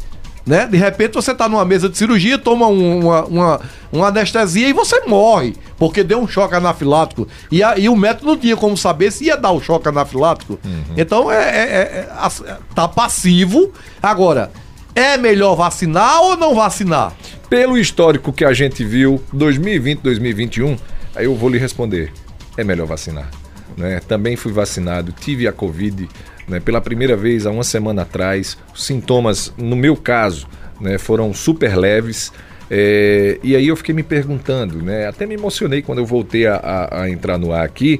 né? 0.45 0.65
De 0.65 0.77
repente 0.77 1.13
você 1.13 1.31
está 1.31 1.47
numa 1.47 1.63
mesa 1.63 1.87
de 1.87 1.97
cirurgia, 1.97 2.37
toma 2.37 2.67
uma, 2.67 3.25
uma, 3.25 3.61
uma, 3.91 4.07
anestesia 4.07 4.67
e 4.67 4.73
você 4.73 5.01
morre, 5.01 5.55
porque 5.77 6.03
deu 6.03 6.19
um 6.19 6.27
choque 6.27 6.55
anafilático. 6.55 7.27
E, 7.51 7.61
a, 7.61 7.77
e 7.77 7.87
o 7.87 7.95
médico 7.95 8.25
não 8.25 8.37
tinha 8.37 8.55
como 8.57 8.75
saber 8.75 9.11
se 9.11 9.25
ia 9.25 9.37
dar 9.37 9.51
o 9.51 9.61
choque 9.61 9.87
anafilático. 9.87 10.59
Uhum. 10.63 10.95
Então 10.97 11.31
é, 11.31 11.37
é, 11.37 11.61
é, 11.61 12.07
é, 12.47 12.57
tá 12.73 12.87
passivo. 12.87 13.71
Agora, 14.01 14.51
é 14.95 15.17
melhor 15.17 15.55
vacinar 15.55 16.21
ou 16.21 16.35
não 16.35 16.55
vacinar? 16.55 17.13
Pelo 17.49 17.77
histórico 17.77 18.33
que 18.33 18.45
a 18.45 18.53
gente 18.53 18.83
viu, 18.83 19.21
2020, 19.31 19.99
2021, 19.99 20.77
aí 21.15 21.25
eu 21.25 21.35
vou 21.35 21.49
lhe 21.49 21.57
responder: 21.57 22.11
é 22.57 22.63
melhor 22.63 22.87
vacinar. 22.87 23.29
Né? 23.77 24.01
Também 24.07 24.35
fui 24.35 24.51
vacinado, 24.51 25.11
tive 25.11 25.47
a 25.47 25.53
Covid 25.53 26.09
né, 26.47 26.59
pela 26.59 26.81
primeira 26.81 27.15
vez 27.15 27.45
há 27.45 27.51
uma 27.51 27.63
semana 27.63 28.03
atrás. 28.03 28.57
Os 28.73 28.85
sintomas, 28.85 29.53
no 29.57 29.75
meu 29.75 29.95
caso, 29.95 30.47
né, 30.79 30.97
foram 30.97 31.33
super 31.33 31.75
leves. 31.75 32.31
É, 32.69 33.37
e 33.43 33.55
aí 33.55 33.67
eu 33.67 33.75
fiquei 33.75 33.93
me 33.93 34.03
perguntando, 34.03 34.81
né, 34.81 35.07
até 35.07 35.25
me 35.25 35.33
emocionei 35.33 35.81
quando 35.81 35.99
eu 35.99 36.05
voltei 36.05 36.47
a, 36.47 36.55
a, 36.55 37.01
a 37.01 37.09
entrar 37.09 37.37
no 37.37 37.51
ar 37.51 37.65
aqui, 37.65 37.99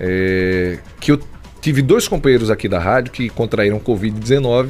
é, 0.00 0.78
que 0.98 1.12
eu 1.12 1.20
tive 1.60 1.82
dois 1.82 2.08
companheiros 2.08 2.50
aqui 2.50 2.66
da 2.66 2.78
rádio 2.78 3.12
que 3.12 3.28
contraíram 3.28 3.78
Covid-19 3.78 4.68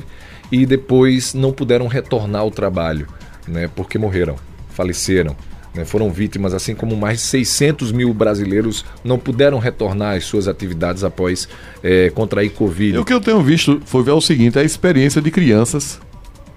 e 0.51 0.67
depois 0.67 1.33
não 1.33 1.53
puderam 1.53 1.87
retornar 1.87 2.43
ao 2.43 2.51
trabalho, 2.51 3.07
né, 3.47 3.71
porque 3.75 3.99
morreram, 3.99 4.35
faleceram. 4.71 5.37
Né, 5.77 5.85
foram 5.85 6.11
vítimas, 6.11 6.55
assim 6.55 6.75
como 6.75 6.97
mais 6.97 7.19
de 7.19 7.25
600 7.25 7.93
mil 7.93 8.15
brasileiros 8.15 8.83
não 9.05 9.19
puderam 9.19 9.59
retornar 9.59 10.17
às 10.17 10.25
suas 10.25 10.49
atividades 10.49 11.05
após 11.05 11.47
é, 11.83 12.09
contrair 12.09 12.51
Covid. 12.51 12.97
E 12.97 12.99
o 12.99 13.05
que 13.05 13.13
eu 13.13 13.21
tenho 13.21 13.43
visto 13.43 13.83
foi 13.85 14.03
ver 14.03 14.13
o 14.13 14.21
seguinte: 14.21 14.59
a 14.59 14.65
experiência 14.65 15.21
de 15.21 15.31
crianças, 15.31 16.01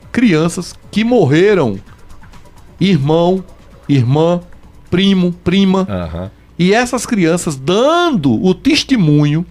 crianças 0.10 0.74
que 0.90 1.04
morreram, 1.04 1.78
irmão, 2.80 3.44
irmã, 3.90 4.40
primo, 4.90 5.34
prima, 5.44 5.86
Aham. 5.90 6.32
e 6.58 6.74
essas 6.74 7.06
crianças 7.06 7.58
dando 7.58 8.42
o 8.42 8.54
testemunho, 8.54 9.46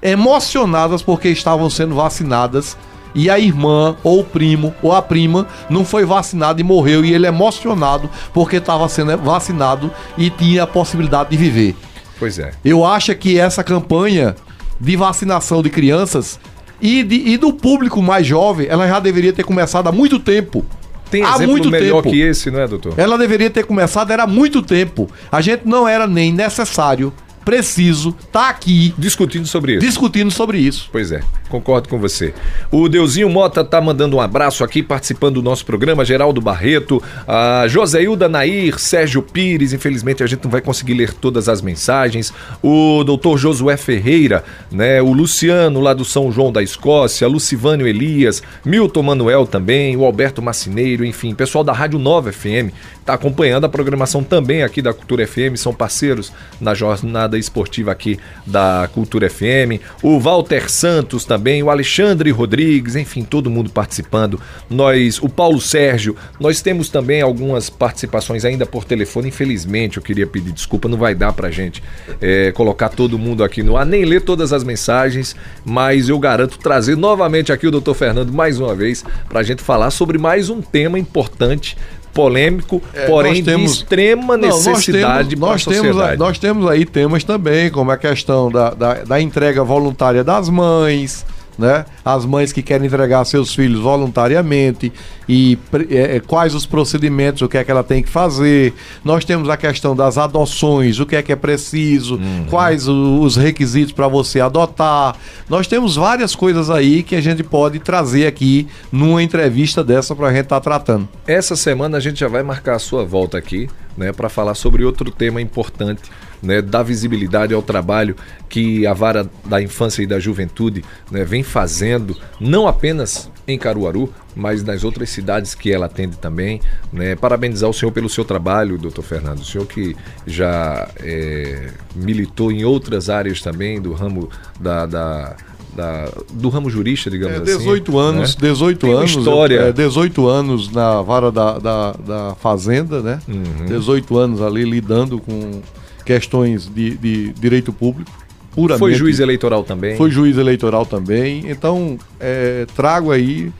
emocionadas 0.00 1.02
porque 1.02 1.30
estavam 1.30 1.68
sendo 1.68 1.96
vacinadas. 1.96 2.76
E 3.14 3.30
a 3.30 3.38
irmã, 3.38 3.96
ou 4.02 4.20
o 4.20 4.24
primo, 4.24 4.74
ou 4.82 4.92
a 4.92 5.00
prima, 5.00 5.46
não 5.70 5.84
foi 5.84 6.04
vacinado 6.04 6.60
e 6.60 6.64
morreu. 6.64 7.04
E 7.04 7.12
ele 7.14 7.26
emocionado 7.26 8.10
porque 8.32 8.56
estava 8.56 8.88
sendo 8.88 9.16
vacinado 9.18 9.90
e 10.18 10.30
tinha 10.30 10.64
a 10.64 10.66
possibilidade 10.66 11.30
de 11.30 11.36
viver. 11.36 11.76
Pois 12.18 12.38
é. 12.38 12.50
Eu 12.64 12.84
acho 12.84 13.14
que 13.14 13.38
essa 13.38 13.62
campanha 13.62 14.34
de 14.80 14.96
vacinação 14.96 15.62
de 15.62 15.70
crianças 15.70 16.38
e, 16.80 17.02
de- 17.02 17.28
e 17.28 17.36
do 17.36 17.52
público 17.52 18.02
mais 18.02 18.26
jovem, 18.26 18.66
ela 18.68 18.86
já 18.88 18.98
deveria 18.98 19.32
ter 19.32 19.44
começado 19.44 19.86
há 19.88 19.92
muito 19.92 20.18
tempo. 20.18 20.64
Tem 21.10 21.22
há 21.22 21.38
muito 21.38 21.70
melhor 21.70 22.02
tempo. 22.02 22.10
que 22.12 22.20
esse, 22.20 22.50
não 22.50 22.58
é, 22.60 22.66
doutor? 22.66 22.94
Ela 22.96 23.16
deveria 23.16 23.48
ter 23.48 23.64
começado 23.64 24.10
era 24.10 24.24
há 24.24 24.26
muito 24.26 24.60
tempo. 24.62 25.08
A 25.30 25.40
gente 25.40 25.62
não 25.64 25.86
era 25.86 26.06
nem 26.08 26.32
necessário, 26.32 27.12
preciso, 27.44 28.12
tá 28.32 28.48
aqui 28.48 28.94
Discutindo 28.96 29.46
sobre 29.46 29.74
isso. 29.74 29.86
discutindo 29.86 30.30
sobre 30.30 30.58
isso. 30.58 30.88
Pois 30.90 31.12
é, 31.12 31.20
concordo 31.48 31.88
com 31.88 31.98
você. 31.98 32.32
O 32.70 32.88
Deusinho 32.88 33.28
Mota 33.28 33.64
tá 33.64 33.80
mandando 33.80 34.16
um 34.16 34.20
abraço 34.20 34.64
aqui, 34.64 34.82
participando 34.82 35.34
do 35.34 35.42
nosso 35.42 35.64
programa, 35.64 36.04
Geraldo 36.04 36.40
Barreto, 36.40 37.02
a 37.26 37.66
Joséilda 37.68 38.28
Nair, 38.28 38.78
Sérgio 38.78 39.22
Pires, 39.22 39.72
infelizmente 39.72 40.22
a 40.22 40.26
gente 40.26 40.44
não 40.44 40.50
vai 40.50 40.60
conseguir 40.60 40.94
ler 40.94 41.12
todas 41.12 41.48
as 41.48 41.60
mensagens, 41.60 42.32
o 42.62 43.02
doutor 43.04 43.36
Josué 43.38 43.76
Ferreira, 43.76 44.44
né, 44.70 45.02
o 45.02 45.12
Luciano 45.12 45.80
lá 45.80 45.92
do 45.92 46.04
São 46.04 46.30
João 46.30 46.52
da 46.52 46.62
Escócia, 46.62 47.26
Lucivânio 47.28 47.86
Elias, 47.86 48.42
Milton 48.64 49.02
Manuel 49.02 49.46
também, 49.46 49.96
o 49.96 50.04
Alberto 50.04 50.40
Macineiro, 50.40 51.04
enfim, 51.04 51.34
pessoal 51.34 51.64
da 51.64 51.72
Rádio 51.72 51.98
Nova 51.98 52.32
FM 52.32 52.72
tá 53.04 53.14
acompanhando 53.14 53.64
a 53.64 53.68
programação 53.68 54.22
também 54.22 54.62
aqui 54.62 54.80
da 54.80 54.94
Cultura 54.94 55.26
FM, 55.26 55.56
são 55.56 55.74
parceiros 55.74 56.32
na 56.60 56.74
jornada 56.74 57.38
esportiva 57.38 57.92
aqui 57.92 58.18
da 58.46 58.88
Cultura 58.92 59.28
FM, 59.28 59.80
o 60.02 60.18
Walter 60.18 60.70
Santos 60.70 61.24
também, 61.24 61.62
o 61.62 61.70
Alexandre 61.70 62.30
Rodrigues, 62.30 62.96
enfim, 62.96 63.22
todo 63.22 63.50
mundo 63.50 63.70
participando. 63.70 64.40
Nós, 64.70 65.22
o 65.22 65.28
Paulo 65.28 65.60
Sérgio, 65.60 66.16
nós 66.40 66.62
temos 66.62 66.88
também 66.88 67.20
algumas 67.20 67.68
participações 67.68 68.44
ainda 68.44 68.64
por 68.64 68.84
telefone, 68.84 69.28
infelizmente, 69.28 69.98
eu 69.98 70.02
queria 70.02 70.26
pedir 70.26 70.52
desculpa, 70.52 70.88
não 70.88 70.98
vai 70.98 71.14
dar 71.14 71.32
pra 71.32 71.50
gente 71.50 71.82
é, 72.20 72.52
colocar 72.52 72.88
todo 72.88 73.18
mundo 73.18 73.44
aqui 73.44 73.62
no 73.62 73.76
ar, 73.76 73.84
nem 73.84 74.04
ler 74.04 74.22
todas 74.22 74.52
as 74.52 74.64
mensagens, 74.64 75.36
mas 75.64 76.08
eu 76.08 76.18
garanto 76.18 76.58
trazer 76.58 76.96
novamente 76.96 77.52
aqui 77.52 77.66
o 77.66 77.70
Dr. 77.70 77.92
Fernando 77.92 78.32
mais 78.32 78.58
uma 78.58 78.74
vez 78.74 79.04
pra 79.28 79.42
gente 79.42 79.62
falar 79.62 79.90
sobre 79.90 80.16
mais 80.16 80.48
um 80.48 80.62
tema 80.62 80.98
importante 80.98 81.76
polêmico, 82.14 82.80
É, 82.94 83.06
porém 83.06 83.34
nós 83.34 83.44
temos- 83.44 83.72
de 83.72 83.78
extrema 83.78 84.36
Não, 84.36 84.48
nós 84.48 84.66
necessidade 84.66 85.28
temos, 85.30 85.40
para 85.40 85.48
nós 85.50 85.64
temos, 85.64 85.86
sociedade. 85.88 86.18
nós 86.18 86.38
temos 86.38 86.70
aí 86.70 86.84
temas 86.86 87.24
também, 87.24 87.70
como 87.70 87.90
a 87.90 87.96
questão 87.96 88.50
da, 88.50 88.70
da, 88.70 88.94
da 89.02 89.20
entrega 89.20 89.62
voluntária 89.64 90.22
das 90.22 90.48
mães, 90.48 91.26
né? 91.58 91.84
As 92.04 92.24
mães 92.24 92.52
que 92.52 92.62
querem 92.62 92.86
entregar 92.86 93.24
seus 93.24 93.54
filhos 93.54 93.80
voluntariamente 93.80 94.92
e 95.28 95.58
é, 95.90 96.16
é, 96.16 96.20
quais 96.20 96.54
os 96.54 96.66
procedimentos, 96.66 97.42
o 97.42 97.48
que 97.48 97.56
é 97.56 97.64
que 97.64 97.70
ela 97.70 97.82
tem 97.84 98.02
que 98.02 98.08
fazer. 98.08 98.74
Nós 99.04 99.24
temos 99.24 99.48
a 99.48 99.56
questão 99.56 99.94
das 99.96 100.18
adoções, 100.18 100.98
o 101.00 101.06
que 101.06 101.16
é 101.16 101.22
que 101.22 101.32
é 101.32 101.36
preciso, 101.36 102.16
Uhum. 102.16 102.46
quais 102.50 102.86
o- 102.88 103.20
os 103.20 103.36
requisitos 103.36 103.92
para 103.92 104.06
você 104.08 104.40
adotar. 104.40 105.16
Nós 105.48 105.66
temos 105.66 105.96
várias 105.96 106.34
coisas 106.34 106.68
aí 106.70 107.02
que 107.02 107.14
a 107.16 107.20
gente 107.20 107.42
pode 107.42 107.78
trazer 107.78 108.26
aqui 108.26 108.66
numa 108.92 109.22
entrevista 109.22 109.82
dessa 109.82 110.14
para 110.14 110.28
a 110.28 110.32
gente 110.32 110.42
estar 110.44 110.60
tratando. 110.60 111.08
Essa 111.26 111.56
semana 111.56 111.96
a 111.96 112.00
gente 112.00 112.20
já 112.20 112.28
vai 112.28 112.42
marcar 112.42 112.74
a 112.76 112.78
sua 112.78 113.04
volta 113.04 113.38
aqui, 113.38 113.68
né, 113.96 114.12
para 114.12 114.28
falar 114.28 114.54
sobre 114.54 114.84
outro 114.84 115.10
tema 115.10 115.40
importante, 115.40 116.02
né, 116.44 116.62
da 116.62 116.82
visibilidade 116.82 117.52
ao 117.54 117.62
trabalho 117.62 118.14
que 118.48 118.86
a 118.86 118.92
vara 118.92 119.28
da 119.46 119.60
infância 119.60 120.02
e 120.02 120.06
da 120.06 120.20
juventude 120.20 120.84
né, 121.10 121.24
vem 121.24 121.42
fazendo, 121.42 122.16
não 122.38 122.68
apenas 122.68 123.28
em 123.48 123.58
Caruaru, 123.58 124.12
mas 124.36 124.62
nas 124.62 124.84
outras 124.84 125.10
cidades 125.10 125.54
que 125.54 125.72
ela 125.72 125.86
atende 125.86 126.16
também. 126.16 126.60
Né. 126.92 127.16
Parabenizar 127.16 127.68
o 127.68 127.74
senhor 127.74 127.90
pelo 127.92 128.08
seu 128.08 128.24
trabalho, 128.24 128.78
doutor 128.78 129.02
Fernando. 129.02 129.40
O 129.40 129.44
senhor 129.44 129.66
que 129.66 129.96
já 130.26 130.88
é, 131.00 131.70
militou 131.94 132.52
em 132.52 132.64
outras 132.64 133.10
áreas 133.10 133.40
também 133.42 133.80
do 133.80 133.92
ramo 133.92 134.28
da. 134.60 134.86
da- 134.86 135.36
da- 135.76 136.08
do 136.32 136.48
ramo 136.50 136.70
jurista, 136.70 137.10
digamos 137.10 137.36
É, 137.36 137.42
assim. 137.42 137.58
18 137.58 137.98
anos, 137.98 138.36
né? 138.36 138.48
18 138.48 138.78
Tem 138.78 138.90
uma 138.90 138.98
anos. 139.00 139.10
história. 139.10 139.60
é, 139.60 139.72
18 139.72 140.28
anos 140.28 140.70
na 140.70 141.02
vara 141.02 141.32
da, 141.32 141.58
da, 141.58 141.92
da 141.94 142.34
Fazenda, 142.36 143.02
né? 143.02 143.18
Uhum. 143.26 143.66
18 143.66 144.16
anos 144.16 144.40
ali 144.40 144.62
lidando 144.62 145.18
com 145.18 145.60
questões 146.04 146.68
de, 146.72 146.96
de 146.96 147.32
direito 147.32 147.72
público. 147.72 148.10
Puramente. 148.52 148.78
Foi 148.78 148.94
juiz 148.94 149.18
eleitoral 149.18 149.64
também. 149.64 149.96
Foi 149.96 150.10
juiz 150.10 150.36
eleitoral 150.38 150.86
também. 150.86 151.44
Então, 151.50 151.98
é, 152.20 152.66
trago 152.76 153.10
aí 153.10 153.52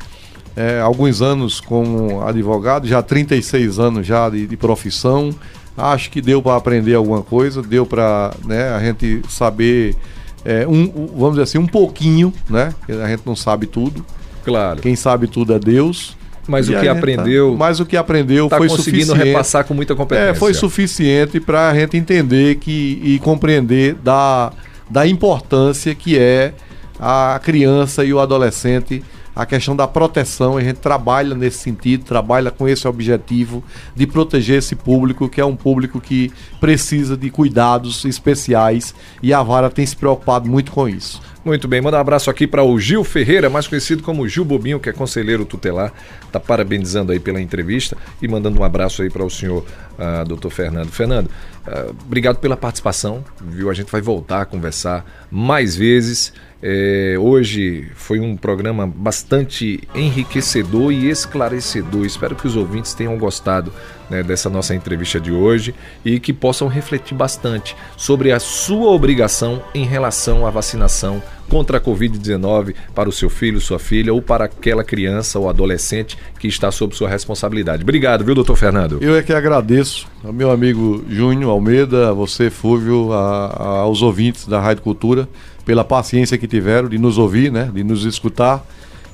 é, 0.56 0.80
alguns 0.80 1.20
anos 1.20 1.60
como 1.60 2.22
advogado, 2.22 2.86
já 2.86 3.02
36 3.02 3.78
anos 3.78 4.06
já 4.06 4.28
de, 4.28 4.46
de 4.46 4.56
profissão. 4.56 5.34
Acho 5.76 6.10
que 6.10 6.20
deu 6.20 6.40
para 6.40 6.56
aprender 6.56 6.94
alguma 6.94 7.22
coisa, 7.22 7.60
deu 7.60 7.84
para 7.84 8.32
né, 8.44 8.68
a 8.68 8.78
gente 8.78 9.22
saber, 9.28 9.96
é, 10.44 10.66
um, 10.68 10.86
vamos 11.16 11.30
dizer 11.30 11.42
assim, 11.42 11.58
um 11.58 11.66
pouquinho, 11.66 12.32
né? 12.48 12.72
A 12.88 13.08
gente 13.08 13.22
não 13.26 13.34
sabe 13.34 13.66
tudo. 13.66 14.06
Claro. 14.44 14.80
Quem 14.80 14.94
sabe 14.94 15.26
tudo 15.26 15.52
é 15.52 15.58
Deus. 15.58 16.16
Mas 16.46 16.68
E 16.68 16.74
o 16.74 16.78
que 16.80 16.86
tá- 16.86 16.92
aprendeu 16.92 17.56
mas 17.56 17.80
o 17.80 17.86
que 17.86 17.96
aprendeu 17.96 18.44
está 18.46 18.58
foi 18.58 18.68
conseguindo 18.68 19.06
suficiente. 19.06 19.28
repassar 19.28 19.64
com 19.64 19.72
muita 19.74 19.94
competência. 19.94 20.30
É, 20.30 20.34
foi 20.34 20.52
suficiente 20.54 21.40
para 21.40 21.70
a 21.70 21.74
gente 21.74 21.96
entender 21.96 22.56
que, 22.56 23.00
e 23.02 23.18
compreender 23.20 23.94
da, 23.94 24.52
da 24.90 25.06
importância 25.06 25.94
que 25.94 26.18
é 26.18 26.52
a 27.00 27.40
criança 27.42 28.04
e 28.04 28.12
o 28.12 28.20
adolescente, 28.20 29.02
a 29.34 29.44
questão 29.44 29.74
da 29.74 29.88
proteção. 29.88 30.56
A 30.56 30.60
gente 30.62 30.76
trabalha 30.76 31.34
nesse 31.34 31.58
sentido, 31.58 32.04
trabalha 32.04 32.50
com 32.50 32.68
esse 32.68 32.86
objetivo 32.86 33.64
de 33.96 34.06
proteger 34.06 34.58
esse 34.58 34.76
público, 34.76 35.28
que 35.28 35.40
é 35.40 35.44
um 35.44 35.56
público 35.56 36.00
que 36.00 36.30
precisa 36.60 37.16
de 37.16 37.30
cuidados 37.30 38.04
especiais 38.04 38.94
e 39.22 39.32
a 39.32 39.42
vara 39.42 39.70
tem 39.70 39.84
se 39.84 39.96
preocupado 39.96 40.48
muito 40.48 40.70
com 40.70 40.88
isso. 40.88 41.20
Muito 41.44 41.68
bem, 41.68 41.78
manda 41.78 41.98
um 41.98 42.00
abraço 42.00 42.30
aqui 42.30 42.46
para 42.46 42.64
o 42.64 42.80
Gil 42.80 43.04
Ferreira, 43.04 43.50
mais 43.50 43.68
conhecido 43.68 44.02
como 44.02 44.26
Gil 44.26 44.46
Bobinho, 44.46 44.80
que 44.80 44.88
é 44.88 44.94
conselheiro 44.94 45.44
tutelar. 45.44 45.92
Tá 46.32 46.40
parabenizando 46.40 47.12
aí 47.12 47.20
pela 47.20 47.38
entrevista 47.38 47.98
e 48.22 48.26
mandando 48.26 48.58
um 48.58 48.64
abraço 48.64 49.02
aí 49.02 49.10
para 49.10 49.22
o 49.22 49.28
senhor 49.28 49.62
ah, 49.98 50.24
doutor 50.24 50.48
Fernando. 50.48 50.88
Fernando, 50.88 51.28
ah, 51.66 51.92
obrigado 52.06 52.38
pela 52.38 52.56
participação, 52.56 53.22
viu? 53.42 53.68
A 53.68 53.74
gente 53.74 53.92
vai 53.92 54.00
voltar 54.00 54.40
a 54.40 54.44
conversar 54.46 55.04
mais 55.30 55.76
vezes. 55.76 56.32
É, 56.66 57.14
hoje 57.18 57.88
foi 57.94 58.18
um 58.20 58.38
programa 58.38 58.86
bastante 58.86 59.86
enriquecedor 59.94 60.90
e 60.92 61.10
esclarecedor. 61.10 62.06
Espero 62.06 62.34
que 62.34 62.46
os 62.46 62.56
ouvintes 62.56 62.94
tenham 62.94 63.18
gostado 63.18 63.70
né, 64.08 64.22
dessa 64.22 64.48
nossa 64.48 64.74
entrevista 64.74 65.20
de 65.20 65.30
hoje 65.30 65.74
e 66.02 66.18
que 66.18 66.32
possam 66.32 66.66
refletir 66.66 67.14
bastante 67.14 67.76
sobre 67.98 68.32
a 68.32 68.40
sua 68.40 68.88
obrigação 68.92 69.62
em 69.74 69.84
relação 69.84 70.46
à 70.46 70.50
vacinação 70.50 71.22
contra 71.50 71.76
a 71.76 71.80
Covid-19 71.82 72.74
para 72.94 73.10
o 73.10 73.12
seu 73.12 73.28
filho, 73.28 73.60
sua 73.60 73.78
filha 73.78 74.14
ou 74.14 74.22
para 74.22 74.46
aquela 74.46 74.82
criança 74.82 75.38
ou 75.38 75.50
adolescente 75.50 76.16
que 76.40 76.48
está 76.48 76.70
sob 76.72 76.96
sua 76.96 77.10
responsabilidade. 77.10 77.82
Obrigado, 77.82 78.24
viu, 78.24 78.34
doutor 78.34 78.56
Fernando? 78.56 78.96
Eu 79.02 79.14
é 79.14 79.22
que 79.22 79.34
agradeço 79.34 80.06
ao 80.24 80.32
meu 80.32 80.50
amigo 80.50 81.04
Júnior 81.10 81.50
Almeida, 81.50 82.08
a 82.08 82.12
você, 82.14 82.48
Fúvio, 82.48 83.12
a- 83.12 83.48
a- 83.48 83.68
aos 83.80 84.00
ouvintes 84.00 84.46
da 84.48 84.58
Rádio 84.58 84.82
Cultura, 84.82 85.28
pela 85.64 85.84
paciência 85.84 86.36
que 86.38 86.46
tiveram 86.46 86.88
de 86.88 86.98
nos 86.98 87.18
ouvir, 87.18 87.50
né, 87.50 87.70
de 87.72 87.82
nos 87.82 88.04
escutar. 88.04 88.64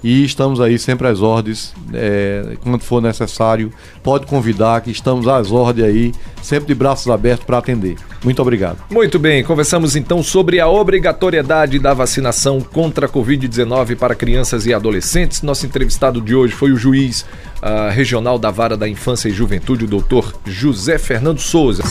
e 0.02 0.24
estamos 0.24 0.62
aí 0.62 0.78
sempre 0.78 1.06
às 1.08 1.20
ordens, 1.20 1.74
é, 1.92 2.56
quando 2.62 2.82
for 2.82 3.02
necessário, 3.02 3.70
pode 4.02 4.24
convidar 4.24 4.80
que 4.80 4.90
estamos 4.90 5.28
às 5.28 5.52
ordens 5.52 5.86
aí, 5.86 6.12
sempre 6.42 6.68
de 6.68 6.74
braços 6.74 7.08
abertos 7.08 7.44
para 7.44 7.58
atender. 7.58 7.96
Muito 8.22 8.40
obrigado. 8.42 8.78
Muito 8.90 9.18
bem, 9.18 9.42
conversamos 9.42 9.96
então 9.96 10.22
sobre 10.22 10.60
a 10.60 10.68
obrigatoriedade 10.68 11.78
da 11.78 11.94
vacinação 11.94 12.60
contra 12.60 13.06
a 13.06 13.08
Covid-19 13.08 13.96
para 13.96 14.14
crianças 14.14 14.66
e 14.66 14.74
adolescentes. 14.74 15.42
Nosso 15.42 15.64
entrevistado 15.64 16.20
de 16.20 16.34
hoje 16.34 16.52
foi 16.52 16.70
o 16.70 16.76
juiz 16.76 17.22
uh, 17.62 17.90
regional 17.90 18.38
da 18.38 18.50
Vara 18.50 18.76
da 18.76 18.88
Infância 18.88 19.28
e 19.28 19.32
Juventude, 19.32 19.84
o 19.84 19.88
doutor 19.88 20.34
José 20.44 20.98
Fernando 20.98 21.40
Souza. 21.40 21.82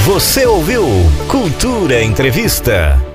Você 0.05 0.45
ouviu 0.45 0.85
Cultura 1.29 2.03
Entrevista. 2.03 3.12